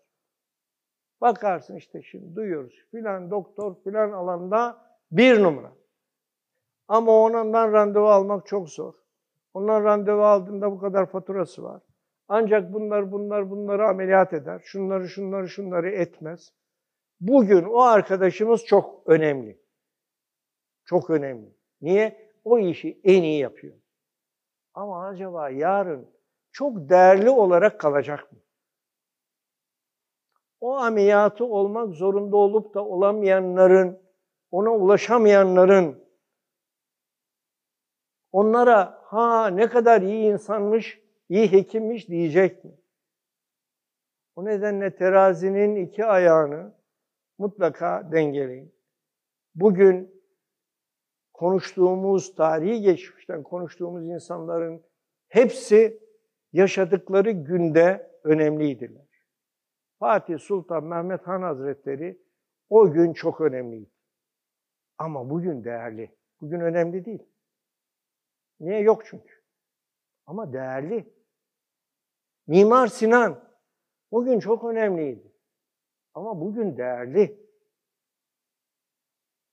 Bakarsın 1.20 1.76
işte 1.76 2.02
şimdi 2.02 2.36
duyuyoruz 2.36 2.84
filan 2.90 3.30
doktor 3.30 3.82
filan 3.84 4.12
alanda 4.12 4.88
bir 5.10 5.42
numara. 5.42 5.77
Ama 6.88 7.12
ondan 7.12 7.72
randevu 7.72 8.08
almak 8.08 8.46
çok 8.46 8.68
zor. 8.68 8.94
Ondan 9.54 9.84
randevu 9.84 10.22
aldığında 10.22 10.72
bu 10.72 10.78
kadar 10.78 11.06
faturası 11.06 11.62
var. 11.62 11.82
Ancak 12.28 12.72
bunlar 12.72 13.12
bunlar 13.12 13.50
bunları 13.50 13.88
ameliyat 13.88 14.32
eder. 14.32 14.60
Şunları 14.64 15.08
şunları 15.08 15.48
şunları 15.48 15.90
etmez. 15.90 16.52
Bugün 17.20 17.64
o 17.64 17.80
arkadaşımız 17.80 18.64
çok 18.64 19.02
önemli. 19.06 19.60
Çok 20.84 21.10
önemli. 21.10 21.54
Niye? 21.80 22.30
O 22.44 22.58
işi 22.58 23.00
en 23.04 23.22
iyi 23.22 23.40
yapıyor. 23.40 23.76
Ama 24.74 25.06
acaba 25.06 25.50
yarın 25.50 26.10
çok 26.52 26.88
değerli 26.88 27.30
olarak 27.30 27.80
kalacak 27.80 28.32
mı? 28.32 28.38
O 30.60 30.76
ameliyatı 30.76 31.44
olmak 31.44 31.94
zorunda 31.94 32.36
olup 32.36 32.74
da 32.74 32.84
olamayanların, 32.84 34.02
ona 34.50 34.70
ulaşamayanların 34.70 36.07
onlara 38.32 38.98
ha 39.04 39.46
ne 39.46 39.68
kadar 39.68 40.02
iyi 40.02 40.32
insanmış, 40.32 41.02
iyi 41.28 41.52
hekimmiş 41.52 42.08
diyecek 42.08 42.64
mi? 42.64 42.70
O 44.36 44.44
nedenle 44.44 44.96
terazinin 44.96 45.76
iki 45.76 46.04
ayağını 46.04 46.74
mutlaka 47.38 48.12
dengeleyin. 48.12 48.74
Bugün 49.54 50.22
konuştuğumuz, 51.32 52.34
tarihi 52.34 52.80
geçmişten 52.80 53.42
konuştuğumuz 53.42 54.08
insanların 54.08 54.84
hepsi 55.28 56.00
yaşadıkları 56.52 57.30
günde 57.30 58.10
önemliydiler. 58.24 59.08
Fatih 59.98 60.38
Sultan 60.38 60.84
Mehmet 60.84 61.26
Han 61.26 61.42
Hazretleri 61.42 62.22
o 62.70 62.90
gün 62.92 63.12
çok 63.12 63.40
önemliydi. 63.40 63.90
Ama 64.98 65.30
bugün 65.30 65.64
değerli. 65.64 66.16
Bugün 66.40 66.60
önemli 66.60 67.04
değil. 67.04 67.22
Niye? 68.60 68.80
Yok 68.80 69.02
çünkü. 69.06 69.34
Ama 70.26 70.52
değerli. 70.52 71.12
Mimar 72.46 72.86
Sinan 72.86 73.44
o 74.10 74.24
gün 74.24 74.40
çok 74.40 74.64
önemliydi. 74.64 75.32
Ama 76.14 76.40
bugün 76.40 76.76
değerli. 76.76 77.48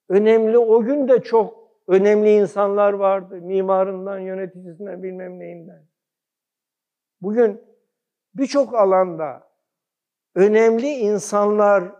Önemli 0.09 0.57
o 0.57 0.81
gün 0.81 1.07
de 1.07 1.21
çok 1.21 1.71
önemli 1.87 2.31
insanlar 2.31 2.93
vardı. 2.93 3.41
Mimarından, 3.41 4.19
yöneticisinden, 4.19 5.03
bilmem 5.03 5.39
neyinden. 5.39 5.85
Bugün 7.21 7.61
birçok 8.35 8.75
alanda 8.75 9.49
önemli 10.35 10.87
insanlar 10.87 11.91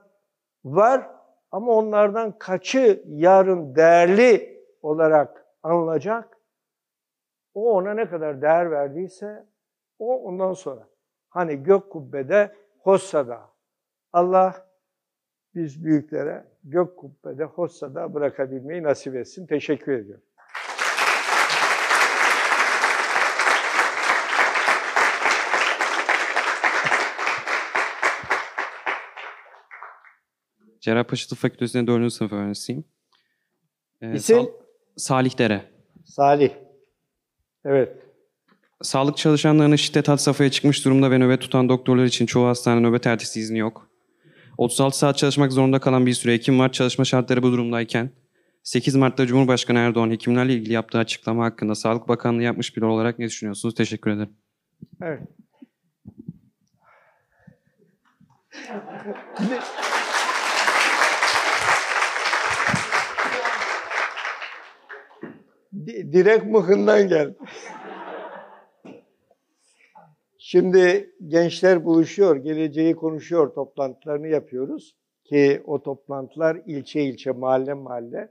var 0.65 1.09
ama 1.51 1.71
onlardan 1.71 2.37
kaçı 2.37 3.03
yarın 3.05 3.75
değerli 3.75 4.61
olarak 4.81 5.45
anılacak? 5.63 6.34
O 7.55 7.71
ona 7.73 7.93
ne 7.93 8.09
kadar 8.09 8.41
değer 8.41 8.71
verdiyse 8.71 9.45
o 9.99 10.23
ondan 10.23 10.53
sonra. 10.53 10.87
Hani 11.29 11.63
gök 11.63 11.89
kubbede 11.91 12.55
Hossa'da. 12.79 13.49
Allah 14.13 14.67
biz 15.55 15.83
büyüklere 15.85 16.47
gök 16.63 16.97
kubbede 16.97 17.43
Hossa'da 17.43 18.13
bırakabilmeyi 18.13 18.83
nasip 18.83 19.15
etsin. 19.15 19.47
Teşekkür 19.47 19.91
ediyorum. 19.91 20.23
Cerrahpaşa 30.81 31.27
Tıp 31.29 31.37
Fakültesi'nde 31.37 31.87
4. 31.87 32.13
sınıf 32.13 32.31
öğrencisiyim. 32.33 32.85
Ee, 34.01 34.13
İsim? 34.13 34.37
Sal- 34.37 34.51
Salih 34.97 35.37
Dere. 35.37 35.61
Salih. 36.05 36.51
Evet. 37.65 37.89
Sağlık 38.81 39.17
çalışanlarının 39.17 39.75
şiddet 39.75 40.07
had 40.07 40.17
safhaya 40.17 40.51
çıkmış 40.51 40.85
durumda 40.85 41.11
ve 41.11 41.17
nöbet 41.17 41.41
tutan 41.41 41.69
doktorlar 41.69 42.05
için 42.05 42.25
çoğu 42.25 42.47
hastane 42.47 42.81
nöbet 42.81 43.07
ertesi 43.07 43.39
izni 43.39 43.59
yok. 43.59 43.89
36 44.57 44.97
saat 44.97 45.17
çalışmak 45.17 45.51
zorunda 45.51 45.79
kalan 45.79 46.05
bir 46.05 46.13
sürü 46.13 46.33
hekim 46.33 46.59
var. 46.59 46.71
Çalışma 46.71 47.05
şartları 47.05 47.43
bu 47.43 47.51
durumdayken 47.51 48.09
8 48.63 48.95
Mart'ta 48.95 49.27
Cumhurbaşkanı 49.27 49.79
Erdoğan 49.79 50.11
hekimlerle 50.11 50.53
ilgili 50.53 50.73
yaptığı 50.73 50.97
açıklama 50.97 51.45
hakkında 51.45 51.75
Sağlık 51.75 52.07
Bakanlığı 52.07 52.43
yapmış 52.43 52.77
biri 52.77 52.85
olarak 52.85 53.19
ne 53.19 53.25
düşünüyorsunuz? 53.25 53.75
Teşekkür 53.75 54.11
ederim. 54.11 54.33
Evet. 55.01 55.21
Direkt 65.85 66.45
mıhından 66.45 67.07
geldi. 67.07 67.35
Şimdi 70.37 71.13
gençler 71.27 71.85
buluşuyor, 71.85 72.35
geleceği 72.35 72.95
konuşuyor, 72.95 73.53
toplantılarını 73.53 74.27
yapıyoruz. 74.27 74.95
Ki 75.23 75.63
o 75.65 75.83
toplantılar 75.83 76.61
ilçe 76.65 77.01
ilçe, 77.01 77.31
mahalle 77.31 77.73
mahalle. 77.73 78.29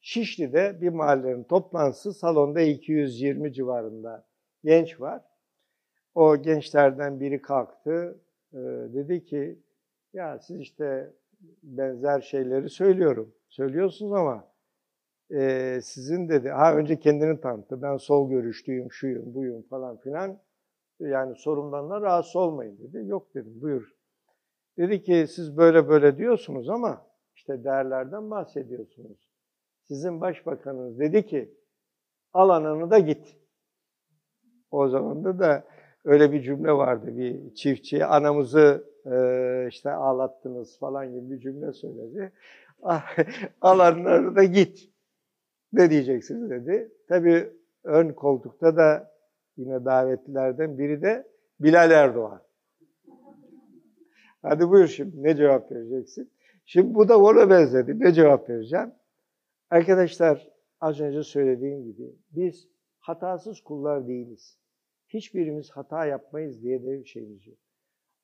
Şişli'de 0.00 0.80
bir 0.80 0.88
mahallenin 0.88 1.44
toplantısı 1.44 2.14
salonda 2.14 2.60
220 2.60 3.52
civarında 3.52 4.26
genç 4.64 5.00
var. 5.00 5.22
O 6.14 6.36
gençlerden 6.42 7.20
biri 7.20 7.42
kalktı, 7.42 8.20
e, 8.52 8.58
dedi 8.94 9.24
ki 9.24 9.58
ya 10.12 10.38
siz 10.38 10.60
işte 10.60 11.12
benzer 11.62 12.20
şeyleri 12.20 12.70
söylüyorum, 12.70 13.34
söylüyorsunuz 13.48 14.12
ama 14.12 14.55
e, 15.30 15.78
sizin 15.82 16.28
dedi, 16.28 16.48
ha 16.48 16.74
önce 16.74 16.98
kendini 16.98 17.40
tanıttı, 17.40 17.82
ben 17.82 17.96
sol 17.96 18.30
görüşlüyüm, 18.30 18.92
şuyum, 18.92 19.34
buyum 19.34 19.62
falan 19.62 19.96
filan. 19.96 20.38
Yani 21.00 21.36
sorumdan 21.36 21.90
da 21.90 22.00
rahatsız 22.00 22.36
olmayın 22.36 22.78
dedi. 22.78 23.08
Yok 23.08 23.34
dedim, 23.34 23.60
buyur. 23.60 23.96
Dedi 24.78 25.02
ki 25.02 25.26
siz 25.28 25.56
böyle 25.56 25.88
böyle 25.88 26.18
diyorsunuz 26.18 26.68
ama 26.68 27.06
işte 27.34 27.64
değerlerden 27.64 28.30
bahsediyorsunuz. 28.30 29.30
Sizin 29.82 30.20
başbakanınız 30.20 30.98
dedi 30.98 31.26
ki 31.26 31.54
al 32.32 32.48
ananı 32.48 32.90
da 32.90 32.98
git. 32.98 33.36
O 34.70 34.88
zaman 34.88 35.38
da 35.38 35.64
öyle 36.04 36.32
bir 36.32 36.42
cümle 36.42 36.72
vardı 36.72 37.16
bir 37.16 37.54
çiftçi 37.54 38.06
anamızı 38.06 38.84
e, 39.06 39.16
işte 39.68 39.90
ağlattınız 39.90 40.78
falan 40.78 41.12
gibi 41.12 41.30
bir 41.30 41.40
cümle 41.40 41.72
söyledi. 41.72 42.32
al 43.60 43.78
ananı 43.78 44.36
da 44.36 44.44
git. 44.44 44.95
Ne 45.76 45.90
diyeceksiniz 45.90 46.50
dedi. 46.50 46.92
Tabii 47.08 47.52
ön 47.84 48.12
koltukta 48.12 48.76
da 48.76 49.12
yine 49.56 49.84
davetlilerden 49.84 50.78
biri 50.78 51.02
de 51.02 51.28
Bilal 51.60 51.90
Erdoğan. 51.90 52.42
Hadi 54.42 54.68
buyur 54.68 54.86
şimdi 54.86 55.22
ne 55.22 55.36
cevap 55.36 55.72
vereceksin? 55.72 56.32
Şimdi 56.64 56.94
bu 56.94 57.08
da 57.08 57.18
ona 57.18 57.50
benzedi. 57.50 58.00
Ne 58.00 58.12
cevap 58.12 58.50
vereceğim? 58.50 58.92
Arkadaşlar 59.70 60.48
az 60.80 61.00
önce 61.00 61.22
söylediğim 61.22 61.84
gibi 61.84 62.16
biz 62.30 62.68
hatasız 62.98 63.60
kullar 63.60 64.06
değiliz. 64.06 64.58
Hiçbirimiz 65.08 65.70
hata 65.70 66.06
yapmayız 66.06 66.62
diye 66.62 66.82
de 66.82 67.00
bir 67.00 67.04
şeyimiz 67.04 67.46
yok. 67.46 67.58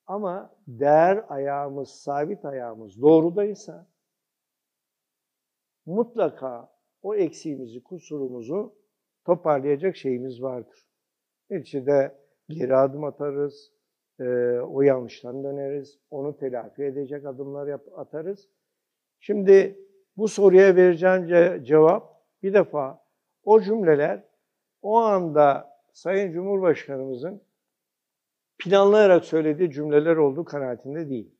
Ama 0.06 0.56
değer 0.66 1.24
ayağımız, 1.28 1.88
sabit 1.88 2.44
ayağımız 2.44 3.02
doğrudaysa 3.02 3.86
mutlaka 5.86 6.71
o 7.02 7.14
eksiğimizi, 7.14 7.82
kusurumuzu 7.82 8.74
toparlayacak 9.24 9.96
şeyimiz 9.96 10.42
vardır. 10.42 10.86
Neticede 11.50 12.18
geri 12.48 12.76
adım 12.76 13.04
atarız, 13.04 13.72
e, 14.20 14.24
o 14.58 14.82
yanlıştan 14.82 15.44
döneriz, 15.44 15.98
onu 16.10 16.36
telafi 16.36 16.82
edecek 16.82 17.26
adımlar 17.26 17.80
atarız. 17.96 18.48
Şimdi 19.20 19.78
bu 20.16 20.28
soruya 20.28 20.76
vereceğim 20.76 21.24
ce- 21.24 21.64
cevap 21.64 22.22
bir 22.42 22.54
defa 22.54 23.04
o 23.44 23.60
cümleler 23.60 24.24
o 24.82 24.96
anda 24.96 25.72
Sayın 25.92 26.32
Cumhurbaşkanımızın 26.32 27.42
planlayarak 28.58 29.24
söylediği 29.24 29.70
cümleler 29.70 30.16
olduğu 30.16 30.44
kanaatinde 30.44 31.08
değil. 31.08 31.34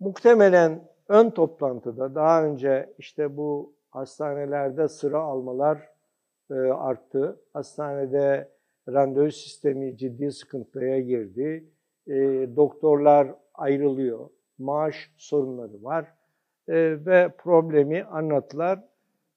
Muhtemelen 0.00 0.91
ön 1.08 1.30
toplantıda 1.30 2.14
daha 2.14 2.44
önce 2.44 2.94
işte 2.98 3.36
bu 3.36 3.72
hastanelerde 3.90 4.88
sıra 4.88 5.18
almalar 5.20 5.88
e, 6.50 6.54
arttı. 6.54 7.40
Hastanede 7.52 8.48
randevu 8.88 9.30
sistemi 9.30 9.96
ciddi 9.96 10.32
sıkıntıya 10.32 11.00
girdi. 11.00 11.64
E, 12.06 12.14
doktorlar 12.56 13.34
ayrılıyor. 13.54 14.28
Maaş 14.58 15.10
sorunları 15.16 15.84
var. 15.84 16.04
E, 16.68 16.74
ve 17.06 17.28
problemi 17.38 18.04
anlattılar. 18.04 18.80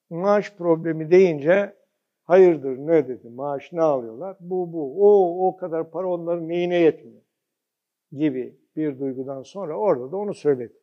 Maaş 0.09 0.55
problemi 0.55 1.11
deyince 1.11 1.73
hayırdır 2.23 2.77
ne 2.77 3.07
dedi, 3.07 3.29
maaş 3.29 3.73
ne 3.73 3.81
alıyorlar? 3.81 4.37
Bu 4.39 4.73
bu, 4.73 5.07
o 5.07 5.47
o 5.47 5.57
kadar 5.57 5.91
para 5.91 6.07
onların 6.07 6.49
neyine 6.49 6.75
yetmiyor 6.75 7.21
gibi 8.11 8.55
bir 8.75 8.99
duygudan 8.99 9.41
sonra 9.41 9.77
orada 9.77 10.11
da 10.11 10.17
onu 10.17 10.33
söyledi. 10.33 10.73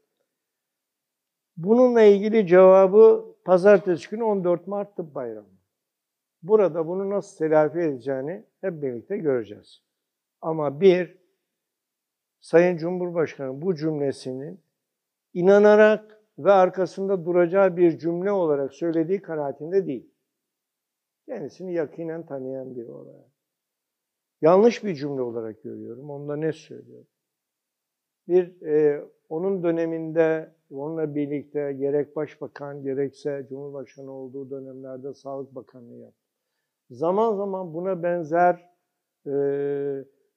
Bununla 1.56 2.02
ilgili 2.02 2.46
cevabı 2.46 3.34
pazartesi 3.44 4.10
günü 4.10 4.24
14 4.24 4.66
Mart 4.66 4.96
Tıp 4.96 5.14
Bayramı. 5.14 5.48
Burada 6.42 6.86
bunu 6.86 7.10
nasıl 7.10 7.38
telafi 7.38 7.78
edeceğini 7.78 8.46
hep 8.60 8.82
birlikte 8.82 9.16
göreceğiz. 9.16 9.82
Ama 10.40 10.80
bir, 10.80 11.22
Sayın 12.40 12.76
Cumhurbaşkanı 12.76 13.62
bu 13.62 13.74
cümlesinin 13.74 14.60
inanarak 15.34 16.22
ve 16.38 16.52
arkasında 16.52 17.24
duracağı 17.24 17.76
bir 17.76 17.98
cümle 17.98 18.32
olarak 18.32 18.74
söylediği 18.74 19.22
kanaatinde 19.22 19.86
değil. 19.86 20.14
Kendisini 21.26 21.74
yakinen 21.74 22.26
tanıyan 22.26 22.76
biri 22.76 22.90
olarak. 22.90 23.32
Yanlış 24.40 24.84
bir 24.84 24.94
cümle 24.94 25.22
olarak 25.22 25.62
görüyorum. 25.62 26.10
Onda 26.10 26.36
ne 26.36 26.52
söylüyorum? 26.52 27.08
Bir, 28.28 28.62
e, 28.62 29.04
onun 29.28 29.62
döneminde 29.62 30.54
onunla 30.72 31.14
birlikte 31.14 31.72
gerek 31.72 32.16
başbakan 32.16 32.82
gerekse 32.82 33.46
cumhurbaşkanı 33.48 34.10
olduğu 34.12 34.50
dönemlerde 34.50 35.14
Sağlık 35.14 35.54
Bakanlığı 35.54 35.98
yaptı. 35.98 36.22
Zaman 36.90 37.36
zaman 37.36 37.74
buna 37.74 38.02
benzer 38.02 38.70
e, 39.26 39.34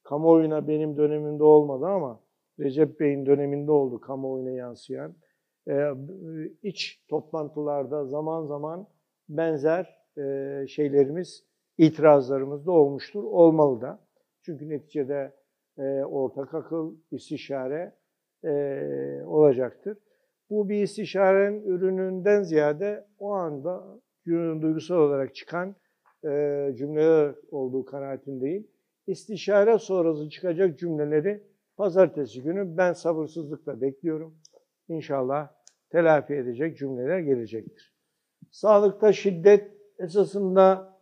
kamuoyuna 0.02 0.68
benim 0.68 0.96
dönemimde 0.96 1.44
olmadı 1.44 1.86
ama 1.86 2.20
Recep 2.60 3.00
Bey'in 3.00 3.26
döneminde 3.26 3.70
oldu 3.70 4.00
kamuoyuna 4.00 4.50
yansıyan. 4.50 5.14
Ee, 5.68 5.90
iç 6.62 7.04
toplantılarda 7.08 8.06
zaman 8.06 8.46
zaman 8.46 8.86
benzer 9.28 9.98
e, 10.18 10.66
şeylerimiz, 10.68 11.44
itirazlarımız 11.78 12.66
da 12.66 12.72
olmuştur. 12.72 13.24
Olmalı 13.24 13.80
da. 13.80 14.06
Çünkü 14.42 14.68
neticede 14.68 15.32
e, 15.78 15.82
ortak 16.04 16.54
akıl, 16.54 16.94
istişare 17.10 17.94
e, 18.44 18.50
olacaktır. 19.26 19.98
Bu 20.50 20.68
bir 20.68 20.82
istişarenin 20.82 21.62
ürününden 21.62 22.42
ziyade 22.42 23.06
o 23.18 23.32
anda 23.32 23.84
duygusal 24.26 24.96
olarak 24.96 25.34
çıkan 25.34 25.76
e, 26.24 26.72
cümleler 26.76 27.34
olduğu 27.50 27.84
kanaatindeyim. 27.84 28.68
İstişare 29.06 29.78
sonrası 29.78 30.30
çıkacak 30.30 30.78
cümleleri 30.78 31.42
pazartesi 31.76 32.42
günü 32.42 32.76
ben 32.76 32.92
sabırsızlıkla 32.92 33.80
bekliyorum. 33.80 34.34
İnşallah 34.88 35.48
telafi 35.90 36.34
edecek 36.34 36.78
cümleler 36.78 37.18
gelecektir. 37.18 37.94
Sağlıkta 38.50 39.12
şiddet 39.12 39.70
esasında 39.98 40.96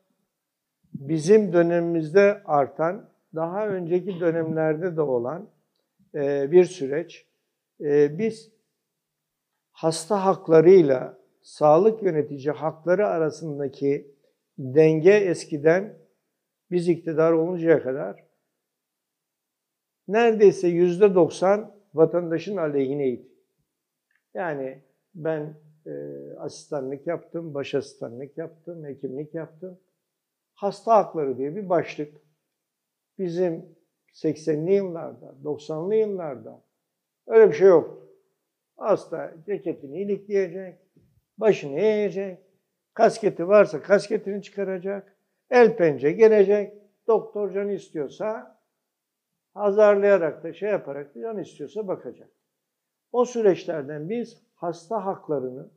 bizim 0.94 1.52
dönemimizde 1.52 2.42
artan, 2.44 3.10
daha 3.34 3.68
önceki 3.68 4.20
dönemlerde 4.20 4.96
de 4.96 5.00
olan 5.00 5.50
e, 6.14 6.50
bir 6.50 6.64
süreç. 6.64 7.26
E, 7.80 8.18
biz 8.18 8.53
hasta 9.74 10.24
haklarıyla 10.24 11.18
sağlık 11.42 12.02
yönetici 12.02 12.50
hakları 12.50 13.06
arasındaki 13.06 14.14
denge 14.58 15.12
eskiden 15.12 15.98
biz 16.70 16.88
iktidar 16.88 17.32
oluncaya 17.32 17.82
kadar 17.82 18.24
neredeyse 20.08 20.68
yüzde 20.68 21.14
doksan 21.14 21.76
vatandaşın 21.94 22.56
aleyhineydi. 22.56 23.28
Yani 24.34 24.82
ben 25.14 25.54
e, 25.86 25.92
asistanlık 26.38 27.06
yaptım, 27.06 27.54
baş 27.54 27.74
asistanlık 27.74 28.38
yaptım, 28.38 28.84
hekimlik 28.84 29.34
yaptım. 29.34 29.80
Hasta 30.54 30.96
hakları 30.96 31.38
diye 31.38 31.56
bir 31.56 31.68
başlık. 31.68 32.14
Bizim 33.18 33.76
80'li 34.12 34.72
yıllarda, 34.72 35.34
90'lı 35.44 35.94
yıllarda 35.94 36.62
öyle 37.26 37.48
bir 37.48 37.54
şey 37.54 37.68
yoktu. 37.68 38.03
Hasta 38.76 39.34
ceketini 39.46 40.02
ilikleyecek, 40.02 40.78
başını 41.38 41.78
eğecek, 41.78 42.38
kasketi 42.94 43.48
varsa 43.48 43.82
kasketini 43.82 44.42
çıkaracak, 44.42 45.16
el 45.50 45.76
pençe 45.76 46.12
gelecek, 46.12 46.72
doktor 47.06 47.52
can 47.52 47.68
istiyorsa 47.68 48.60
azarlayarak 49.54 50.44
da 50.44 50.52
şey 50.52 50.70
yaparak 50.70 51.14
da 51.14 51.20
can 51.20 51.38
istiyorsa 51.38 51.88
bakacak. 51.88 52.30
O 53.12 53.24
süreçlerden 53.24 54.08
biz 54.08 54.42
hasta 54.54 55.04
haklarını 55.04 55.70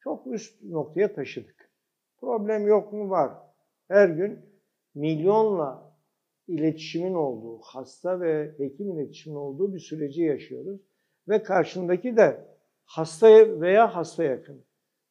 çok 0.00 0.26
üst 0.26 0.62
noktaya 0.62 1.14
taşıdık. 1.14 1.70
Problem 2.20 2.66
yok 2.66 2.92
mu? 2.92 3.10
Var. 3.10 3.32
Her 3.88 4.08
gün 4.08 4.40
milyonla 4.94 5.96
iletişimin 6.48 7.14
olduğu, 7.14 7.58
hasta 7.58 8.20
ve 8.20 8.54
hekim 8.58 8.92
iletişimin 8.92 9.36
olduğu 9.36 9.74
bir 9.74 9.78
süreci 9.78 10.22
yaşıyoruz. 10.22 10.80
Ve 11.28 11.42
karşındaki 11.42 12.16
de 12.16 12.44
hastaya 12.84 13.60
veya 13.60 13.96
hasta 13.96 14.24
yakın. 14.24 14.64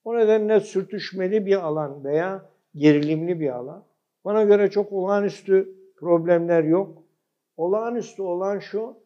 O 0.03 0.17
nedenle 0.17 0.59
sürtüşmeli 0.59 1.45
bir 1.45 1.65
alan 1.65 2.03
veya 2.03 2.45
gerilimli 2.75 3.39
bir 3.39 3.49
alan. 3.49 3.83
Bana 4.25 4.43
göre 4.43 4.69
çok 4.69 4.91
olağanüstü 4.91 5.75
problemler 5.97 6.63
yok. 6.63 7.03
Olağanüstü 7.57 8.21
olan 8.21 8.59
şu, 8.59 8.97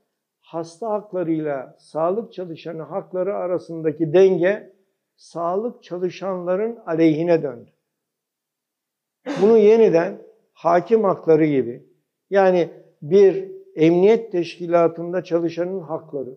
hasta 0.41 0.89
haklarıyla 0.89 1.76
sağlık 1.80 2.34
çalışanı 2.34 2.82
hakları 2.82 3.36
arasındaki 3.36 4.14
denge 4.14 4.74
sağlık 5.16 5.84
çalışanların 5.84 6.80
aleyhine 6.86 7.43
döndü. 7.43 7.72
Bunu 9.41 9.58
yeniden 9.58 10.22
hakim 10.54 11.04
hakları 11.04 11.45
gibi 11.45 11.86
yani 12.30 12.70
bir 13.01 13.51
emniyet 13.76 14.32
teşkilatında 14.32 15.24
çalışanın 15.24 15.80
hakları 15.80 16.36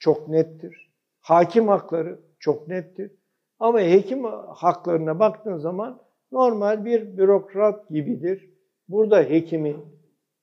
çok 0.00 0.28
nettir. 0.28 0.92
Hakim 1.20 1.68
hakları 1.68 2.20
çok 2.38 2.68
nettir. 2.68 3.12
Ama 3.58 3.80
hekim 3.80 4.24
haklarına 4.48 5.18
baktığın 5.18 5.58
zaman 5.58 6.02
normal 6.32 6.84
bir 6.84 7.16
bürokrat 7.16 7.88
gibidir. 7.88 8.50
Burada 8.88 9.22
hekimin 9.22 9.76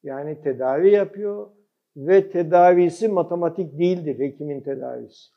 yani 0.03 0.41
tedavi 0.41 0.91
yapıyor 0.91 1.51
ve 1.95 2.32
tedavisi 2.32 3.08
matematik 3.08 3.80
değildir 3.80 4.20
hekimin 4.20 4.62
tedavisi. 4.62 5.32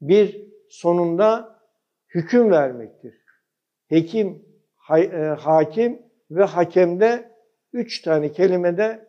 Bir 0.00 0.48
sonunda 0.68 1.58
hüküm 2.14 2.50
vermektir. 2.50 3.24
Hekim, 3.86 4.46
ha, 4.74 4.98
e, 4.98 5.26
hakim 5.26 6.02
ve 6.30 6.44
hakemde 6.44 7.30
üç 7.72 8.02
tane 8.02 8.32
kelimede 8.32 9.08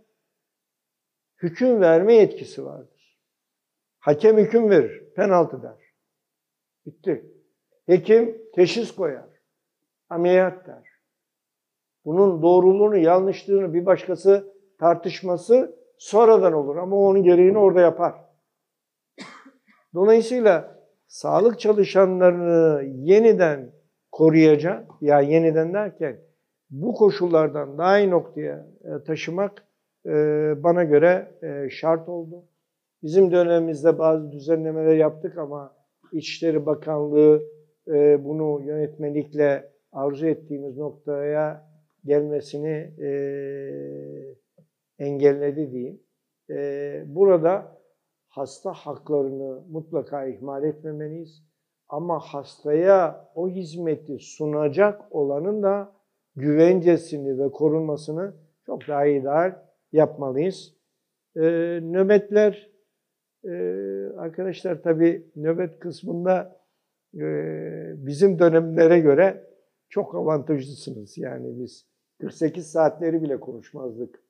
hüküm 1.42 1.82
verme 1.82 2.14
yetkisi 2.14 2.66
vardır. 2.66 2.95
Hakem 4.06 4.38
hüküm 4.38 4.70
verir, 4.70 5.14
penaltı 5.16 5.64
der. 5.64 5.94
Bitti. 6.86 7.26
Hekim 7.86 8.38
teşhis 8.56 8.96
koyar, 8.96 9.26
ameliyat 10.10 10.68
der. 10.68 10.84
Bunun 12.06 12.42
doğruluğunu, 12.42 12.98
yanlışlığını 12.98 13.74
bir 13.74 13.86
başkası 13.86 14.54
tartışması 14.80 15.76
sonradan 15.98 16.54
olur 16.54 16.76
ama 16.76 16.96
onun 16.96 17.24
gereğini 17.24 17.58
orada 17.58 17.82
yapar. 17.82 18.14
Dolayısıyla 19.94 20.80
sağlık 21.08 21.60
çalışanlarını 21.60 22.84
yeniden 22.84 23.72
koruyacak, 24.12 24.92
ya 25.02 25.20
yeniden 25.20 25.74
derken 25.74 26.20
bu 26.70 26.94
koşullardan 26.94 27.78
daha 27.78 28.00
iyi 28.00 28.10
noktaya 28.10 28.68
e, 28.84 29.04
taşımak 29.04 29.68
e, 30.06 30.12
bana 30.64 30.84
göre 30.84 31.32
e, 31.42 31.70
şart 31.70 32.10
oldu. 32.10 32.46
Bizim 33.06 33.32
dönemimizde 33.32 34.00
bazı 34.00 34.32
düzenlemeler 34.32 34.96
yaptık 34.96 35.38
ama 35.38 35.76
İçişleri 36.12 36.66
Bakanlığı 36.66 37.44
bunu 38.20 38.62
yönetmelikle 38.66 39.72
arzu 39.92 40.28
ettiğimiz 40.28 40.78
noktaya 40.78 41.70
gelmesini 42.06 42.94
engelledi 45.00 45.72
diyeyim. 45.72 46.00
Burada 47.16 47.78
hasta 48.28 48.74
haklarını 48.74 49.64
mutlaka 49.70 50.26
ihmal 50.26 50.64
etmemeliyiz. 50.64 51.44
Ama 51.90 52.20
hastaya 52.20 53.30
o 53.36 53.50
hizmeti 53.50 54.20
sunacak 54.20 55.02
olanın 55.12 55.64
da 55.64 55.92
güvencesini 56.36 57.40
ve 57.40 57.52
korunmasını 57.52 58.34
çok 58.66 58.88
daha 58.88 59.06
iyi 59.06 59.24
daha 59.24 59.66
yapmalıyız. 59.92 60.76
Ee, 61.36 61.42
nöbetler, 61.82 62.54
e, 62.54 62.75
arkadaşlar 64.18 64.82
tabii 64.84 65.28
nöbet 65.36 65.80
kısmında 65.80 66.62
e, 67.16 67.26
bizim 67.98 68.40
dönemlere 68.40 69.00
göre 69.00 69.44
çok 69.90 70.16
avantajlısınız. 70.16 71.18
Yani 71.18 71.60
biz 71.60 71.86
48 72.22 72.72
saatleri 72.72 73.22
bile 73.22 73.40
konuşmazdık. 73.40 74.24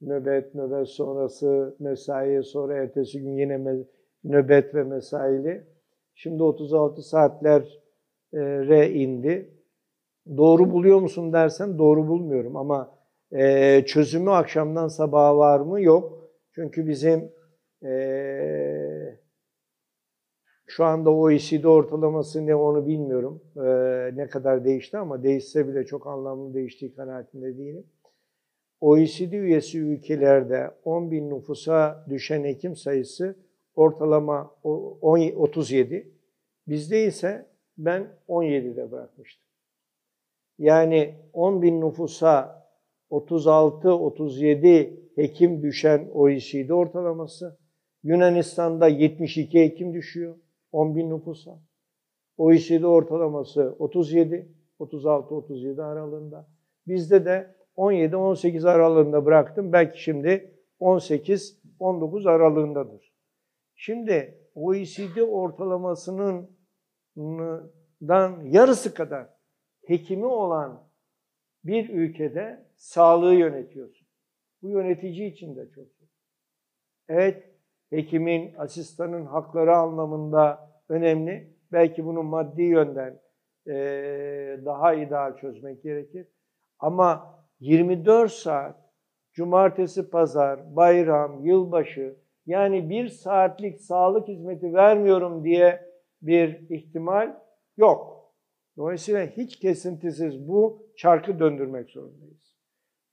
Nöbet, 0.00 0.54
nöbet 0.54 0.88
sonrası, 0.88 1.76
mesai, 1.78 2.42
sonra 2.42 2.74
ertesi 2.74 3.20
gün 3.20 3.36
yine 3.36 3.84
nöbet 4.24 4.74
ve 4.74 4.82
mesaili. 4.82 5.66
Şimdi 6.14 6.42
36 6.42 7.02
saatlere 7.02 8.90
indi. 8.90 9.54
Doğru 10.36 10.70
buluyor 10.70 11.00
musun 11.00 11.32
dersen 11.32 11.78
doğru 11.78 12.08
bulmuyorum 12.08 12.56
ama 12.56 12.98
e, 13.32 13.84
çözümü 13.86 14.30
akşamdan 14.30 14.88
sabaha 14.88 15.38
var 15.38 15.60
mı? 15.60 15.82
Yok. 15.82 16.30
Çünkü 16.54 16.88
bizim 16.88 17.32
e, 17.84 19.18
şu 20.66 20.84
anda 20.84 21.10
OECD 21.10 21.64
ortalaması 21.64 22.46
ne 22.46 22.54
onu 22.54 22.86
bilmiyorum. 22.86 23.42
E, 23.56 23.62
ne 24.16 24.26
kadar 24.26 24.64
değişti 24.64 24.98
ama 24.98 25.22
değişse 25.22 25.68
bile 25.68 25.84
çok 25.84 26.06
anlamlı 26.06 26.54
değiştiği 26.54 26.94
kanaatinde 26.94 27.58
değilim. 27.58 27.86
OECD 28.80 29.32
üyesi 29.32 29.80
ülkelerde 29.80 30.70
10 30.84 31.10
bin 31.10 31.30
nüfusa 31.30 32.06
düşen 32.10 32.44
hekim 32.44 32.76
sayısı 32.76 33.36
ortalama 33.74 34.54
37. 34.62 36.12
Bizde 36.68 37.04
ise 37.04 37.46
ben 37.78 38.08
17'de 38.28 38.90
bırakmıştım. 38.90 39.46
Yani 40.58 41.14
10 41.32 41.62
bin 41.62 41.80
nüfusa 41.80 42.62
36-37 43.10 44.90
hekim 45.16 45.62
düşen 45.62 46.08
OECD 46.14 46.70
ortalaması. 46.70 47.61
Yunanistan'da 48.02 48.88
72 48.88 49.60
hekim 49.60 49.94
düşüyor 49.94 50.36
10 50.72 50.96
bin 50.96 51.10
nüfusa. 51.10 51.62
OECD 52.36 52.82
ortalaması 52.82 53.76
37, 53.78 54.52
36-37 54.80 55.82
aralığında. 55.82 56.48
Bizde 56.86 57.24
de 57.24 57.54
17-18 57.76 58.70
aralığında 58.70 59.24
bıraktım. 59.24 59.72
Belki 59.72 60.02
şimdi 60.02 60.54
18-19 60.80 62.30
aralığındadır. 62.30 63.12
Şimdi 63.74 64.38
OECD 64.54 65.20
ortalamasının 65.20 66.50
dan 68.02 68.44
yarısı 68.44 68.94
kadar 68.94 69.28
hekimi 69.86 70.26
olan 70.26 70.88
bir 71.64 71.88
ülkede 71.88 72.66
sağlığı 72.76 73.34
yönetiyorsun. 73.34 74.06
Bu 74.62 74.68
yönetici 74.68 75.32
için 75.32 75.56
de 75.56 75.70
çok. 75.74 75.84
Evet, 77.08 77.51
hekimin, 77.92 78.54
asistanın 78.58 79.26
hakları 79.26 79.76
anlamında 79.76 80.70
önemli. 80.88 81.56
Belki 81.72 82.04
bunu 82.04 82.22
maddi 82.22 82.62
yönden 82.62 83.20
e, 83.66 83.74
daha 84.64 84.94
ideal 84.94 85.36
çözmek 85.36 85.82
gerekir. 85.82 86.26
Ama 86.78 87.38
24 87.60 88.32
saat, 88.32 88.76
cumartesi, 89.32 90.10
pazar, 90.10 90.76
bayram, 90.76 91.44
yılbaşı, 91.44 92.16
yani 92.46 92.90
bir 92.90 93.08
saatlik 93.08 93.80
sağlık 93.80 94.28
hizmeti 94.28 94.74
vermiyorum 94.74 95.44
diye 95.44 95.92
bir 96.22 96.70
ihtimal 96.70 97.36
yok. 97.76 98.32
Dolayısıyla 98.76 99.26
hiç 99.26 99.58
kesintisiz 99.58 100.48
bu 100.48 100.86
çarkı 100.96 101.38
döndürmek 101.38 101.90
zorundayız. 101.90 102.56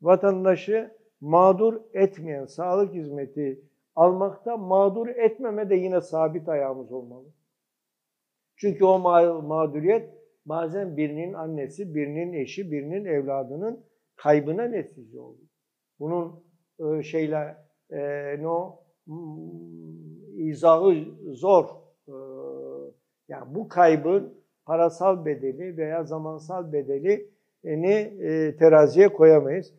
Vatandaşı 0.01 0.91
mağdur 1.21 1.81
etmeyen 1.93 2.45
sağlık 2.45 2.93
hizmeti 2.93 3.68
almakta 3.99 4.57
mağdur 4.57 5.07
etmeme 5.07 5.69
de 5.69 5.75
yine 5.75 6.01
sabit 6.01 6.49
ayağımız 6.49 6.91
olmalı. 6.91 7.27
Çünkü 8.55 8.85
o 8.85 8.99
mağduriyet 9.41 10.09
bazen 10.45 10.97
birinin 10.97 11.33
annesi, 11.33 11.95
birinin 11.95 12.33
eşi, 12.33 12.71
birinin 12.71 13.05
evladının 13.05 13.85
kaybına 14.15 14.63
netice 14.63 15.19
oluyor. 15.19 15.47
Bunun 15.99 16.43
e, 16.79 17.03
şeyler 17.03 17.57
e, 17.91 17.99
no 18.43 18.79
izahı 20.35 21.05
zor. 21.27 21.65
E, 22.07 22.13
yani 23.27 23.55
bu 23.55 23.67
kaybın 23.67 24.33
parasal 24.65 25.25
bedeli 25.25 25.77
veya 25.77 26.03
zamansal 26.03 26.73
bedelini 26.73 27.93
e, 28.21 28.55
teraziye 28.57 29.13
koyamayız. 29.13 29.73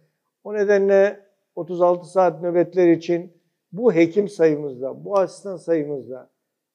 O 0.44 0.54
nedenle 0.54 1.26
36 1.54 2.06
saat 2.06 2.42
nöbetler 2.42 2.88
için 2.88 3.39
bu 3.72 3.94
hekim 3.94 4.28
sayımızda, 4.28 5.04
bu 5.04 5.18
asistan 5.18 5.56
sayımızda 5.56 6.30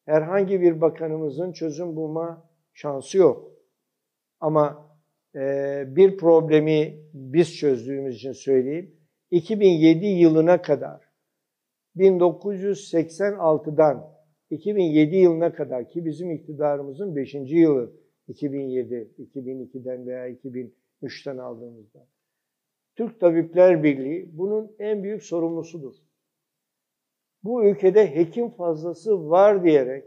herhangi 0.06 0.62
bir 0.62 0.82
bakanımızın 0.82 1.52
çözüm 1.52 1.96
bulma 1.96 2.50
şansı 2.74 3.18
yok. 3.18 3.52
Ama 4.40 4.90
e, 5.36 5.84
bir 5.88 6.18
problemi 6.18 7.00
biz 7.14 7.56
çözdüğümüz 7.56 8.16
için 8.16 8.32
söyleyeyim. 8.32 8.96
2007 9.32 10.06
yılına 10.06 10.62
kadar 10.62 11.02
1986'dan 11.96 14.16
2007 14.50 15.16
yılına 15.16 15.54
kadar 15.54 15.90
ki 15.90 16.06
bizim 16.06 16.32
iktidarımızın 16.32 17.16
5. 17.16 17.34
yılı 17.34 17.94
2007, 18.28 19.12
2002'den 19.20 20.08
veya 20.08 20.30
2003'ten 20.30 21.38
aldığımızda. 21.38 22.08
Türk 22.96 23.20
Tabipler 23.20 23.84
Birliği 23.84 24.38
bunun 24.38 24.76
en 24.80 25.04
büyük 25.04 25.24
sorumlusudur. 25.24 25.96
Bu 27.46 27.66
ülkede 27.66 28.16
hekim 28.16 28.50
fazlası 28.50 29.30
var 29.30 29.64
diyerek 29.64 30.06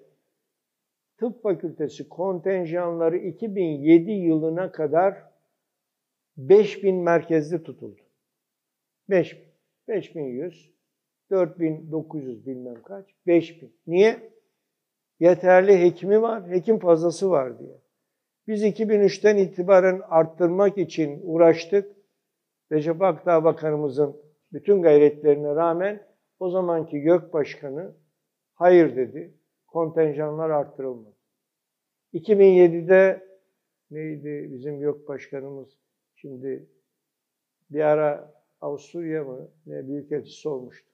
tıp 1.19 1.43
fakültesi 1.43 2.09
kontenjanları 2.09 3.17
2007 3.17 4.11
yılına 4.11 4.73
kadar 4.73 5.25
5000 6.37 6.95
merkezde 6.95 7.63
tutuldu. 7.63 8.01
5000, 9.09 9.43
5100, 9.89 10.73
4900 11.31 12.47
bilmem 12.47 12.83
kaç, 12.83 13.07
5000. 13.27 13.73
Niye? 13.87 14.33
Yeterli 15.21 15.81
hekimi 15.81 16.23
var, 16.23 16.51
hekim 16.51 16.79
fazlası 16.79 17.31
var 17.31 17.59
diye. 17.59 17.79
Biz 18.47 18.63
2003'ten 18.63 19.37
itibaren 19.37 20.01
arttırmak 20.09 20.79
için 20.79 21.21
uğraştık. 21.23 21.97
Recep 22.73 23.03
Akdağ 23.03 23.45
Bakanımızın 23.45 24.17
bütün 24.53 24.83
gayretlerine 24.83 25.55
rağmen 25.55 26.08
o 26.41 26.51
zamanki 26.51 27.01
GÖK 27.01 27.33
Başkanı 27.33 27.95
hayır 28.55 28.97
dedi. 28.97 29.35
Kontenjanlar 29.67 30.51
arttırılmadı. 30.51 31.17
2007'de 32.15 33.29
neydi 33.91 34.49
bizim 34.53 34.81
GÖK 34.81 35.09
Başkanımız 35.09 35.69
şimdi 36.15 36.69
bir 37.71 37.81
ara 37.81 38.39
Avusturya 38.61 39.25
mı 39.25 39.51
ne 39.67 39.89
büyükelçisi 39.89 40.49
olmuştu. 40.49 40.91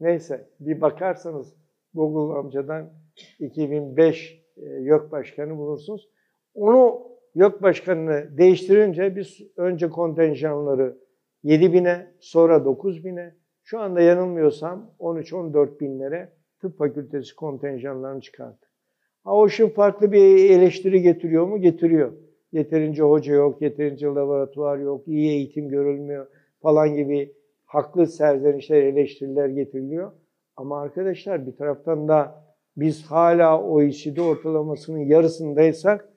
Neyse 0.00 0.50
bir 0.60 0.80
bakarsanız 0.80 1.54
Google 1.94 2.38
amcadan 2.38 2.92
2005 3.38 4.44
YÖK 4.56 5.12
Başkanı 5.12 5.58
bulursunuz. 5.58 6.08
Onu 6.54 7.08
YÖK 7.34 7.62
Başkanı'nı 7.62 8.38
değiştirince 8.38 9.16
biz 9.16 9.40
önce 9.56 9.90
kontenjanları 9.90 10.98
7 11.42 11.72
bine 11.72 12.06
sonra 12.20 12.64
9 12.64 13.04
bine 13.04 13.34
şu 13.62 13.80
anda 13.80 14.00
yanılmıyorsam 14.00 14.90
13-14 15.00 15.80
binlere 15.80 16.32
tıp 16.60 16.78
fakültesi 16.78 17.34
kontenjanlarını 17.34 18.20
çıkarttık. 18.20 18.70
Ha 19.24 19.36
o 19.36 19.48
şimdi 19.48 19.72
farklı 19.74 20.12
bir 20.12 20.50
eleştiri 20.50 21.02
getiriyor 21.02 21.46
mu? 21.46 21.60
Getiriyor. 21.60 22.12
Yeterince 22.52 23.02
hoca 23.02 23.34
yok, 23.34 23.62
yeterince 23.62 24.06
laboratuvar 24.06 24.78
yok, 24.78 25.08
iyi 25.08 25.30
eğitim 25.30 25.68
görülmüyor 25.68 26.26
falan 26.62 26.94
gibi 26.94 27.32
haklı 27.64 28.06
serzenişler, 28.06 28.82
eleştiriler 28.82 29.48
getiriliyor. 29.48 30.12
Ama 30.56 30.80
arkadaşlar 30.80 31.46
bir 31.46 31.56
taraftan 31.56 32.08
da 32.08 32.44
biz 32.76 33.04
hala 33.04 33.62
OECD 33.62 34.18
ortalamasının 34.18 34.98
yarısındaysak 34.98 36.08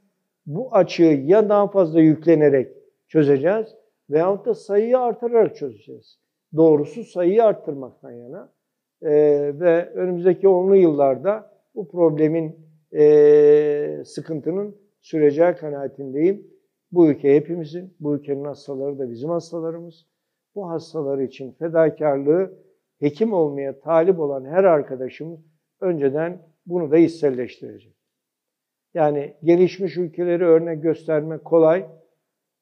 bu 0.46 0.76
açığı 0.76 1.04
ya 1.04 1.50
daha 1.50 1.68
fazla 1.68 2.02
yüklenerek 2.02 2.72
çözeceğiz 3.08 3.81
veyahut 4.12 4.45
da 4.45 4.53
sayıyı 4.53 4.99
artırarak 4.99 5.55
çözeceğiz. 5.55 6.20
Doğrusu 6.55 7.03
sayıyı 7.03 7.43
arttırmaktan 7.43 8.12
yana. 8.12 8.53
Ee, 9.01 9.09
ve 9.59 9.89
önümüzdeki 9.89 10.47
onlu 10.47 10.76
yıllarda 10.76 11.51
bu 11.76 11.91
problemin 11.91 12.55
e, 12.93 14.03
sıkıntının 14.05 14.76
süreceği 15.01 15.53
kanaatindeyim. 15.53 16.47
Bu 16.91 17.07
ülke 17.07 17.36
hepimizin, 17.36 17.93
bu 17.99 18.16
ülkenin 18.16 18.45
hastaları 18.45 18.99
da 18.99 19.09
bizim 19.09 19.30
hastalarımız. 19.30 20.05
Bu 20.55 20.70
hastalar 20.70 21.20
için 21.20 21.51
fedakarlığı 21.51 22.53
hekim 22.99 23.34
olmaya 23.34 23.80
talip 23.80 24.20
olan 24.20 24.45
her 24.45 24.64
arkadaşımız 24.64 25.39
önceden 25.82 26.41
bunu 26.66 26.91
da 26.91 26.95
hisselleştirecek. 26.95 27.95
Yani 28.93 29.34
gelişmiş 29.43 29.97
ülkeleri 29.97 30.45
örnek 30.45 30.84
göstermek 30.84 31.45
kolay 31.45 31.88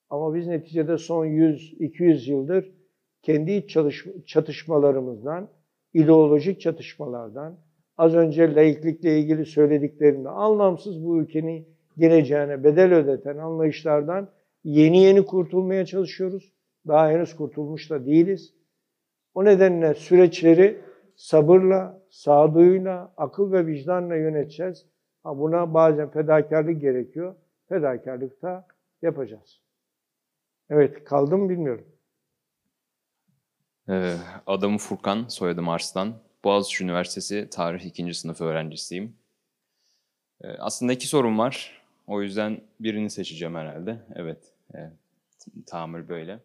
ama 0.10 0.36
biz 0.36 0.48
neticede 0.48 0.98
son 0.98 1.26
100-200 1.26 2.32
yıldır 2.32 2.72
kendi 3.22 3.68
çatışmalarımızdan, 4.26 5.50
ideolojik 5.94 6.62
çatışmalardan, 6.62 7.60
az 7.98 8.16
önce 8.16 8.56
laiklikle 8.56 9.20
ilgili 9.20 9.46
söylediklerinde 9.46 10.30
anlamsız 10.30 11.06
bu 11.06 11.18
ülkenin 11.18 11.68
geleceğine 11.98 12.64
bedel 12.64 12.94
ödeten 12.94 13.38
anlayışlardan 13.38 14.30
yeni 14.64 15.04
yeni 15.04 15.26
kurtulmaya 15.26 15.86
çalışıyoruz. 15.86 16.54
Daha 16.88 17.10
henüz 17.10 17.36
kurtulmuş 17.36 17.90
da 17.90 18.06
değiliz. 18.06 18.54
O 19.34 19.46
nedenle 19.46 19.94
süreçleri 19.94 20.78
sabırla, 21.16 22.02
sağduyuyla, 22.10 23.14
akıl 23.18 23.52
ve 23.52 23.68
vicdanla 23.68 24.16
yöneteceğiz. 24.16 24.86
Ha 25.24 25.40
buna 25.40 25.74
bazen 25.74 26.10
fedakarlık 26.10 26.82
gerekiyor. 26.82 27.36
Fedakarlık 27.70 28.42
da 28.42 28.68
yapacağız. 29.02 29.69
Evet, 30.70 31.04
kaldım 31.04 31.50
bilmiyorum. 31.50 31.86
Ee, 33.90 34.16
adım 34.48 34.78
Furkan, 34.78 35.28
soyadım 35.28 35.70
Arslan. 35.70 36.14
Boğaziçi 36.44 36.84
Üniversitesi 36.84 37.50
Tarih 37.52 37.86
2. 37.86 38.14
sınıf 38.14 38.42
öğrencisiyim. 38.42 39.16
Ee, 40.42 40.48
aslında 40.48 40.94
iki 40.94 41.08
sorum 41.08 41.40
var. 41.40 41.82
O 42.08 42.22
yüzden 42.22 42.62
birini 42.80 43.10
seçeceğim 43.10 43.56
herhalde. 43.56 44.00
Evet, 44.16 44.54
evet. 44.74 44.94
tamir 45.66 46.10
böyle. 46.10 46.40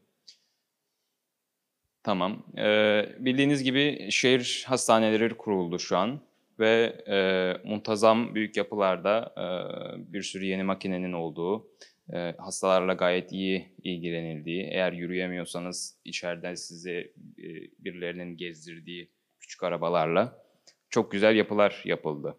Tamam. 2.02 2.42
Ee, 2.58 3.08
bildiğiniz 3.18 3.62
gibi 3.62 4.08
şehir 4.10 4.64
hastaneleri 4.68 5.36
kuruldu 5.36 5.78
şu 5.78 5.96
an 5.96 6.20
ve 6.58 7.02
e, 7.08 7.68
muntazam 7.68 8.34
büyük 8.34 8.56
yapılarda 8.56 9.34
e, 9.36 10.12
bir 10.12 10.22
sürü 10.22 10.44
yeni 10.44 10.62
makinenin 10.62 11.12
olduğu, 11.12 11.68
e, 12.12 12.34
hastalarla 12.38 12.92
gayet 12.92 13.32
iyi 13.32 13.74
ilgilenildiği, 13.82 14.62
eğer 14.62 14.92
yürüyemiyorsanız 14.92 15.98
içeriden 16.04 16.54
size 16.54 16.92
e, 17.38 17.46
birilerinin 17.78 18.36
gezdirdiği 18.36 19.10
küçük 19.40 19.62
arabalarla 19.62 20.44
çok 20.90 21.12
güzel 21.12 21.36
yapılar 21.36 21.82
yapıldı. 21.84 22.36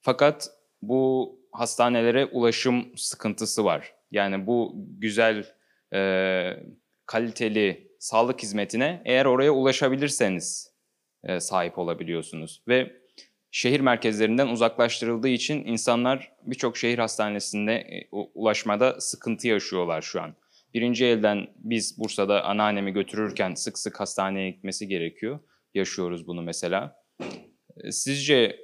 Fakat 0.00 0.50
bu 0.82 1.34
hastanelere 1.52 2.26
ulaşım 2.26 2.96
sıkıntısı 2.96 3.64
var. 3.64 3.94
Yani 4.10 4.46
bu 4.46 4.74
güzel 4.76 5.46
e, 5.94 6.00
kaliteli 7.06 7.88
sağlık 7.98 8.42
hizmetine 8.42 9.02
eğer 9.04 9.24
oraya 9.24 9.50
ulaşabilirseniz 9.50 10.74
e, 11.24 11.40
sahip 11.40 11.78
olabiliyorsunuz. 11.78 12.62
Ve 12.68 12.97
şehir 13.50 13.80
merkezlerinden 13.80 14.46
uzaklaştırıldığı 14.48 15.28
için 15.28 15.64
insanlar 15.64 16.32
birçok 16.42 16.76
şehir 16.76 16.98
hastanesinde 16.98 17.72
e, 17.72 18.08
ulaşmada 18.12 19.00
sıkıntı 19.00 19.48
yaşıyorlar 19.48 20.02
şu 20.02 20.22
an. 20.22 20.34
Birinci 20.74 21.04
elden 21.06 21.46
biz 21.56 21.98
Bursa'da 21.98 22.44
anneannemi 22.44 22.92
götürürken 22.92 23.54
sık 23.54 23.78
sık 23.78 24.00
hastaneye 24.00 24.50
gitmesi 24.50 24.88
gerekiyor. 24.88 25.38
Yaşıyoruz 25.74 26.26
bunu 26.26 26.42
mesela. 26.42 26.96
E, 27.84 27.92
Sizce 27.92 28.56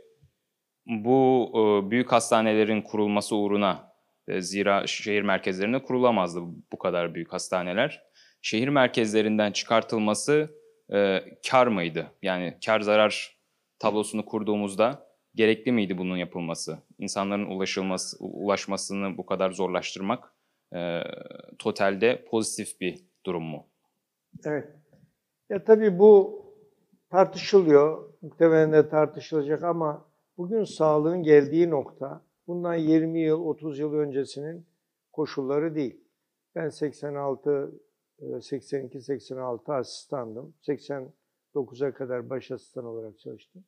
bu 0.87 1.51
e, 1.55 1.91
büyük 1.91 2.13
hastanelerin 2.13 2.83
kurulması 2.83 3.37
uğruna 3.37 3.95
zira 4.39 4.87
şehir 4.87 5.23
merkezlerinde 5.23 5.83
kurulamazdı 5.83 6.41
bu 6.73 6.79
kadar 6.79 7.15
büyük 7.15 7.33
hastaneler. 7.33 8.03
Şehir 8.43 8.69
merkezlerinden 8.69 9.53
çıkartılması 9.53 10.51
kar 11.51 11.67
mıydı? 11.67 12.07
Yani 12.23 12.59
kar 12.67 12.81
zarar 12.81 13.34
tablosunu 13.85 14.25
kurduğumuzda 14.25 15.07
gerekli 15.35 15.73
miydi 15.73 15.99
bunun 15.99 16.17
yapılması? 16.17 16.79
İnsanların 16.99 17.47
ulaşılması, 17.47 18.17
ulaşmasını 18.21 19.19
bu 19.19 19.27
kadar 19.27 19.51
zorlaştırmak 19.51 20.35
e, 20.75 21.01
totalde 21.59 22.25
pozitif 22.25 22.81
bir 22.81 23.01
durum 23.27 23.43
mu? 23.43 23.67
Evet. 24.45 24.69
Ya 25.51 25.65
tabii 25.65 25.99
bu 25.99 26.45
tartışılıyor. 27.11 28.13
Muhtemelen 28.23 28.73
de 28.73 28.89
tartışılacak 28.89 29.63
ama 29.63 30.09
bugün 30.37 30.65
sağlığın 30.65 31.23
geldiği 31.23 31.71
nokta 31.71 32.23
bundan 32.47 32.75
20 32.75 33.21
yıl, 33.21 33.41
30 33.41 33.79
yıl 33.79 33.95
öncesinin 33.95 34.67
koşulları 35.13 35.75
değil. 35.75 36.01
Ben 36.55 36.69
86, 36.69 37.81
82, 38.41 39.01
86 39.01 39.73
asistandım. 39.73 40.55
89'a 40.63 41.95
kadar 41.95 42.31
baş 42.31 42.51
asistan 42.51 42.85
olarak 42.85 43.19
çalıştım. 43.19 43.65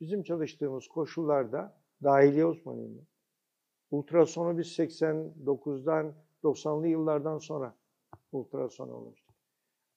Bizim 0.00 0.22
çalıştığımız 0.22 0.88
koşullarda 0.88 1.76
dahiliye 2.02 2.44
ben. 2.44 3.06
Ultrasonu 3.90 4.58
biz 4.58 4.66
89'dan 4.66 6.14
90'lı 6.44 6.88
yıllardan 6.88 7.38
sonra 7.38 7.74
ultrasona 8.32 8.92
ulaştık. 8.92 9.34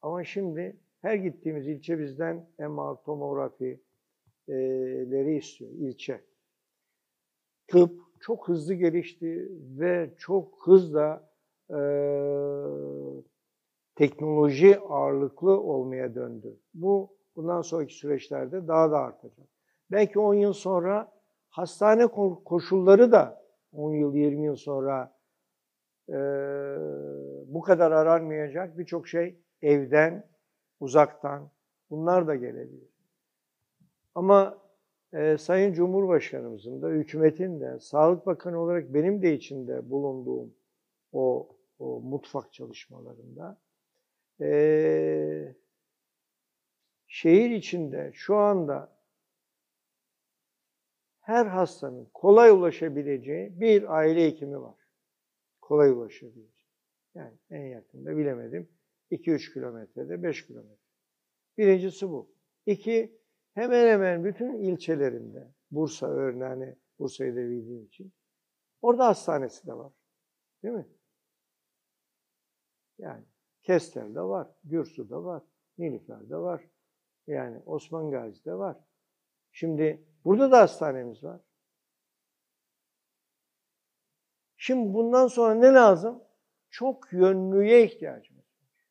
Ama 0.01 0.23
şimdi 0.23 0.77
her 1.01 1.15
gittiğimiz 1.15 1.67
ilçe 1.67 1.99
bizden 1.99 2.49
MR, 2.59 2.95
tomografileri 3.05 5.37
istiyor, 5.37 5.71
ilçe. 5.71 6.21
Tıp 7.67 8.01
çok 8.19 8.47
hızlı 8.47 8.73
gelişti 8.73 9.51
ve 9.79 10.13
çok 10.17 10.67
hızla 10.67 11.29
e, 11.69 11.79
teknoloji 13.95 14.79
ağırlıklı 14.79 15.61
olmaya 15.61 16.15
döndü. 16.15 16.59
Bu 16.73 17.09
bundan 17.35 17.61
sonraki 17.61 17.93
süreçlerde 17.93 18.67
daha 18.67 18.91
da 18.91 18.99
artacak. 18.99 19.52
Belki 19.91 20.19
10 20.19 20.33
yıl 20.33 20.53
sonra 20.53 21.11
hastane 21.49 22.03
ko- 22.03 22.43
koşulları 22.43 23.11
da 23.11 23.43
10 23.73 23.93
yıl, 23.93 24.15
20 24.15 24.45
yıl 24.45 24.55
sonra 24.55 25.15
e, 26.09 26.17
bu 27.47 27.61
kadar 27.61 27.91
aranmayacak 27.91 28.77
birçok 28.77 29.07
şey 29.07 29.35
evden, 29.61 30.27
uzaktan 30.79 31.51
bunlar 31.89 32.27
da 32.27 32.35
gelebilir. 32.35 32.89
Ama 34.15 34.57
e, 35.13 35.37
Sayın 35.37 35.73
Cumhurbaşkanımızın 35.73 36.81
da, 36.81 36.87
hükümetin 36.87 37.61
de, 37.61 37.79
Sağlık 37.79 38.25
Bakanı 38.25 38.59
olarak 38.59 38.93
benim 38.93 39.21
de 39.21 39.33
içinde 39.33 39.89
bulunduğum 39.89 40.53
o, 41.11 41.49
o 41.79 41.99
mutfak 41.99 42.53
çalışmalarında 42.53 43.57
e, 44.41 45.55
şehir 47.07 47.51
içinde 47.51 48.11
şu 48.13 48.35
anda 48.35 48.92
her 51.23 51.45
hastanın 51.45 52.09
kolay 52.13 52.49
ulaşabileceği 52.49 53.59
bir 53.61 53.97
aile 53.97 54.25
hekimi 54.25 54.61
var. 54.61 54.75
Kolay 55.61 55.89
ulaşabileceği. 55.89 56.69
Yani 57.15 57.37
en 57.49 57.65
yakında 57.65 58.17
bilemedim 58.17 58.69
2-3 59.11 59.53
kilometrede, 59.53 60.23
5 60.23 60.47
kilometre. 60.47 60.83
Birincisi 61.57 62.09
bu. 62.09 62.33
İki, 62.65 63.19
hemen 63.53 63.87
hemen 63.87 64.25
bütün 64.25 64.53
ilçelerinde, 64.53 65.53
Bursa 65.71 66.07
örneğini, 66.07 66.75
Bursa'yı 66.99 67.35
da 67.35 67.39
bildiğim 67.39 67.85
için, 67.85 68.13
orada 68.81 69.07
hastanesi 69.07 69.67
de 69.67 69.73
var. 69.73 69.93
Değil 70.63 70.75
mi? 70.75 70.87
Yani 72.97 73.23
Kestel'de 73.63 74.21
var, 74.21 74.47
Gürsu'da 74.63 75.23
var, 75.23 75.43
Nilüfer'de 75.77 76.37
var. 76.37 76.69
Yani 77.27 77.61
Osman 77.65 78.11
Gazi'de 78.11 78.53
var. 78.53 78.77
Şimdi 79.51 80.12
burada 80.25 80.51
da 80.51 80.59
hastanemiz 80.59 81.23
var. 81.23 81.41
Şimdi 84.57 84.93
bundan 84.93 85.27
sonra 85.27 85.53
ne 85.53 85.73
lazım? 85.73 86.23
Çok 86.69 87.13
yönlüye 87.13 87.85
ihtiyacımız 87.85 88.43
var. 88.43 88.87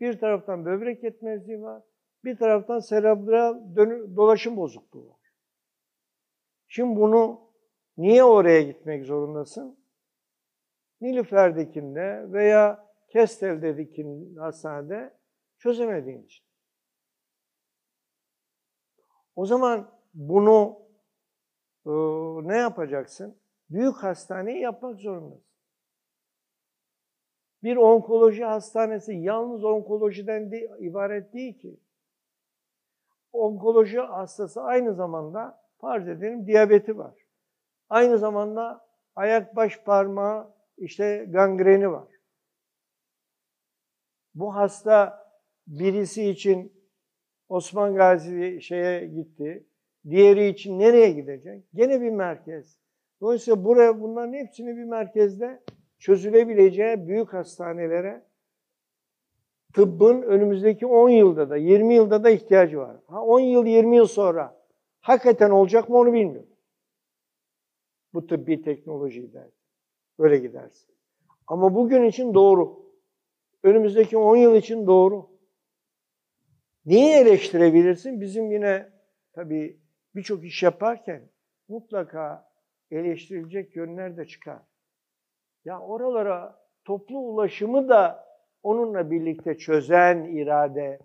Bir 0.00 0.18
taraftan 0.18 0.64
böbrek 0.64 1.04
yetmezliği 1.04 1.62
var, 1.62 1.82
bir 2.24 2.36
taraftan 2.36 2.80
serebral 2.80 3.76
dolaşım 4.16 4.56
bozukluğu 4.56 5.08
var. 5.08 5.18
Şimdi 6.68 7.00
bunu 7.00 7.40
niye 7.96 8.24
oraya 8.24 8.62
gitmek 8.62 9.04
zorundasın? 9.04 9.78
Nilüfer'dekinde 11.00 12.32
veya 12.32 12.88
Kestel'deki 13.08 14.06
hastanede 14.38 15.14
çözemediğin 15.58 16.22
için. 16.22 16.46
O 19.36 19.46
zaman 19.46 19.97
bunu 20.18 20.78
e, 21.86 21.90
ne 22.48 22.56
yapacaksın? 22.56 23.40
Büyük 23.70 23.96
hastaneyi 23.96 24.60
yapmak 24.60 25.00
zorundasın. 25.00 25.48
Bir 27.62 27.76
onkoloji 27.76 28.44
hastanesi 28.44 29.12
yalnız 29.14 29.64
onkolojiden 29.64 30.52
de, 30.52 30.70
ibaret 30.78 31.32
değil 31.32 31.58
ki. 31.58 31.80
Onkoloji 33.32 33.98
hastası 33.98 34.62
aynı 34.62 34.94
zamanda 34.94 35.64
farz 35.80 36.08
edelim 36.08 36.46
diyabeti 36.46 36.98
var. 36.98 37.14
Aynı 37.88 38.18
zamanda 38.18 38.88
ayak 39.14 39.56
baş 39.56 39.82
parmağı 39.84 40.54
işte 40.76 41.26
gangreni 41.28 41.92
var. 41.92 42.08
Bu 44.34 44.54
hasta 44.54 45.26
birisi 45.66 46.30
için 46.30 46.72
Osman 47.48 47.94
Gazi 47.94 48.62
şeye 48.62 49.06
gitti. 49.06 49.66
Diğeri 50.10 50.48
için 50.48 50.78
nereye 50.78 51.10
gidecek? 51.10 51.64
Gene 51.74 52.00
bir 52.00 52.10
merkez. 52.10 52.78
Dolayısıyla 53.20 53.64
buraya 53.64 54.00
bunların 54.00 54.32
hepsini 54.32 54.76
bir 54.76 54.84
merkezde 54.84 55.62
çözülebileceği 55.98 57.08
büyük 57.08 57.32
hastanelere 57.32 58.24
tıbbın 59.74 60.22
önümüzdeki 60.22 60.86
10 60.86 61.08
yılda 61.08 61.50
da 61.50 61.56
20 61.56 61.94
yılda 61.94 62.24
da 62.24 62.30
ihtiyacı 62.30 62.78
var. 62.78 62.96
Ha 63.06 63.24
10 63.24 63.40
yıl 63.40 63.66
20 63.66 63.96
yıl 63.96 64.06
sonra 64.06 64.64
hakikaten 65.00 65.50
olacak 65.50 65.88
mı 65.88 65.96
onu 65.96 66.12
bilmiyorum. 66.12 66.56
Bu 68.14 68.26
tıbbi 68.26 68.62
teknoloji 68.62 69.32
der. 69.32 69.48
Böyle 70.18 70.38
gidersin. 70.38 70.94
Ama 71.46 71.74
bugün 71.74 72.02
için 72.02 72.34
doğru. 72.34 72.88
Önümüzdeki 73.62 74.18
10 74.18 74.36
yıl 74.36 74.56
için 74.56 74.86
doğru. 74.86 75.30
Neyi 76.86 77.14
eleştirebilirsin? 77.14 78.20
Bizim 78.20 78.52
yine 78.52 78.88
tabii 79.32 79.80
birçok 80.18 80.44
iş 80.44 80.62
yaparken 80.62 81.30
mutlaka 81.68 82.50
eleştirilecek 82.90 83.76
yönler 83.76 84.16
de 84.16 84.26
çıkar. 84.26 84.62
Ya 85.64 85.80
oralara 85.80 86.68
toplu 86.84 87.18
ulaşımı 87.18 87.88
da 87.88 88.28
onunla 88.62 89.10
birlikte 89.10 89.58
çözen 89.58 90.24
irade 90.24 90.98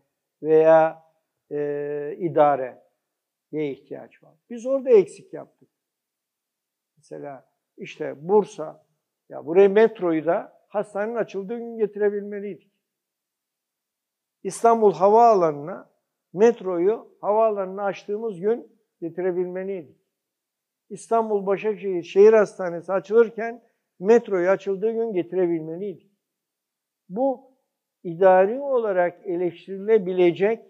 veya 0.44 1.03
e, 1.52 2.15
idare 2.18 2.84
ihtiyaç 3.52 4.23
var. 4.23 4.34
Biz 4.49 4.65
orada 4.65 4.90
eksik 4.90 5.34
yaptık. 5.34 5.69
Mesela 6.98 7.49
işte 7.77 8.27
Bursa, 8.27 8.85
ya 9.30 9.45
buraya 9.45 9.69
metroyu 9.69 10.26
da 10.26 10.60
hastanenin 10.68 11.15
açıldığı 11.15 11.57
gün 11.57 11.77
getirebilmeliydik. 11.77 12.72
İstanbul 14.44 14.94
Havaalanı'na 14.94 15.90
metroyu 16.34 17.18
havaalanını 17.22 17.84
açtığımız 17.84 18.40
gün 18.40 18.72
getirebilmeliydik. 19.03 19.97
İstanbul 20.89 21.45
Başakşehir 21.45 22.03
Şehir 22.03 22.34
Hastanesi 22.34 22.93
açılırken 22.93 23.63
metroyu 23.99 24.49
açıldığı 24.49 24.91
gün 24.91 25.13
getirebilmeliydik. 25.13 26.11
Bu 27.09 27.51
idari 28.03 28.59
olarak 28.59 29.27
eleştirilebilecek 29.27 30.65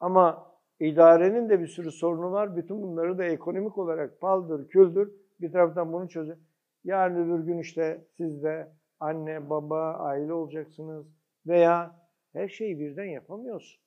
ama 0.00 0.56
idarenin 0.80 1.48
de 1.48 1.60
bir 1.60 1.66
sürü 1.66 1.92
sorunu 1.92 2.32
var. 2.32 2.56
Bütün 2.56 2.82
bunları 2.82 3.18
da 3.18 3.24
ekonomik 3.24 3.78
olarak 3.78 4.20
paldır, 4.20 4.68
küldür 4.68 5.12
bir 5.40 5.52
taraftan 5.52 5.92
bunu 5.92 6.08
çözün. 6.08 6.38
Yarın 6.84 7.16
öbür 7.16 7.44
gün 7.44 7.58
işte 7.58 8.06
siz 8.16 8.42
de 8.42 8.72
anne, 9.00 9.50
baba, 9.50 9.92
aile 9.92 10.32
olacaksınız 10.32 11.06
veya 11.46 12.08
her 12.32 12.48
şeyi 12.48 12.78
birden 12.78 13.04
yapamıyorsun. 13.04 13.85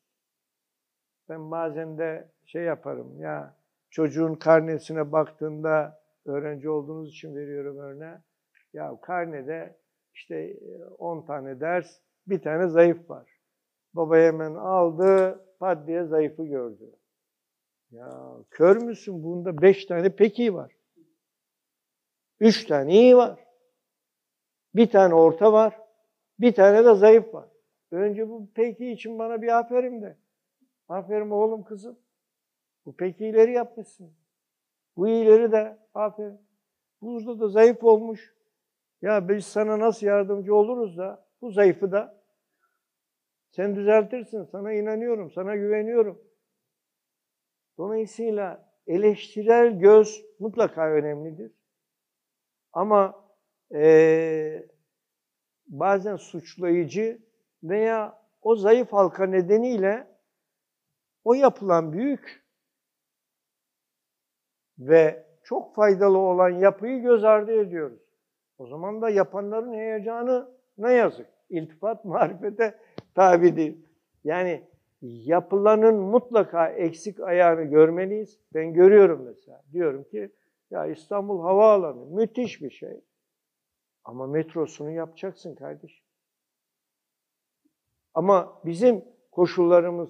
Ben 1.30 1.52
bazen 1.52 1.98
de 1.98 2.28
şey 2.46 2.64
yaparım 2.64 3.22
ya 3.22 3.56
çocuğun 3.90 4.36
karnesine 4.36 5.12
baktığında 5.12 6.02
öğrenci 6.26 6.70
olduğunuz 6.70 7.10
için 7.10 7.36
veriyorum 7.36 7.78
örneği. 7.78 8.18
Ya 8.74 8.98
karnede 9.02 9.78
işte 10.14 10.60
10 10.98 11.26
tane 11.26 11.60
ders, 11.60 12.00
bir 12.28 12.42
tane 12.42 12.68
zayıf 12.68 13.10
var. 13.10 13.40
Baba 13.94 14.18
hemen 14.18 14.56
aldı, 14.56 15.46
pat 15.60 15.88
diye 15.88 16.04
zayıfı 16.04 16.46
gördü. 16.46 16.92
Ya 17.92 18.38
kör 18.50 18.82
müsün? 18.82 19.24
Bunda 19.24 19.62
beş 19.62 19.86
tane 19.86 20.16
pek 20.16 20.40
iyi 20.40 20.54
var. 20.54 20.76
Üç 22.40 22.66
tane 22.66 22.94
iyi 22.94 23.18
var. 23.18 23.40
Bir 24.76 24.92
tane 24.92 25.14
orta 25.14 25.54
var. 25.54 25.80
Bir 26.40 26.54
tane 26.54 26.86
de 26.86 26.96
zayıf 26.96 27.34
var. 27.34 27.50
Önce 27.92 28.30
bu 28.30 28.50
pek 28.54 28.80
iyi 28.80 28.94
için 28.94 29.20
bana 29.20 29.42
bir 29.42 29.60
aferin 29.60 30.02
de. 30.02 30.18
Aferin 30.90 31.30
oğlum 31.30 31.64
kızım. 31.64 32.00
Bu 32.86 32.96
pek 32.96 33.22
iyileri 33.22 33.52
yapmışsın. 33.52 34.14
Bu 34.98 35.08
iyileri 35.08 35.52
de 35.52 35.80
aferin. 35.94 36.40
Burada 37.02 37.40
da 37.40 37.48
zayıf 37.48 37.84
olmuş. 37.84 38.36
Ya 39.02 39.30
biz 39.30 39.46
sana 39.46 39.80
nasıl 39.80 40.08
yardımcı 40.08 40.56
oluruz 40.56 40.98
da 40.98 41.26
bu 41.42 41.52
zayıfı 41.52 41.92
da 41.92 42.24
sen 43.52 43.76
düzeltirsin. 43.76 44.44
Sana 44.44 44.74
inanıyorum, 44.74 45.32
sana 45.32 45.56
güveniyorum. 45.56 46.22
Dolayısıyla 47.78 48.74
eleştirel 48.88 49.80
göz 49.80 50.26
mutlaka 50.40 50.92
önemlidir. 50.92 51.52
Ama 52.74 53.26
e, 53.74 54.68
bazen 55.68 56.16
suçlayıcı 56.16 57.22
veya 57.64 58.22
o 58.42 58.56
zayıf 58.56 58.94
halka 58.94 59.26
nedeniyle 59.26 60.19
o 61.24 61.34
yapılan 61.34 61.94
büyük 61.94 62.44
ve 64.80 65.26
çok 65.44 65.76
faydalı 65.76 66.18
olan 66.18 66.50
yapıyı 66.50 67.02
göz 67.02 67.24
ardı 67.24 67.62
ediyoruz. 67.62 68.02
O 68.58 68.68
zaman 68.68 69.02
da 69.02 69.10
yapanların 69.10 69.74
heyecanı 69.74 70.50
ne 70.78 70.94
yazık. 70.94 71.28
İltifat 71.50 72.06
marifete 72.06 72.80
tabi 73.16 73.56
değil. 73.56 73.86
Yani 74.24 74.64
yapılanın 75.02 75.96
mutlaka 75.96 76.70
eksik 76.70 77.20
ayağını 77.20 77.64
görmeliyiz. 77.64 78.40
Ben 78.54 78.74
görüyorum 78.74 79.22
mesela. 79.26 79.64
Diyorum 79.74 80.04
ki 80.04 80.32
ya 80.72 80.86
İstanbul 80.86 81.42
Havaalanı 81.42 82.06
müthiş 82.06 82.62
bir 82.62 82.70
şey. 82.70 83.02
Ama 84.04 84.28
metrosunu 84.28 84.92
yapacaksın 84.92 85.56
kardeşim. 85.56 86.06
Ama 88.14 88.62
bizim 88.66 89.06
koşullarımız 89.32 90.10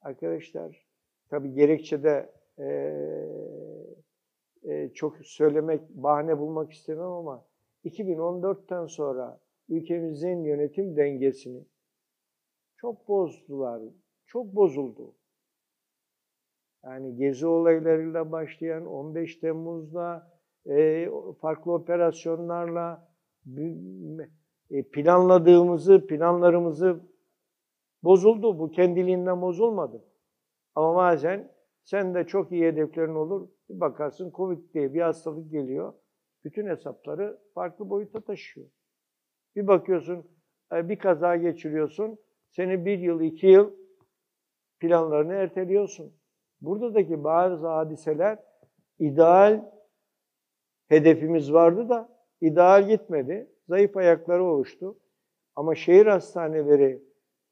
arkadaşlar 0.00 0.86
tabii 1.30 1.52
gerekçede 1.52 2.32
e, 2.58 2.68
e, 4.62 4.92
çok 4.94 5.16
söylemek, 5.16 5.88
bahane 5.88 6.38
bulmak 6.38 6.72
istemem 6.72 7.04
ama 7.04 7.46
2014'ten 7.84 8.86
sonra 8.86 9.40
ülkemizin 9.68 10.44
yönetim 10.44 10.96
dengesini 10.96 11.64
çok 12.76 13.08
bozdular. 13.08 13.82
Çok 14.26 14.54
bozuldu. 14.54 15.14
Yani 16.84 17.16
gezi 17.16 17.46
olaylarıyla 17.46 18.32
başlayan 18.32 18.86
15 18.86 19.36
Temmuz'da 19.36 20.38
e, 20.66 21.08
farklı 21.40 21.72
operasyonlarla 21.72 23.08
e, 24.70 24.82
planladığımızı, 24.82 26.06
planlarımızı 26.06 27.07
bozuldu. 28.02 28.58
Bu 28.58 28.70
kendiliğinden 28.70 29.42
bozulmadı. 29.42 30.04
Ama 30.74 30.94
bazen 30.96 31.52
sen 31.84 32.14
de 32.14 32.26
çok 32.26 32.52
iyi 32.52 32.66
hedeflerin 32.66 33.14
olur. 33.14 33.48
Bir 33.68 33.80
bakarsın 33.80 34.30
Covid 34.30 34.74
diye 34.74 34.94
bir 34.94 35.00
hastalık 35.00 35.50
geliyor. 35.50 35.92
Bütün 36.44 36.66
hesapları 36.66 37.38
farklı 37.54 37.90
boyuta 37.90 38.20
taşıyor. 38.20 38.66
Bir 39.56 39.66
bakıyorsun 39.66 40.26
e, 40.72 40.88
bir 40.88 40.98
kaza 40.98 41.36
geçiriyorsun. 41.36 42.18
Seni 42.50 42.84
bir 42.84 42.98
yıl, 42.98 43.20
iki 43.20 43.46
yıl 43.46 43.70
planlarını 44.80 45.34
erteliyorsun. 45.34 46.12
Buradaki 46.60 47.24
bazı 47.24 47.66
hadiseler 47.66 48.38
ideal 48.98 49.72
hedefimiz 50.88 51.52
vardı 51.52 51.88
da 51.88 52.08
ideal 52.40 52.88
gitmedi. 52.88 53.50
Zayıf 53.68 53.96
ayakları 53.96 54.44
oluştu. 54.44 54.98
Ama 55.56 55.74
şehir 55.74 56.06
hastaneleri 56.06 57.07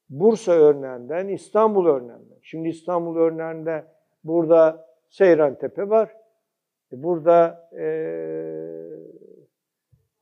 Bursa 0.09 0.53
örneğinden, 0.53 1.29
İstanbul 1.29 1.87
örneğinden. 1.87 2.39
Şimdi 2.43 2.69
İstanbul 2.69 3.17
örneğinde 3.17 3.85
burada 4.25 4.87
Seyran 5.11 5.59
Tepe 5.59 5.89
var. 5.89 6.17
E, 6.93 7.03
burada 7.03 7.69
ee, 7.73 7.87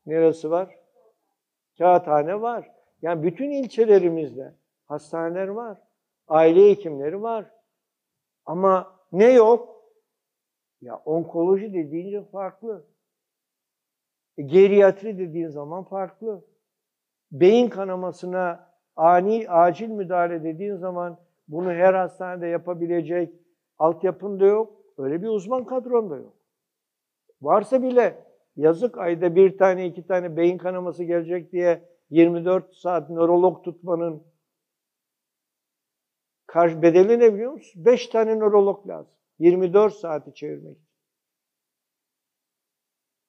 neresi 0.06 0.50
var? 0.50 0.78
Kağıthane 1.78 2.40
var. 2.40 2.70
Yani 3.02 3.22
bütün 3.22 3.50
ilçelerimizde 3.50 4.54
hastaneler 4.84 5.48
var. 5.48 5.78
Aile 6.28 6.70
hekimleri 6.70 7.22
var. 7.22 7.50
Ama 8.44 9.00
ne 9.12 9.32
yok? 9.32 9.74
Ya 10.80 10.96
onkoloji 11.04 11.74
dediğince 11.74 12.24
farklı. 12.24 12.86
E, 14.38 14.42
geriatri 14.42 15.18
dediğin 15.18 15.48
zaman 15.48 15.84
farklı. 15.84 16.44
Beyin 17.32 17.68
kanamasına 17.68 18.73
ani, 18.96 19.48
acil 19.48 19.88
müdahale 19.88 20.44
dediğin 20.44 20.76
zaman 20.76 21.18
bunu 21.48 21.70
her 21.70 21.94
hastanede 21.94 22.46
yapabilecek 22.46 23.34
altyapın 23.78 24.40
da 24.40 24.46
yok. 24.46 24.72
Öyle 24.98 25.22
bir 25.22 25.28
uzman 25.28 25.64
kadron 25.64 26.10
da 26.10 26.16
yok. 26.16 26.32
Varsa 27.42 27.82
bile 27.82 28.24
yazık 28.56 28.98
ayda 28.98 29.34
bir 29.34 29.58
tane 29.58 29.86
iki 29.86 30.06
tane 30.06 30.36
beyin 30.36 30.58
kanaması 30.58 31.04
gelecek 31.04 31.52
diye 31.52 31.82
24 32.10 32.74
saat 32.74 33.10
nörolog 33.10 33.64
tutmanın 33.64 34.22
karşı 36.46 36.82
bedeli 36.82 37.18
ne 37.18 37.34
biliyor 37.34 37.52
musun? 37.52 37.84
5 37.84 38.06
tane 38.06 38.38
nörolog 38.38 38.88
lazım. 38.88 39.14
24 39.38 39.94
saati 39.94 40.34
çevirmek. 40.34 40.78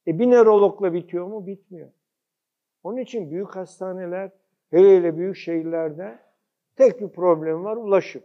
E 0.07 0.19
bir 0.19 0.31
nörologla 0.31 0.93
bitiyor 0.93 1.27
mu? 1.27 1.47
Bitmiyor. 1.47 1.91
Onun 2.83 2.97
için 2.97 3.31
büyük 3.31 3.55
hastaneler, 3.55 4.31
hele 4.75 4.97
hele 4.97 5.17
büyük 5.17 5.35
şehirlerde 5.35 6.19
tek 6.75 7.01
bir 7.01 7.09
problem 7.09 7.63
var, 7.63 7.77
ulaşım. 7.77 8.23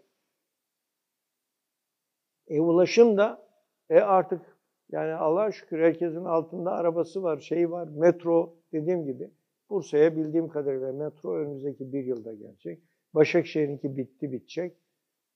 E 2.49 2.61
ulaşım 2.61 3.17
da 3.17 3.47
e 3.91 4.01
artık 4.01 4.57
yani 4.93 5.15
Allah'a 5.15 5.53
şükür 5.53 5.81
herkesin 5.83 6.25
altında 6.25 6.73
arabası 6.73 7.23
var, 7.23 7.39
şeyi 7.39 7.71
var, 7.71 7.89
metro 7.89 8.55
dediğim 8.73 9.05
gibi. 9.05 9.31
Bursa'ya 9.71 10.17
bildiğim 10.17 10.49
kadarıyla 10.49 10.93
metro 10.93 11.35
önümüzdeki 11.35 11.93
bir 11.93 12.05
yılda 12.05 12.35
gelecek. 12.35 12.83
Başakşehir'inki 13.15 13.97
bitti, 13.97 14.33
bitecek. 14.33 14.77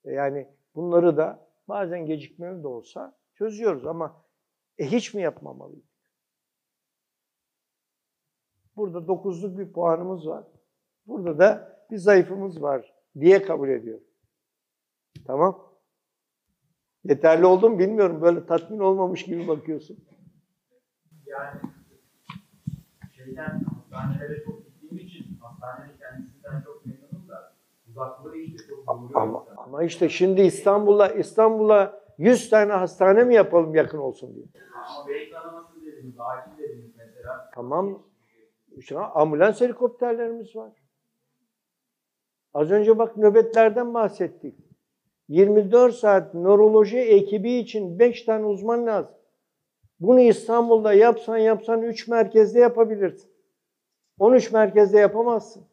E 0.05 0.13
yani 0.13 0.49
bunları 0.75 1.17
da 1.17 1.49
bazen 1.69 2.07
gecikmeli 2.07 2.63
de 2.63 2.69
olsa 2.69 3.19
çözüyoruz 3.35 3.87
ama 3.87 4.25
e 4.79 4.87
hiç 4.87 5.15
mi 5.15 5.23
yapmamalıyız? 5.23 5.95
Burada 8.77 9.09
dokuzluk 9.09 9.59
bir 9.59 9.73
puanımız 9.73 10.27
var. 10.27 10.45
Burada 11.07 11.39
da 11.39 11.79
bir 11.91 11.97
zayıfımız 11.97 12.63
var 12.63 12.95
diye 13.21 13.43
kabul 13.43 13.69
ediyorum. 13.69 14.05
Tamam. 15.27 15.75
Yeterli 17.05 17.47
oldu 17.47 17.71
mu 17.71 17.79
bilmiyorum. 17.79 18.23
Böyle 18.23 18.47
tatmin 18.47 18.79
olmamış 18.79 19.25
gibi 19.25 19.49
bakıyorsun. 19.49 20.05
Yani 21.27 21.61
şeyden 23.17 23.61
hastanelere 23.75 24.45
çok 24.45 24.67
gittiğim 24.67 25.07
için 25.07 25.39
hastanenin 25.41 25.99
kendisinden 25.99 26.61
çok 26.61 26.87
memnunum 26.87 27.29
da 27.29 27.53
uzaklığı 27.89 28.37
işte 28.37 28.69
çok 28.69 29.17
Ama, 29.17 29.47
ama 29.57 29.83
işte 29.83 30.09
şimdi 30.09 30.41
İstanbul'a 30.41 31.09
İstanbul'a 31.09 32.01
100 32.19 32.51
tane 32.51 32.73
hastane 32.73 33.25
mi 33.25 33.35
yapalım 33.35 33.75
yakın 33.75 33.99
olsun 33.99 34.35
diye. 34.35 34.47
Ama 34.75 35.09
beyin 35.09 35.33
kanaması 35.33 35.81
dediniz, 35.83 36.15
acil 36.19 36.59
dediniz 36.59 36.91
mesela. 36.97 37.51
Tamam. 37.55 38.03
İşte 38.77 38.99
ambulans 38.99 39.61
helikopterlerimiz 39.61 40.57
var. 40.57 40.84
Az 42.55 42.71
önce 42.71 42.99
bak 42.99 43.17
nöbetlerden 43.17 43.95
bahsettik. 43.95 44.55
24 45.29 45.95
saat 45.95 46.35
nöroloji 46.35 46.99
ekibi 46.99 47.53
için 47.53 47.99
5 47.99 48.23
tane 48.23 48.47
uzman 48.47 48.87
lazım. 48.87 49.15
Bunu 50.01 50.21
İstanbul'da 50.21 50.93
yapsan 50.93 51.37
yapsan 51.37 51.83
3 51.83 52.09
merkezde 52.09 52.61
yapabilirsin. 52.61 53.31
13 54.19 54.53
merkezde 54.53 54.99
yapamazsın. 54.99 55.67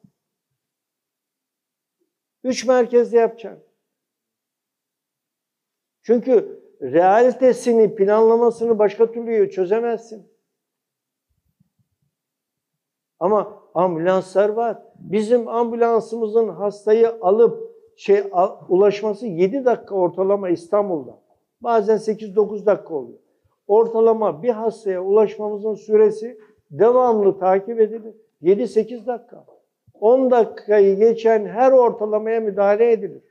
3 2.44 2.66
merkezde 2.66 3.18
yapacaksın. 3.18 3.64
Çünkü 6.02 6.62
realitesini, 6.82 7.96
planlamasını 7.96 8.80
başka 8.80 9.12
türlü 9.12 9.52
çözemezsin. 9.52 10.32
Ama 13.20 13.64
ambulanslar 13.74 14.50
var. 14.50 14.91
Bizim 15.04 15.48
ambulansımızın 15.48 16.50
hastayı 16.50 17.10
alıp 17.22 17.72
şey 17.96 18.24
a- 18.32 18.68
ulaşması 18.70 19.28
7 19.28 19.66
dakika 19.66 19.96
ortalama 19.96 20.50
İstanbul'da. 20.50 21.20
Bazen 21.62 21.98
8-9 21.98 22.66
dakika 22.66 22.94
oluyor. 22.94 23.20
Ortalama 23.68 24.44
bir 24.44 24.50
hastaya 24.50 25.04
ulaşmamızın 25.04 25.76
süresi 25.76 26.40
devamlı 26.72 27.40
takip 27.40 27.80
edilir. 27.80 28.16
7-8 28.42 29.08
dakika. 29.08 29.46
10 30.00 30.32
dakikayı 30.32 30.98
geçen 30.98 31.46
her 31.46 31.72
ortalamaya 31.72 32.40
müdahale 32.40 32.92
edilir. 32.92 33.24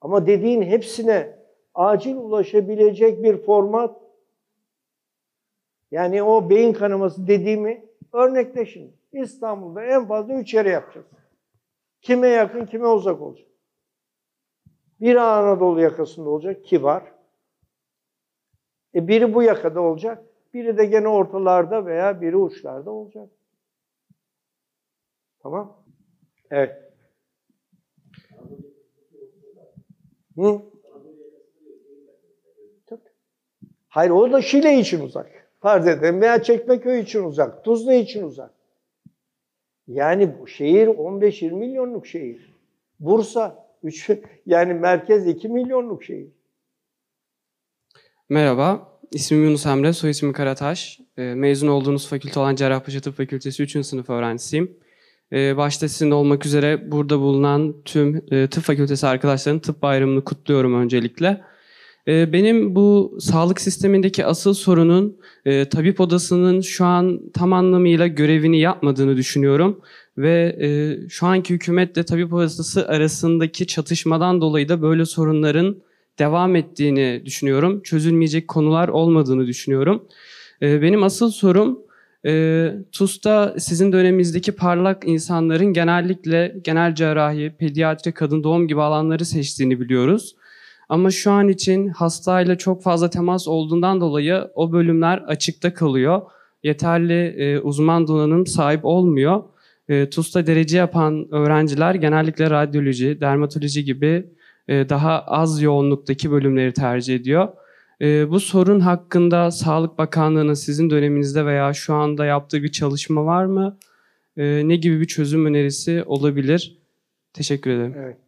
Ama 0.00 0.26
dediğin 0.26 0.62
hepsine 0.62 1.38
acil 1.74 2.16
ulaşabilecek 2.16 3.22
bir 3.22 3.36
format 3.36 4.00
yani 5.90 6.22
o 6.22 6.50
beyin 6.50 6.72
kanaması 6.72 7.26
dediğimi 7.26 7.84
örnekle 8.16 8.66
şimdi. 8.66 8.94
İstanbul'da 9.12 9.84
en 9.84 10.08
fazla 10.08 10.34
üç 10.34 10.54
yere 10.54 10.70
yapacağız. 10.70 11.06
Kime 12.00 12.28
yakın, 12.28 12.66
kime 12.66 12.86
uzak 12.86 13.20
olacak. 13.20 13.48
Biri 15.00 15.20
Anadolu 15.20 15.80
yakasında 15.80 16.28
olacak 16.28 16.64
ki 16.64 16.82
var. 16.82 17.12
E 18.94 19.08
biri 19.08 19.34
bu 19.34 19.42
yakada 19.42 19.80
olacak. 19.80 20.24
Biri 20.54 20.78
de 20.78 20.84
gene 20.84 21.08
ortalarda 21.08 21.86
veya 21.86 22.20
biri 22.20 22.36
uçlarda 22.36 22.90
olacak. 22.90 23.28
Tamam? 25.42 25.84
Evet. 26.50 26.92
Hı? 30.36 30.62
Hayır 33.88 34.10
o 34.10 34.32
da 34.32 34.42
Şile 34.42 34.78
için 34.78 35.00
uzak. 35.00 35.45
Farz 35.66 35.86
edelim 35.86 36.20
veya 36.20 36.42
Çekmeköy 36.42 37.00
için 37.00 37.24
uzak. 37.24 37.64
Tuzla 37.64 37.94
için 37.94 38.22
uzak. 38.22 38.50
Yani 39.88 40.38
bu 40.40 40.46
şehir 40.46 40.86
15-20 40.86 41.52
milyonluk 41.52 42.06
şehir. 42.06 42.54
Bursa 43.00 43.66
3 43.82 44.10
yani 44.46 44.74
merkez 44.74 45.26
2 45.26 45.48
milyonluk 45.48 46.04
şehir. 46.04 46.28
Merhaba, 48.28 48.98
ismim 49.12 49.44
Yunus 49.44 49.66
Emre, 49.66 49.92
soy 49.92 50.10
ismim 50.10 50.32
Karataş. 50.32 51.00
Ee, 51.16 51.22
Mezun 51.22 51.68
olduğunuz 51.68 52.08
fakülte 52.08 52.40
olan 52.40 52.54
Cerrahpaşa 52.56 53.00
Tıp 53.00 53.16
Fakültesi 53.16 53.62
3. 53.62 53.86
sınıf 53.86 54.10
öğrencisiyim. 54.10 54.76
Ee, 55.32 55.56
Başta 55.56 55.88
sizin 55.88 56.10
olmak 56.10 56.46
üzere 56.46 56.90
burada 56.90 57.18
bulunan 57.18 57.74
tüm 57.84 58.24
e, 58.30 58.46
tıp 58.50 58.64
fakültesi 58.64 59.06
arkadaşlarının 59.06 59.60
tıp 59.60 59.82
bayramını 59.82 60.24
kutluyorum 60.24 60.74
öncelikle. 60.74 61.44
Ee, 62.08 62.32
Benim 62.32 62.74
bu 62.74 63.16
sağlık 63.20 63.60
sistemindeki 63.60 64.26
asıl 64.26 64.54
sorunun 64.54 65.16
e, 65.44 65.68
tabip 65.68 66.00
odasının 66.00 66.60
şu 66.60 66.84
an 66.84 67.20
tam 67.34 67.52
anlamıyla 67.52 68.06
görevini 68.06 68.60
yapmadığını 68.60 69.16
düşünüyorum. 69.16 69.80
Ve 70.18 70.56
e, 70.60 70.68
şu 71.08 71.26
anki 71.26 71.54
hükümetle 71.54 72.04
tabip 72.04 72.32
odası 72.32 72.88
arasındaki 72.88 73.66
çatışmadan 73.66 74.40
dolayı 74.40 74.68
da 74.68 74.82
böyle 74.82 75.04
sorunların 75.04 75.76
devam 76.18 76.56
ettiğini 76.56 77.22
düşünüyorum. 77.24 77.82
Çözülmeyecek 77.82 78.48
konular 78.48 78.88
olmadığını 78.88 79.46
düşünüyorum. 79.46 80.04
Ee, 80.62 80.82
Benim 80.82 81.02
asıl 81.02 81.30
sorum 81.30 81.78
e, 82.26 82.72
TUS'ta 82.92 83.54
sizin 83.58 83.92
döneminizdeki 83.92 84.52
parlak 84.52 85.02
insanların 85.06 85.72
genellikle 85.72 86.56
genel 86.64 86.94
cerrahi, 86.94 87.52
pediatri, 87.58 88.12
kadın 88.12 88.44
doğum 88.44 88.68
gibi 88.68 88.82
alanları 88.82 89.24
seçtiğini 89.24 89.80
biliyoruz. 89.80 90.36
Ama 90.88 91.10
şu 91.10 91.30
an 91.30 91.48
için 91.48 91.88
hastayla 91.88 92.58
çok 92.58 92.82
fazla 92.82 93.10
temas 93.10 93.48
olduğundan 93.48 94.00
dolayı 94.00 94.50
o 94.54 94.72
bölümler 94.72 95.18
açıkta 95.18 95.74
kalıyor. 95.74 96.22
Yeterli 96.62 97.34
e, 97.38 97.58
uzman 97.58 98.08
donanım 98.08 98.46
sahip 98.46 98.84
olmuyor. 98.84 99.42
E, 99.88 100.10
TUS'ta 100.10 100.46
derece 100.46 100.78
yapan 100.78 101.28
öğrenciler 101.30 101.94
genellikle 101.94 102.50
radyoloji, 102.50 103.20
dermatoloji 103.20 103.84
gibi 103.84 104.26
e, 104.68 104.88
daha 104.88 105.20
az 105.20 105.62
yoğunluktaki 105.62 106.30
bölümleri 106.30 106.72
tercih 106.72 107.14
ediyor. 107.14 107.48
E, 108.00 108.30
bu 108.30 108.40
sorun 108.40 108.80
hakkında 108.80 109.50
Sağlık 109.50 109.98
Bakanlığı'nın 109.98 110.54
sizin 110.54 110.90
döneminizde 110.90 111.46
veya 111.46 111.72
şu 111.72 111.94
anda 111.94 112.24
yaptığı 112.24 112.62
bir 112.62 112.72
çalışma 112.72 113.24
var 113.24 113.44
mı? 113.44 113.76
E, 114.36 114.68
Ne 114.68 114.76
gibi 114.76 115.00
bir 115.00 115.06
çözüm 115.06 115.46
önerisi 115.46 116.02
olabilir? 116.06 116.78
Teşekkür 117.32 117.70
ederim. 117.70 117.94
Evet. 117.98 118.25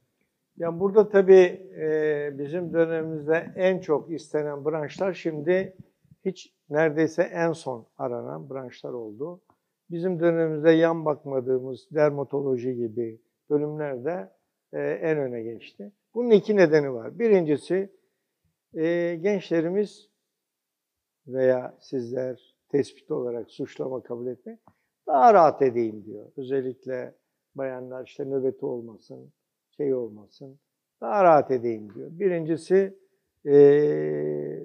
Ya 0.59 0.81
burada 0.81 1.09
tabii 1.09 1.71
e, 1.81 2.31
bizim 2.39 2.73
dönemimizde 2.73 3.53
en 3.57 3.79
çok 3.79 4.11
istenen 4.11 4.65
branşlar 4.65 5.13
şimdi 5.13 5.77
hiç 6.25 6.55
neredeyse 6.71 7.23
en 7.23 7.53
son 7.53 7.87
aranan 7.99 8.51
branşlar 8.51 8.93
oldu. 8.93 9.41
Bizim 9.91 10.21
dönemimizde 10.21 10.71
yan 10.71 11.05
bakmadığımız 11.05 11.89
dermatoloji 11.91 12.75
gibi 12.75 13.21
bölümler 13.51 14.05
de 14.05 14.31
e, 14.73 14.81
en 14.81 15.19
öne 15.19 15.43
geçti. 15.43 15.93
Bunun 16.15 16.31
iki 16.31 16.57
nedeni 16.57 16.93
var. 16.93 17.19
Birincisi 17.19 17.93
e, 18.75 19.15
gençlerimiz 19.21 20.09
veya 21.27 21.77
sizler 21.81 22.57
tespit 22.69 23.11
olarak 23.11 23.51
suçlama 23.51 24.03
kabul 24.03 24.27
etme 24.27 24.59
daha 25.07 25.35
rahat 25.35 25.63
edeyim 25.63 26.05
diyor. 26.05 26.27
Özellikle 26.37 27.15
bayanlar 27.55 28.05
işte 28.07 28.25
nöbeti 28.25 28.67
olmasın, 28.67 29.33
şey 29.79 29.95
olmasın, 29.95 30.59
daha 31.01 31.25
rahat 31.25 31.51
edeyim 31.51 31.95
diyor. 31.95 32.11
Birincisi 32.11 32.99
e, 33.47 33.57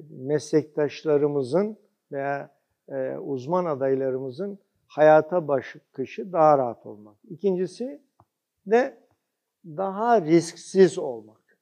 meslektaşlarımızın 0.09 1.77
veya 2.11 2.55
e, 2.89 3.17
uzman 3.17 3.65
adaylarımızın 3.65 4.59
hayata 4.87 5.47
bakışı 5.47 6.33
daha 6.33 6.57
rahat 6.57 6.85
olmak. 6.85 7.17
İkincisi 7.29 8.01
de 8.65 8.97
daha 9.65 10.21
risksiz 10.21 10.97
olmak. 10.97 11.57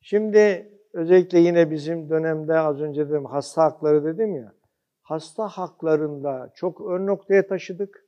Şimdi 0.00 0.72
özellikle 0.92 1.38
yine 1.38 1.70
bizim 1.70 2.10
dönemde 2.10 2.58
az 2.58 2.80
önce 2.80 3.08
dedim 3.08 3.24
hasta 3.24 3.64
hakları 3.64 4.04
dedim 4.04 4.36
ya. 4.36 4.52
Hasta 5.02 5.48
haklarında 5.48 6.50
çok 6.54 6.80
ön 6.80 7.06
noktaya 7.06 7.46
taşıdık. 7.46 8.06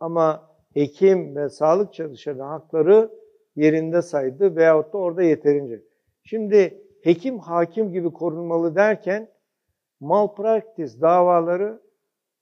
Ama 0.00 0.50
hekim 0.74 1.36
ve 1.36 1.48
sağlık 1.48 1.94
çalışanı 1.94 2.42
hakları 2.42 3.23
yerinde 3.56 4.02
saydı 4.02 4.56
veyahut 4.56 4.92
da 4.92 4.98
orada 4.98 5.22
yeterince. 5.22 5.82
Şimdi 6.22 6.84
hekim 7.02 7.38
hakim 7.38 7.92
gibi 7.92 8.12
korunmalı 8.12 8.74
derken 8.74 9.28
malpraktis 10.00 11.00
davaları 11.00 11.82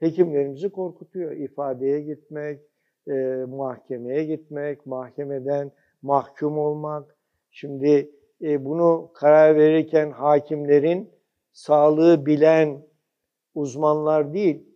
hekimlerimizi 0.01 0.71
korkutuyor. 0.71 1.33
İfadeye 1.33 2.01
gitmek, 2.01 2.61
e, 3.09 3.13
mahkemeye 3.49 4.25
gitmek, 4.25 4.87
mahkemeden 4.87 5.73
mahkum 6.03 6.59
olmak. 6.59 7.17
Şimdi 7.51 8.11
e, 8.43 8.65
bunu 8.65 9.11
karar 9.15 9.57
verirken 9.57 10.11
hakimlerin 10.11 11.11
sağlığı 11.53 12.27
bilen 12.27 12.83
uzmanlar 13.55 14.35
değil. 14.35 14.67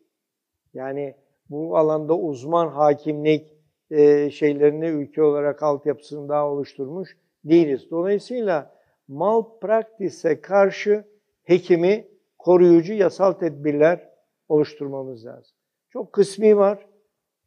Yani 0.75 1.15
bu 1.51 1.77
alanda 1.77 2.19
uzman 2.19 2.69
hakimlik 2.69 3.56
e, 3.91 4.31
şeylerini 4.31 4.87
ülke 4.87 5.23
olarak 5.23 5.63
altyapısını 5.63 6.29
daha 6.29 6.51
oluşturmuş 6.51 7.17
değiliz. 7.45 7.91
Dolayısıyla 7.91 8.77
malpraktise 9.09 10.41
karşı 10.41 11.05
hekimi 11.45 12.09
koruyucu 12.39 12.93
yasal 12.93 13.33
tedbirler 13.33 14.09
oluşturmamız 14.49 15.27
lazım. 15.27 15.57
Çok 15.91 16.13
kısmi 16.13 16.57
var. 16.57 16.87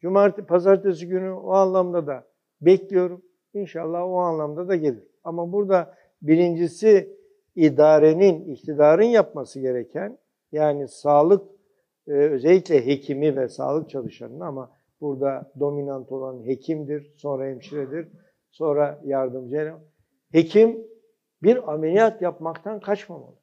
Cumartesi, 0.00 0.46
pazartesi 0.46 1.08
günü 1.08 1.30
o 1.30 1.52
anlamda 1.52 2.06
da 2.06 2.26
bekliyorum. 2.60 3.22
İnşallah 3.54 4.02
o 4.02 4.16
anlamda 4.16 4.68
da 4.68 4.76
gelir. 4.76 5.04
Ama 5.24 5.52
burada 5.52 5.94
birincisi 6.22 7.16
idarenin, 7.56 8.44
iktidarın 8.44 9.02
yapması 9.02 9.60
gereken 9.60 10.18
yani 10.52 10.88
sağlık 10.88 11.42
e, 12.08 12.12
özellikle 12.12 12.86
hekimi 12.86 13.36
ve 13.36 13.48
sağlık 13.48 13.90
çalışanının 13.90 14.40
ama 14.40 14.70
burada 15.00 15.52
dominant 15.60 16.12
olan 16.12 16.46
hekimdir, 16.46 17.12
sonra 17.16 17.46
hemşiredir, 17.46 18.08
sonra 18.50 19.00
yardımcı. 19.04 19.74
Hekim 20.32 20.86
bir 21.42 21.72
ameliyat 21.72 22.22
yapmaktan 22.22 22.80
kaçmamalı. 22.80 23.36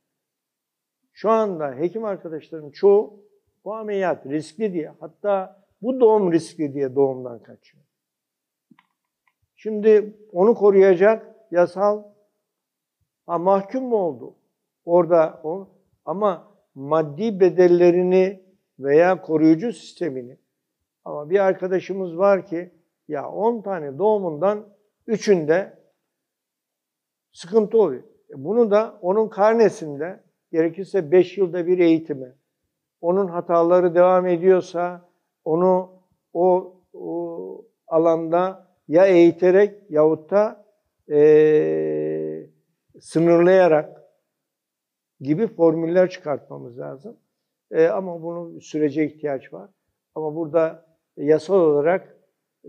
Şu 1.13 1.29
anda 1.29 1.75
hekim 1.75 2.05
arkadaşlarım 2.05 2.71
çoğu 2.71 3.23
bu 3.65 3.75
ameliyat 3.75 4.25
riskli 4.25 4.73
diye 4.73 4.93
hatta 4.99 5.63
bu 5.81 5.99
doğum 5.99 6.31
riskli 6.31 6.73
diye 6.73 6.95
doğumdan 6.95 7.43
kaçıyor. 7.43 7.83
Şimdi 9.55 10.17
onu 10.31 10.55
koruyacak 10.55 11.35
yasal 11.51 12.03
ha, 13.25 13.37
mahkum 13.37 13.83
mu 13.83 13.95
oldu? 13.95 14.35
Orada 14.85 15.41
o 15.43 15.67
ama 16.05 16.51
maddi 16.75 17.39
bedellerini 17.39 18.43
veya 18.79 19.21
koruyucu 19.21 19.73
sistemini 19.73 20.37
ama 21.07 21.29
bir 21.29 21.39
arkadaşımız 21.39 22.17
var 22.17 22.45
ki 22.45 22.71
ya 23.07 23.29
10 23.31 23.61
tane 23.61 23.97
doğumundan 23.97 24.67
3'ünde 25.07 25.73
sıkıntı 27.31 27.77
oluyor. 27.77 28.03
E, 28.03 28.43
Bunu 28.43 28.71
da 28.71 28.97
onun 29.01 29.29
karnesinde 29.29 30.23
gerekirse 30.51 31.11
5 31.11 31.37
yılda 31.37 31.67
bir 31.67 31.79
eğitimi 31.79 32.35
onun 33.01 33.27
hataları 33.27 33.95
devam 33.95 34.27
ediyorsa 34.27 35.09
onu 35.45 36.01
o, 36.33 36.75
o 36.93 37.65
alanda 37.87 38.67
ya 38.87 39.05
eğiterek 39.05 39.91
yahut 39.91 40.31
da 40.31 40.65
eee, 41.07 42.49
sınırlayarak 42.99 44.03
gibi 45.19 45.47
formüller 45.47 46.09
çıkartmamız 46.09 46.79
lazım. 46.79 47.17
Eee, 47.71 47.87
ama 47.87 48.21
bunun 48.21 48.59
sürece 48.59 49.05
ihtiyaç 49.05 49.53
var. 49.53 49.69
Ama 50.15 50.35
burada 50.35 50.86
yasal 51.17 51.55
olarak 51.55 52.17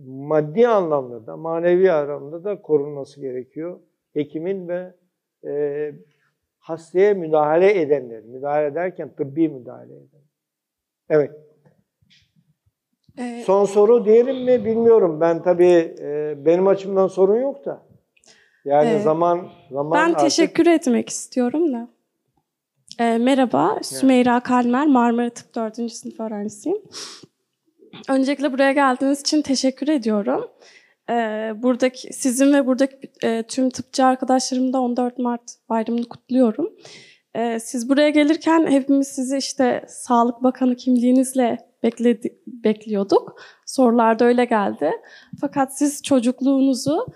maddi 0.07 0.69
anlamda 0.69 1.27
da, 1.27 1.37
manevi 1.37 1.93
anlamda 1.93 2.45
da 2.45 2.63
korunması 2.63 3.21
gerekiyor. 3.21 3.81
Hekimin 4.15 4.69
ve 4.69 4.95
eee, 5.45 5.95
hastaya 6.59 7.15
müdahale 7.15 7.81
edenler, 7.81 8.21
müdahale 8.23 8.67
ederken 8.67 9.15
tıbbi 9.17 9.49
müdahale 9.49 9.95
eden. 9.97 10.23
Evet. 11.09 11.31
Ee, 13.19 13.43
Son 13.47 13.65
soru 13.65 14.05
diyelim 14.05 14.45
mi 14.45 14.65
bilmiyorum. 14.65 15.21
Ben 15.21 15.43
tabii 15.43 15.95
e, 16.01 16.35
benim 16.45 16.67
açımdan 16.67 17.07
sorun 17.09 17.41
yok 17.41 17.65
da. 17.65 17.87
Yani 18.65 18.89
Ee, 18.91 18.99
zaman 18.99 19.49
zaman 19.71 19.93
Ben 19.99 20.05
artık- 20.09 20.21
teşekkür 20.21 20.67
etmek 20.67 21.09
istiyorum 21.09 21.73
da. 21.73 21.89
Ee, 23.01 23.19
merhaba, 23.19 23.79
Sümeyra 23.83 24.41
Kalmer, 24.41 24.87
Marmara 24.87 25.31
Tıp 25.31 25.55
4. 25.55 25.89
sınıf 25.93 26.21
öğrencisiyim. 26.21 26.79
Öncelikle 28.09 28.53
buraya 28.53 28.73
geldiğiniz 28.73 29.21
için 29.21 29.43
teşekkür 29.43 29.89
ediyorum. 29.89 30.51
Ee, 31.11 31.53
buradaki 31.57 32.13
sizin 32.13 32.53
ve 32.53 32.67
buradaki 32.67 32.97
e, 33.23 33.43
tüm 33.43 33.71
tıpçı 33.71 34.05
arkadaşlarım 34.05 34.73
da 34.73 34.81
14 34.81 35.19
Mart 35.19 35.43
bayramını 35.69 36.09
kutluyorum. 36.09 36.71
Ee, 37.35 37.59
siz 37.61 37.89
buraya 37.89 38.11
gelirken 38.11 38.67
hepimiz 38.71 39.09
sizi 39.09 39.37
işte 39.37 39.85
Sağlık 39.89 40.43
Bakanı 40.43 40.77
kimliğinizle 40.77 41.59
bekledi, 41.83 42.39
bekliyorduk. 42.47 43.41
Sorularda 43.67 44.25
öyle 44.25 44.45
geldi. 44.45 44.91
Fakat 45.41 45.79
siz 45.79 46.03
çocukluğunuzu 46.03 47.07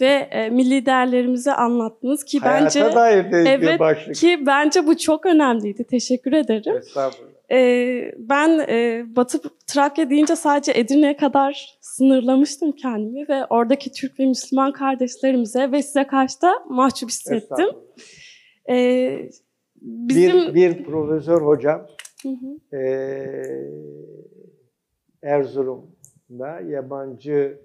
ve 0.00 0.28
e, 0.30 0.50
milli 0.50 0.86
değerlerimizi 0.86 1.52
anlattınız 1.52 2.24
ki 2.24 2.38
Hayata 2.38 2.64
bence 2.64 2.94
dair 2.94 3.32
bir 3.32 3.46
evet 3.46 3.80
başlık. 3.80 4.14
ki 4.14 4.42
bence 4.46 4.86
bu 4.86 4.96
çok 4.96 5.26
önemliydi. 5.26 5.84
Teşekkür 5.84 6.32
ederim. 6.32 6.76
Estağfurullah. 6.76 7.31
Ee, 7.50 8.14
ben 8.18 8.58
e, 8.68 9.04
Batı 9.16 9.40
Trakya 9.66 10.10
deyince 10.10 10.36
sadece 10.36 10.72
Edirne'ye 10.74 11.16
kadar 11.16 11.78
sınırlamıştım 11.80 12.72
kendimi 12.72 13.28
ve 13.28 13.46
oradaki 13.50 13.92
Türk 13.92 14.20
ve 14.20 14.26
Müslüman 14.26 14.72
kardeşlerimize 14.72 15.72
ve 15.72 15.82
size 15.82 16.06
karşı 16.06 16.42
da 16.42 16.52
mahcup 16.68 17.08
hissettim. 17.10 17.68
Ee, 18.70 19.30
bizim 19.80 20.54
Bir, 20.54 20.54
bir 20.54 20.84
profesör 20.84 21.42
hocam 21.42 21.86
Hı 22.22 22.28
hı. 22.28 22.76
eee 22.76 23.70
Erzurum'da 25.22 26.60
yabancı 26.60 27.60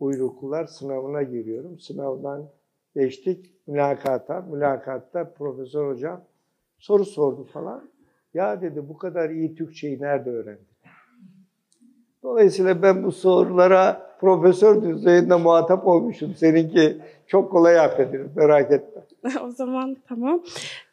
uyruklular 0.00 0.66
sınavına 0.66 1.22
giriyorum. 1.22 1.80
Sınavdan 1.80 2.50
geçtik 2.94 3.54
mülakata. 3.66 4.40
Mülakatta 4.40 5.32
profesör 5.32 5.94
hocam 5.94 6.24
soru 6.78 7.04
sordu 7.04 7.44
falan. 7.44 7.90
Ya 8.34 8.60
dedi 8.62 8.88
bu 8.88 8.98
kadar 8.98 9.30
iyi 9.30 9.54
Türkçeyi 9.54 10.00
nerede 10.00 10.30
öğrendin? 10.30 10.66
Dolayısıyla 12.22 12.82
ben 12.82 13.04
bu 13.04 13.12
sorulara 13.12 14.16
profesör 14.20 14.82
düzeyinde 14.82 15.34
muhatap 15.34 15.86
olmuşum. 15.86 16.34
Seninki 16.34 16.96
çok 17.26 17.52
kolay 17.52 17.80
affedilir 17.80 18.26
merak 18.36 18.72
etme. 18.72 19.02
o 19.42 19.50
zaman 19.50 19.96
tamam. 20.08 20.42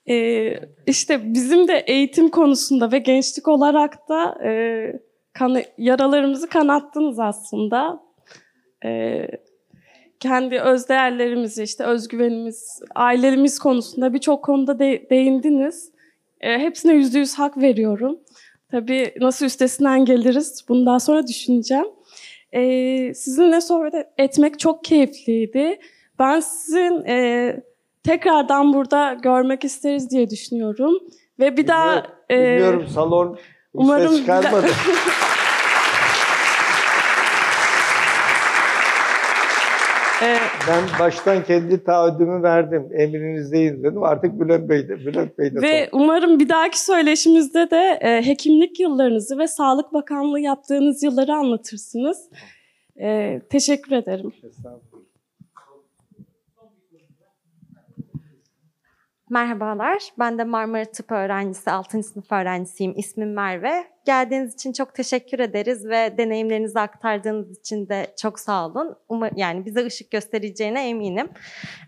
Ee, 0.10 0.60
işte 0.88 1.34
bizim 1.34 1.68
de 1.68 1.84
eğitim 1.88 2.30
konusunda 2.30 2.92
ve 2.92 3.00
gençlik 3.00 3.48
olarak 3.48 4.10
da 4.10 4.44
e, 4.44 4.52
kanı, 5.34 5.64
yaralarımızı 5.78 6.50
kanattınız 6.50 7.20
aslında. 7.20 8.04
Ee, 8.86 9.28
kendi 10.20 10.60
öz 10.60 10.90
değerlerimizi, 10.90 11.64
işte 11.64 11.84
özgüvenimiz, 11.84 12.82
ailelerimiz 12.96 13.60
konusunda 13.60 14.14
birçok 14.14 14.44
konuda 14.44 14.80
de- 14.80 15.10
değindiniz. 15.10 15.95
Ee, 16.46 16.60
hepsine 16.60 16.94
yüzde 16.94 17.20
yüz 17.20 17.34
hak 17.34 17.58
veriyorum. 17.58 18.20
Tabii 18.72 19.14
nasıl 19.22 19.46
üstesinden 19.46 20.06
geliriz 20.06 20.66
bunu 20.70 20.86
daha 20.86 21.00
sonra 21.00 21.28
düşüneceğim. 21.28 21.86
Ee, 22.52 23.14
sizinle 23.14 23.62
sohbet 23.62 23.94
etmek 24.18 24.60
çok 24.60 24.84
keyifliydi. 24.84 25.80
Ben 26.20 26.40
sizin 26.40 27.06
e, 27.06 27.64
tekrardan 28.04 28.74
burada 28.74 29.14
görmek 29.14 29.64
isteriz 29.64 30.10
diye 30.10 30.30
düşünüyorum. 30.30 30.94
Ve 31.40 31.58
bir 31.58 31.68
daha 31.68 31.96
Bilmiyorum, 31.96 32.16
e, 32.30 32.56
bilmiyorum 32.56 32.88
salon 32.94 33.38
umarım 33.74 34.18
çıkarmadı. 34.18 34.68
e, 40.24 40.36
Ben 40.68 40.84
baştan 41.00 41.44
kendi 41.44 41.84
taahhüdümü 41.84 42.44
verdim. 42.44 42.90
Emrinizdeyiz 42.94 43.84
dedim. 43.84 44.04
Artık 44.04 44.40
Bülent 44.40 44.70
Bey 44.70 44.88
de, 44.88 44.98
Bülent 45.06 45.38
Bey 45.38 45.56
de 45.56 45.62
ve 45.62 45.86
sordu. 45.86 45.90
umarım 46.04 46.40
bir 46.40 46.50
dahaki 46.50 46.82
söyleşimizde 46.82 47.72
de 47.72 48.00
e, 48.02 48.26
hekimlik 48.26 48.80
yıllarınızı 48.80 49.38
ve 49.38 49.48
Sağlık 49.48 49.94
Bakanlığı 49.94 50.40
yaptığınız 50.40 51.04
yılları 51.04 51.34
anlatırsınız. 51.34 52.18
E, 53.02 53.40
teşekkür 53.50 53.92
ederim. 53.92 54.32
Estağfurullah. 54.44 54.95
Merhabalar, 59.30 60.04
ben 60.20 60.38
de 60.38 60.44
Marmara 60.44 60.86
Tıp 60.86 61.12
öğrencisi, 61.12 61.72
6. 61.72 62.04
sınıf 62.04 62.32
öğrencisiyim. 62.32 62.94
İsmim 62.98 63.34
Merve. 63.34 63.88
Geldiğiniz 64.06 64.54
için 64.54 64.74
çok 64.74 64.96
teşekkür 64.96 65.40
ederiz 65.40 65.86
ve 65.86 66.18
deneyimlerinizi 66.18 66.80
aktardığınız 66.80 67.60
için 67.60 67.90
de 67.90 68.14
çok 68.22 68.40
sağ 68.40 68.66
olun. 68.66 68.96
Umar, 69.10 69.32
yani 69.36 69.66
bize 69.66 69.86
ışık 69.86 70.12
göstereceğine 70.12 70.90
eminim. 70.90 71.30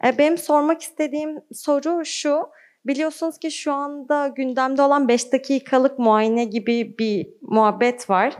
E, 0.06 0.18
Benim 0.18 0.38
sormak 0.38 0.82
istediğim 0.82 1.42
soru 1.54 2.06
şu. 2.06 2.50
Biliyorsunuz 2.88 3.38
ki 3.38 3.52
şu 3.52 3.74
anda 3.74 4.28
gündemde 4.28 4.82
olan 4.82 5.08
5 5.08 5.34
dakikalık 5.34 6.00
muayene 6.00 6.46
gibi 6.46 6.96
bir 7.00 7.28
muhabbet 7.42 8.10
var. 8.10 8.34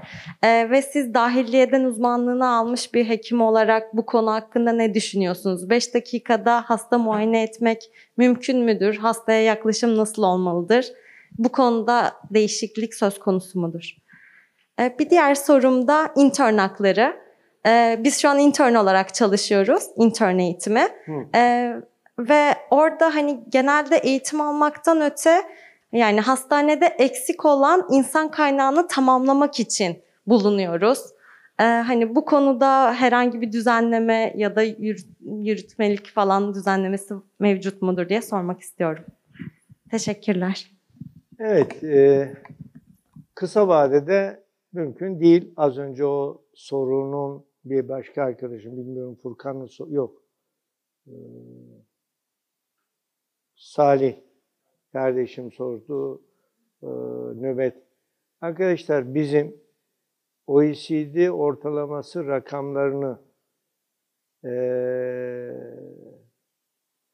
E, 0.44 0.70
ve 0.70 0.82
siz 0.82 1.14
dahiliyeden 1.14 1.84
uzmanlığını 1.84 2.50
almış 2.56 2.94
bir 2.94 3.10
hekim 3.10 3.42
olarak 3.42 3.94
bu 3.94 4.06
konu 4.06 4.32
hakkında 4.32 4.72
ne 4.72 4.94
düşünüyorsunuz? 4.94 5.70
5 5.70 5.94
dakikada 5.94 6.62
hasta 6.62 6.98
muayene 6.98 7.44
etmek 7.44 7.92
mümkün 8.18 8.60
müdür? 8.60 8.98
Hastaya 8.98 9.42
yaklaşım 9.42 9.98
nasıl 9.98 10.24
olmalıdır? 10.24 10.86
Bu 11.38 11.50
konuda 11.50 12.14
değişiklik 12.30 12.94
söz 12.94 13.20
konusu 13.20 13.60
mudur? 13.60 13.96
Ee, 14.80 14.96
Bir 15.00 15.10
diğer 15.10 15.36
sorum 15.36 15.88
da 15.88 16.12
intern 16.16 16.58
hakları. 16.58 17.16
Ee, 17.66 18.00
Biz 18.04 18.22
şu 18.22 18.30
an 18.30 18.40
intern 18.40 18.76
olarak 18.76 19.14
çalışıyoruz, 19.14 19.84
intern 19.96 20.38
eğitimi. 20.40 20.88
Hı. 21.06 21.12
Ee, 21.36 21.74
Ve 22.20 22.54
orada 22.72 23.16
hani 23.16 23.44
genelde 23.50 23.98
eğitim 23.98 24.42
almaktan 24.42 25.02
öte 25.02 25.42
yani 25.92 26.22
hastanede 26.22 26.86
eksik 26.86 27.46
olan 27.46 27.88
insan 27.92 28.32
kaynağını 28.32 28.88
tamamlamak 28.88 29.60
için 29.60 30.02
bulunuyoruz. 30.28 31.00
Ee, 31.60 31.64
hani 31.64 32.16
bu 32.16 32.26
konuda 32.26 32.94
herhangi 32.94 33.42
bir 33.42 33.52
düzenleme 33.52 34.34
ya 34.38 34.56
da 34.56 34.64
yürü- 34.64 35.08
yürütmelik 35.22 36.08
falan 36.08 36.54
düzenlemesi 36.54 37.14
mevcut 37.40 37.82
mudur 37.82 38.10
diye 38.10 38.22
sormak 38.22 38.62
istiyorum. 38.62 39.06
Teşekkürler. 39.92 40.72
Evet, 41.40 41.84
e, 41.84 42.34
kısa 43.36 43.68
vadede 43.68 44.44
mümkün 44.74 45.20
değil. 45.20 45.54
Az 45.58 45.78
önce 45.78 46.06
o 46.06 46.42
sorunun 46.54 47.46
bir 47.66 47.90
başka 47.90 48.24
arkadaşım, 48.24 48.78
bilmiyorum 48.78 49.18
Furkan'ın 49.24 49.70
yok. 49.90 50.24
Ee, 51.08 51.12
Salih 53.68 54.16
kardeşim 54.92 55.52
sordu, 55.52 56.22
e, 56.84 56.88
nöbet. 57.42 57.78
Arkadaşlar 58.42 59.16
bizim 59.16 59.56
OECD 60.48 61.30
ortalaması 61.30 62.28
rakamlarını 62.28 63.22
e, 64.44 64.52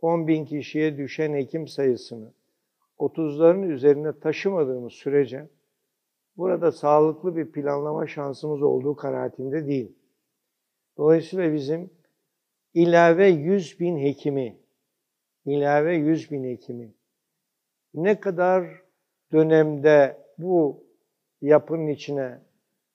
10 0.02 0.28
bin 0.28 0.46
kişiye 0.46 0.98
düşen 0.98 1.34
hekim 1.34 1.68
sayısını 1.68 2.34
30'ların 3.00 3.68
üzerine 3.68 4.20
taşımadığımız 4.20 4.94
sürece 4.94 5.50
burada 6.38 6.72
sağlıklı 6.72 7.36
bir 7.36 7.52
planlama 7.52 8.08
şansımız 8.08 8.62
olduğu 8.62 8.96
kanaatinde 8.96 9.68
değil. 9.68 9.96
Dolayısıyla 10.98 11.54
bizim 11.54 11.90
ilave 12.74 13.28
100 13.28 13.80
bin 13.80 13.98
hekimi, 13.98 14.63
ilave 15.46 15.96
100 15.96 16.32
bin 16.32 16.44
hekimi 16.44 16.94
ne 17.94 18.20
kadar 18.20 18.82
dönemde 19.32 20.18
bu 20.38 20.84
yapının 21.42 21.88
içine, 21.88 22.40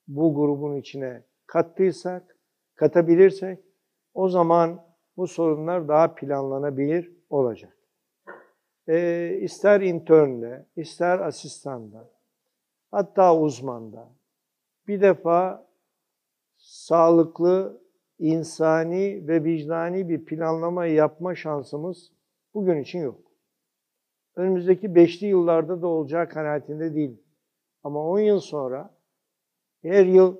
bu 0.07 0.35
grubun 0.35 0.75
içine 0.75 1.23
kattıysak, 1.47 2.37
katabilirsek 2.75 3.59
o 4.13 4.29
zaman 4.29 4.85
bu 5.17 5.27
sorunlar 5.27 5.87
daha 5.87 6.15
planlanabilir 6.15 7.11
olacak. 7.29 7.77
E, 8.87 9.29
ister 9.41 9.81
internle, 9.81 10.65
ister 10.75 11.19
asistanla, 11.19 12.09
hatta 12.91 13.37
uzmanda 13.37 14.09
bir 14.87 15.01
defa 15.01 15.67
sağlıklı, 16.57 17.81
insani 18.19 19.27
ve 19.27 19.43
vicdani 19.43 20.09
bir 20.09 20.25
planlama 20.25 20.85
yapma 20.85 21.35
şansımız 21.35 22.11
bugün 22.53 22.81
için 22.81 22.99
yok. 22.99 23.21
Önümüzdeki 24.35 24.95
beşli 24.95 25.27
yıllarda 25.27 25.81
da 25.81 25.87
olacağı 25.87 26.29
kanaatinde 26.29 26.95
değil. 26.95 27.23
Ama 27.83 28.09
10 28.09 28.19
yıl 28.19 28.39
sonra 28.39 28.97
her 29.81 30.05
yıl 30.05 30.37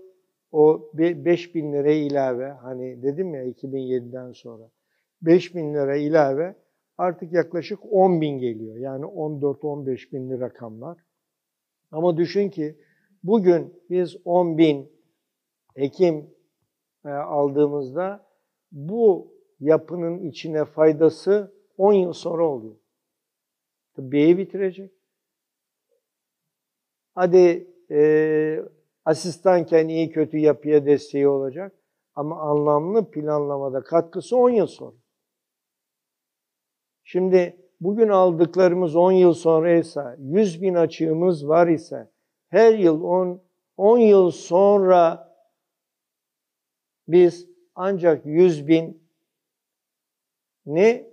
o 0.52 0.92
5 0.94 1.56
bin 1.56 1.74
lira 1.74 1.92
ilave, 1.92 2.50
hani 2.50 3.04
dedim 3.04 3.34
ya 3.34 3.46
2007'den 3.46 4.32
sonra 4.32 4.72
5 5.22 5.56
bin 5.56 5.74
lira 5.74 5.96
ilave 5.96 6.56
artık 6.98 7.34
yaklaşık 7.34 7.80
10 7.92 8.22
bin 8.22 8.38
geliyor. 8.38 8.78
Yani 8.78 9.06
14-15 9.06 10.12
binli 10.12 10.40
rakamlar. 10.40 10.98
Ama 11.92 12.18
düşün 12.18 12.50
ki 12.50 12.80
bugün 13.24 13.84
biz 13.90 14.18
10 14.26 14.58
bin 14.58 14.92
hekim 15.76 16.30
e, 17.06 17.10
aldığımızda 17.10 18.26
bu 18.72 19.34
yapının 19.60 20.20
içine 20.20 20.66
faydası 20.66 21.59
10 21.80 21.94
yıl 21.94 22.14
sonra 22.14 22.48
oluyor. 22.48 22.76
Tıbbiyeyi 23.94 24.38
bitirecek. 24.38 24.92
Hadi 27.16 27.68
e, 27.92 28.60
asistanken 29.06 29.88
iyi 29.88 30.12
kötü 30.12 30.38
yapıya 30.38 30.86
desteği 30.86 31.28
olacak. 31.28 31.76
Ama 32.16 32.42
anlamlı 32.42 33.12
planlamada 33.12 33.84
katkısı 33.84 34.38
10 34.38 34.50
yıl 34.50 34.68
sonra. 34.68 34.98
Şimdi 37.04 37.58
bugün 37.80 38.10
aldıklarımız 38.10 38.96
10 38.96 39.12
yıl 39.12 39.34
sonraysa, 39.34 40.16
100 40.20 40.62
bin 40.62 40.74
açığımız 40.74 41.48
var 41.48 41.68
ise, 41.68 42.12
her 42.50 42.74
yıl 42.74 43.04
10, 43.04 43.42
10 43.78 43.98
yıl 43.98 44.32
sonra 44.32 45.34
biz 47.08 47.48
ancak 47.76 48.26
100 48.26 48.68
bin 48.68 49.10
ne 50.66 51.09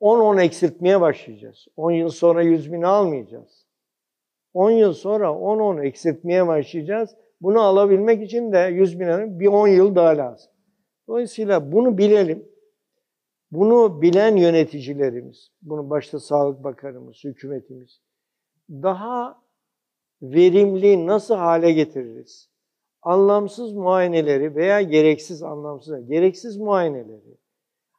10-10 0.00 0.42
eksiltmeye 0.42 1.00
başlayacağız. 1.00 1.66
10 1.76 1.90
yıl 1.90 2.08
sonra 2.08 2.42
100 2.42 2.72
bin 2.72 2.82
almayacağız. 2.82 3.66
10 4.54 4.70
yıl 4.70 4.92
sonra 4.92 5.26
10-10 5.26 5.86
eksiltmeye 5.86 6.46
başlayacağız. 6.46 7.16
Bunu 7.40 7.60
alabilmek 7.60 8.22
için 8.22 8.52
de 8.52 8.58
100 8.58 9.00
bin 9.00 9.40
bir 9.40 9.46
10 9.46 9.68
yıl 9.68 9.94
daha 9.94 10.16
lazım. 10.16 10.52
Dolayısıyla 11.08 11.72
bunu 11.72 11.98
bilelim. 11.98 12.50
Bunu 13.50 14.02
bilen 14.02 14.36
yöneticilerimiz, 14.36 15.50
bunu 15.62 15.90
başta 15.90 16.20
Sağlık 16.20 16.64
Bakanımız, 16.64 17.24
hükümetimiz, 17.24 18.00
daha 18.70 19.42
verimli 20.22 21.06
nasıl 21.06 21.34
hale 21.34 21.72
getiririz? 21.72 22.50
Anlamsız 23.02 23.72
muayeneleri 23.72 24.54
veya 24.54 24.82
gereksiz 24.82 25.42
anlamsız, 25.42 26.06
gereksiz 26.08 26.56
muayeneleri, 26.56 27.38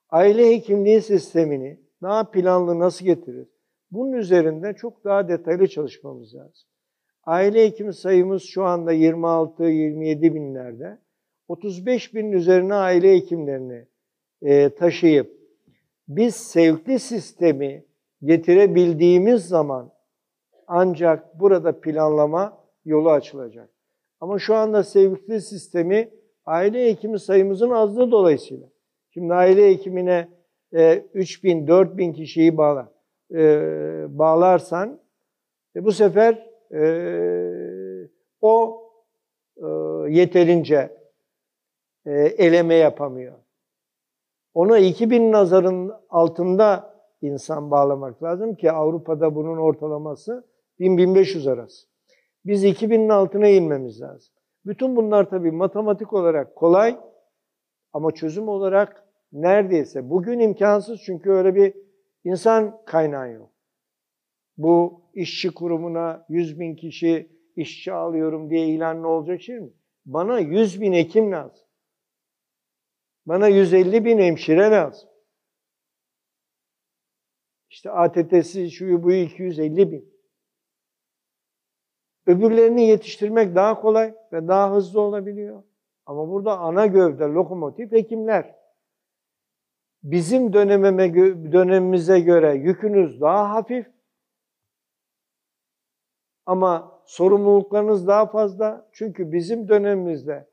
aile 0.09 0.49
hekimliği 0.49 1.01
sistemini 1.01 1.79
daha 2.01 2.31
planlı 2.31 2.79
nasıl 2.79 3.05
getiririz? 3.05 3.47
Bunun 3.91 4.13
üzerinde 4.13 4.73
çok 4.73 5.03
daha 5.03 5.27
detaylı 5.27 5.67
çalışmamız 5.67 6.35
lazım. 6.35 6.67
Aile 7.23 7.65
hekim 7.65 7.93
sayımız 7.93 8.43
şu 8.43 8.63
anda 8.63 8.93
26-27 8.93 10.33
binlerde. 10.33 10.97
35 11.47 12.13
binin 12.13 12.31
üzerine 12.31 12.73
aile 12.73 13.13
hekimlerini 13.13 13.85
e, 14.41 14.69
taşıyıp 14.69 15.41
biz 16.07 16.35
sevkli 16.35 16.99
sistemi 16.99 17.85
getirebildiğimiz 18.23 19.45
zaman 19.45 19.91
ancak 20.67 21.39
burada 21.39 21.81
planlama 21.81 22.57
yolu 22.85 23.11
açılacak. 23.11 23.69
Ama 24.19 24.39
şu 24.39 24.55
anda 24.55 24.83
sevkli 24.83 25.41
sistemi 25.41 26.09
aile 26.45 26.89
hekimi 26.89 27.19
sayımızın 27.19 27.69
azlığı 27.69 28.11
dolayısıyla. 28.11 28.67
Şimdi 29.09 29.33
aile 29.33 29.69
hekimine 29.69 30.27
e, 30.73 31.05
3 31.13 31.43
bin, 31.43 31.67
4 31.67 31.97
bin 31.97 32.13
kişiyi 32.13 32.57
bağla, 32.57 32.91
e, 33.33 33.39
bağlarsan 34.09 34.99
e, 35.75 35.83
bu 35.83 35.91
sefer 35.91 36.47
e, 36.73 36.81
o 38.41 38.83
e, 39.57 39.67
yeterince 40.09 40.97
e, 42.05 42.11
eleme 42.21 42.75
yapamıyor. 42.75 43.37
Ona 44.53 44.77
2000 44.77 45.31
nazarın 45.31 45.93
altında 46.09 46.93
insan 47.21 47.71
bağlamak 47.71 48.23
lazım 48.23 48.55
ki 48.55 48.71
Avrupa'da 48.71 49.35
bunun 49.35 49.57
ortalaması 49.57 50.47
1000-1500 50.79 51.51
arası. 51.51 51.87
Biz 52.45 52.65
2000'in 52.65 53.09
altına 53.09 53.47
inmemiz 53.47 54.01
lazım. 54.01 54.33
Bütün 54.65 54.95
bunlar 54.95 55.29
tabii 55.29 55.51
matematik 55.51 56.13
olarak 56.13 56.55
kolay 56.55 56.99
ama 57.93 58.11
çözüm 58.11 58.47
olarak 58.47 59.10
neredeyse 59.31 60.09
bugün 60.09 60.39
imkansız 60.39 61.01
çünkü 61.01 61.31
öyle 61.31 61.55
bir 61.55 61.73
insan 62.23 62.83
kaynağı 62.85 63.31
yok. 63.31 63.51
Bu 64.57 65.01
işçi 65.13 65.53
kurumuna 65.53 66.25
100 66.29 66.59
bin 66.59 66.75
kişi 66.75 67.31
işçi 67.55 67.93
alıyorum 67.93 68.49
diye 68.49 68.67
ilan 68.67 69.03
ne 69.03 69.07
olacak 69.07 69.41
şey 69.41 69.59
mi? 69.59 69.71
Bana 70.05 70.39
100 70.39 70.81
bin 70.81 70.93
hekim 70.93 71.31
lazım. 71.31 71.67
Bana 73.25 73.47
150 73.47 74.05
bin 74.05 74.17
hemşire 74.17 74.71
lazım. 74.71 75.09
İşte 77.69 77.91
ATT'si 77.91 78.71
şuyu 78.71 79.03
bu 79.03 79.11
250 79.11 79.91
bin. 79.91 80.11
Öbürlerini 82.25 82.87
yetiştirmek 82.87 83.55
daha 83.55 83.81
kolay 83.81 84.13
ve 84.33 84.47
daha 84.47 84.75
hızlı 84.75 85.01
olabiliyor. 85.01 85.63
Ama 86.05 86.29
burada 86.29 86.59
ana 86.59 86.85
gövde, 86.85 87.23
lokomotif 87.23 87.91
hekimler. 87.91 88.60
Bizim 90.03 90.53
dönemime, 90.53 91.13
dönemimize 91.51 92.19
göre 92.19 92.53
yükünüz 92.53 93.21
daha 93.21 93.49
hafif. 93.49 93.87
Ama 96.45 97.01
sorumluluklarınız 97.05 98.07
daha 98.07 98.25
fazla. 98.25 98.89
Çünkü 98.91 99.31
bizim 99.31 99.67
dönemimizde 99.67 100.47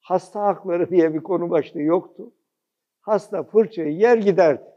hasta 0.00 0.42
hakları 0.42 0.90
diye 0.90 1.14
bir 1.14 1.20
konu 1.20 1.50
başlığı 1.50 1.82
yoktu. 1.82 2.32
Hasta 3.00 3.42
fırçayı 3.42 3.96
yer 3.96 4.16
giderdi. 4.16 4.70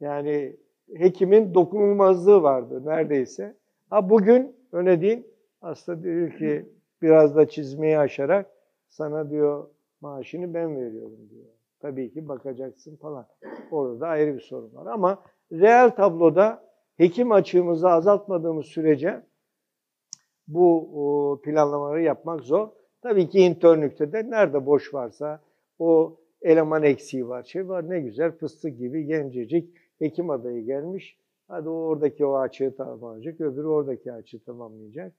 Yani 0.00 0.56
hekimin 0.96 1.54
dokunulmazlığı 1.54 2.42
vardı 2.42 2.86
neredeyse. 2.86 3.56
Ha 3.90 4.10
bugün 4.10 4.56
öyle 4.72 5.00
değil. 5.00 5.26
Hasta 5.60 6.02
diyor 6.02 6.38
ki 6.38 6.68
biraz 7.02 7.36
da 7.36 7.48
çizmeyi 7.48 7.98
aşarak 7.98 8.50
sana 8.88 9.30
diyor 9.30 9.68
maaşını 10.02 10.54
ben 10.54 10.76
veriyorum 10.76 11.30
diyor. 11.30 11.44
Tabii 11.80 12.12
ki 12.12 12.28
bakacaksın 12.28 12.96
falan. 12.96 13.26
Orada 13.70 14.00
da 14.00 14.06
ayrı 14.06 14.34
bir 14.34 14.40
sorun 14.40 14.74
var. 14.74 14.86
Ama 14.86 15.22
reel 15.52 15.90
tabloda 15.90 16.64
hekim 16.96 17.32
açığımızı 17.32 17.88
azaltmadığımız 17.88 18.66
sürece 18.66 19.22
bu 20.48 21.40
planlamaları 21.44 22.02
yapmak 22.02 22.40
zor. 22.40 22.68
Tabii 23.02 23.28
ki 23.28 23.40
internlükte 23.40 24.12
de 24.12 24.30
nerede 24.30 24.66
boş 24.66 24.94
varsa 24.94 25.40
o 25.78 26.16
eleman 26.42 26.82
eksiği 26.82 27.28
var, 27.28 27.42
şey 27.42 27.68
var 27.68 27.90
ne 27.90 28.00
güzel 28.00 28.32
fıstık 28.32 28.78
gibi 28.78 29.06
gencecik 29.06 29.76
hekim 29.98 30.30
adayı 30.30 30.64
gelmiş. 30.64 31.18
Hadi 31.48 31.68
o 31.68 31.72
oradaki 31.72 32.26
o 32.26 32.36
açığı 32.36 32.76
tamamlayacak, 32.76 33.40
öbürü 33.40 33.66
oradaki 33.66 34.12
açığı 34.12 34.44
tamamlayacak. 34.44 35.12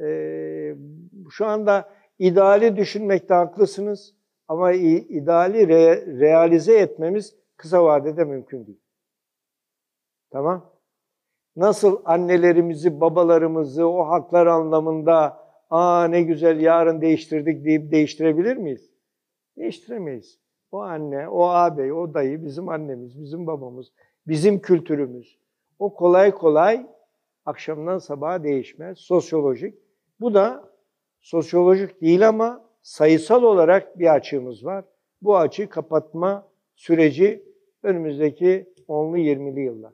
Ee, 0.00 0.76
şu 1.30 1.46
anda 1.46 1.90
ideali 2.18 2.76
düşünmekte 2.76 3.34
haklısınız 3.34 4.14
ama 4.48 4.72
ideali 4.72 5.68
re, 5.68 6.06
realize 6.20 6.78
etmemiz 6.78 7.36
kısa 7.56 7.84
vadede 7.84 8.24
mümkün 8.24 8.66
değil. 8.66 8.80
Tamam? 10.30 10.72
Nasıl 11.56 12.02
annelerimizi, 12.04 13.00
babalarımızı 13.00 13.88
o 13.88 14.08
haklar 14.08 14.46
anlamında 14.46 15.48
aa 15.70 16.04
ne 16.04 16.22
güzel 16.22 16.60
yarın 16.60 17.00
değiştirdik 17.00 17.64
deyip 17.64 17.92
değiştirebilir 17.92 18.56
miyiz? 18.56 18.90
Değiştiremeyiz. 19.56 20.40
O 20.72 20.80
anne, 20.80 21.28
o 21.28 21.44
ağabey, 21.44 21.92
o 21.92 22.14
dayı 22.14 22.44
bizim 22.44 22.68
annemiz, 22.68 23.20
bizim 23.20 23.46
babamız, 23.46 23.92
bizim 24.26 24.60
kültürümüz. 24.60 25.38
O 25.78 25.94
kolay 25.94 26.30
kolay 26.30 26.86
akşamdan 27.44 27.98
sabaha 27.98 28.44
değişmez. 28.44 28.98
Sosyolojik. 28.98 29.74
Bu 30.20 30.34
da 30.34 30.72
sosyolojik 31.20 32.00
değil 32.00 32.28
ama 32.28 32.67
sayısal 32.88 33.42
olarak 33.42 33.98
bir 33.98 34.14
açığımız 34.14 34.64
var. 34.64 34.84
Bu 35.22 35.36
açığı 35.36 35.68
kapatma 35.68 36.48
süreci 36.76 37.44
önümüzdeki 37.82 38.72
10'lu 38.88 39.18
20'li 39.18 39.60
yıllar. 39.60 39.92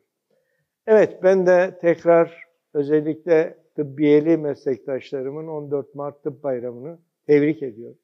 Evet 0.86 1.22
ben 1.22 1.46
de 1.46 1.78
tekrar 1.80 2.44
özellikle 2.74 3.58
tıbbiyeli 3.76 4.36
meslektaşlarımın 4.36 5.46
14 5.46 5.94
Mart 5.94 6.22
Tıp 6.22 6.42
Bayramı'nı 6.42 6.98
tebrik 7.26 7.62
ediyorum. 7.62 7.98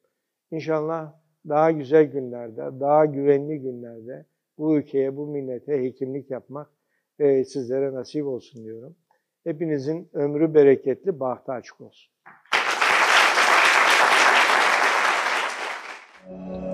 İnşallah 0.50 1.12
daha 1.48 1.70
güzel 1.70 2.04
günlerde, 2.04 2.80
daha 2.80 3.04
güvenli 3.04 3.60
günlerde 3.60 4.26
bu 4.58 4.76
ülkeye, 4.76 5.16
bu 5.16 5.26
millete 5.26 5.82
hekimlik 5.82 6.30
yapmak 6.30 6.70
e, 7.18 7.44
sizlere 7.44 7.92
nasip 7.92 8.26
olsun 8.26 8.64
diyorum. 8.64 8.96
Hepinizin 9.44 10.08
ömrü 10.12 10.54
bereketli, 10.54 11.20
bahtı 11.20 11.52
açık 11.52 11.80
olsun. 11.80 12.12
Thank 16.30 16.64
you. 16.64 16.69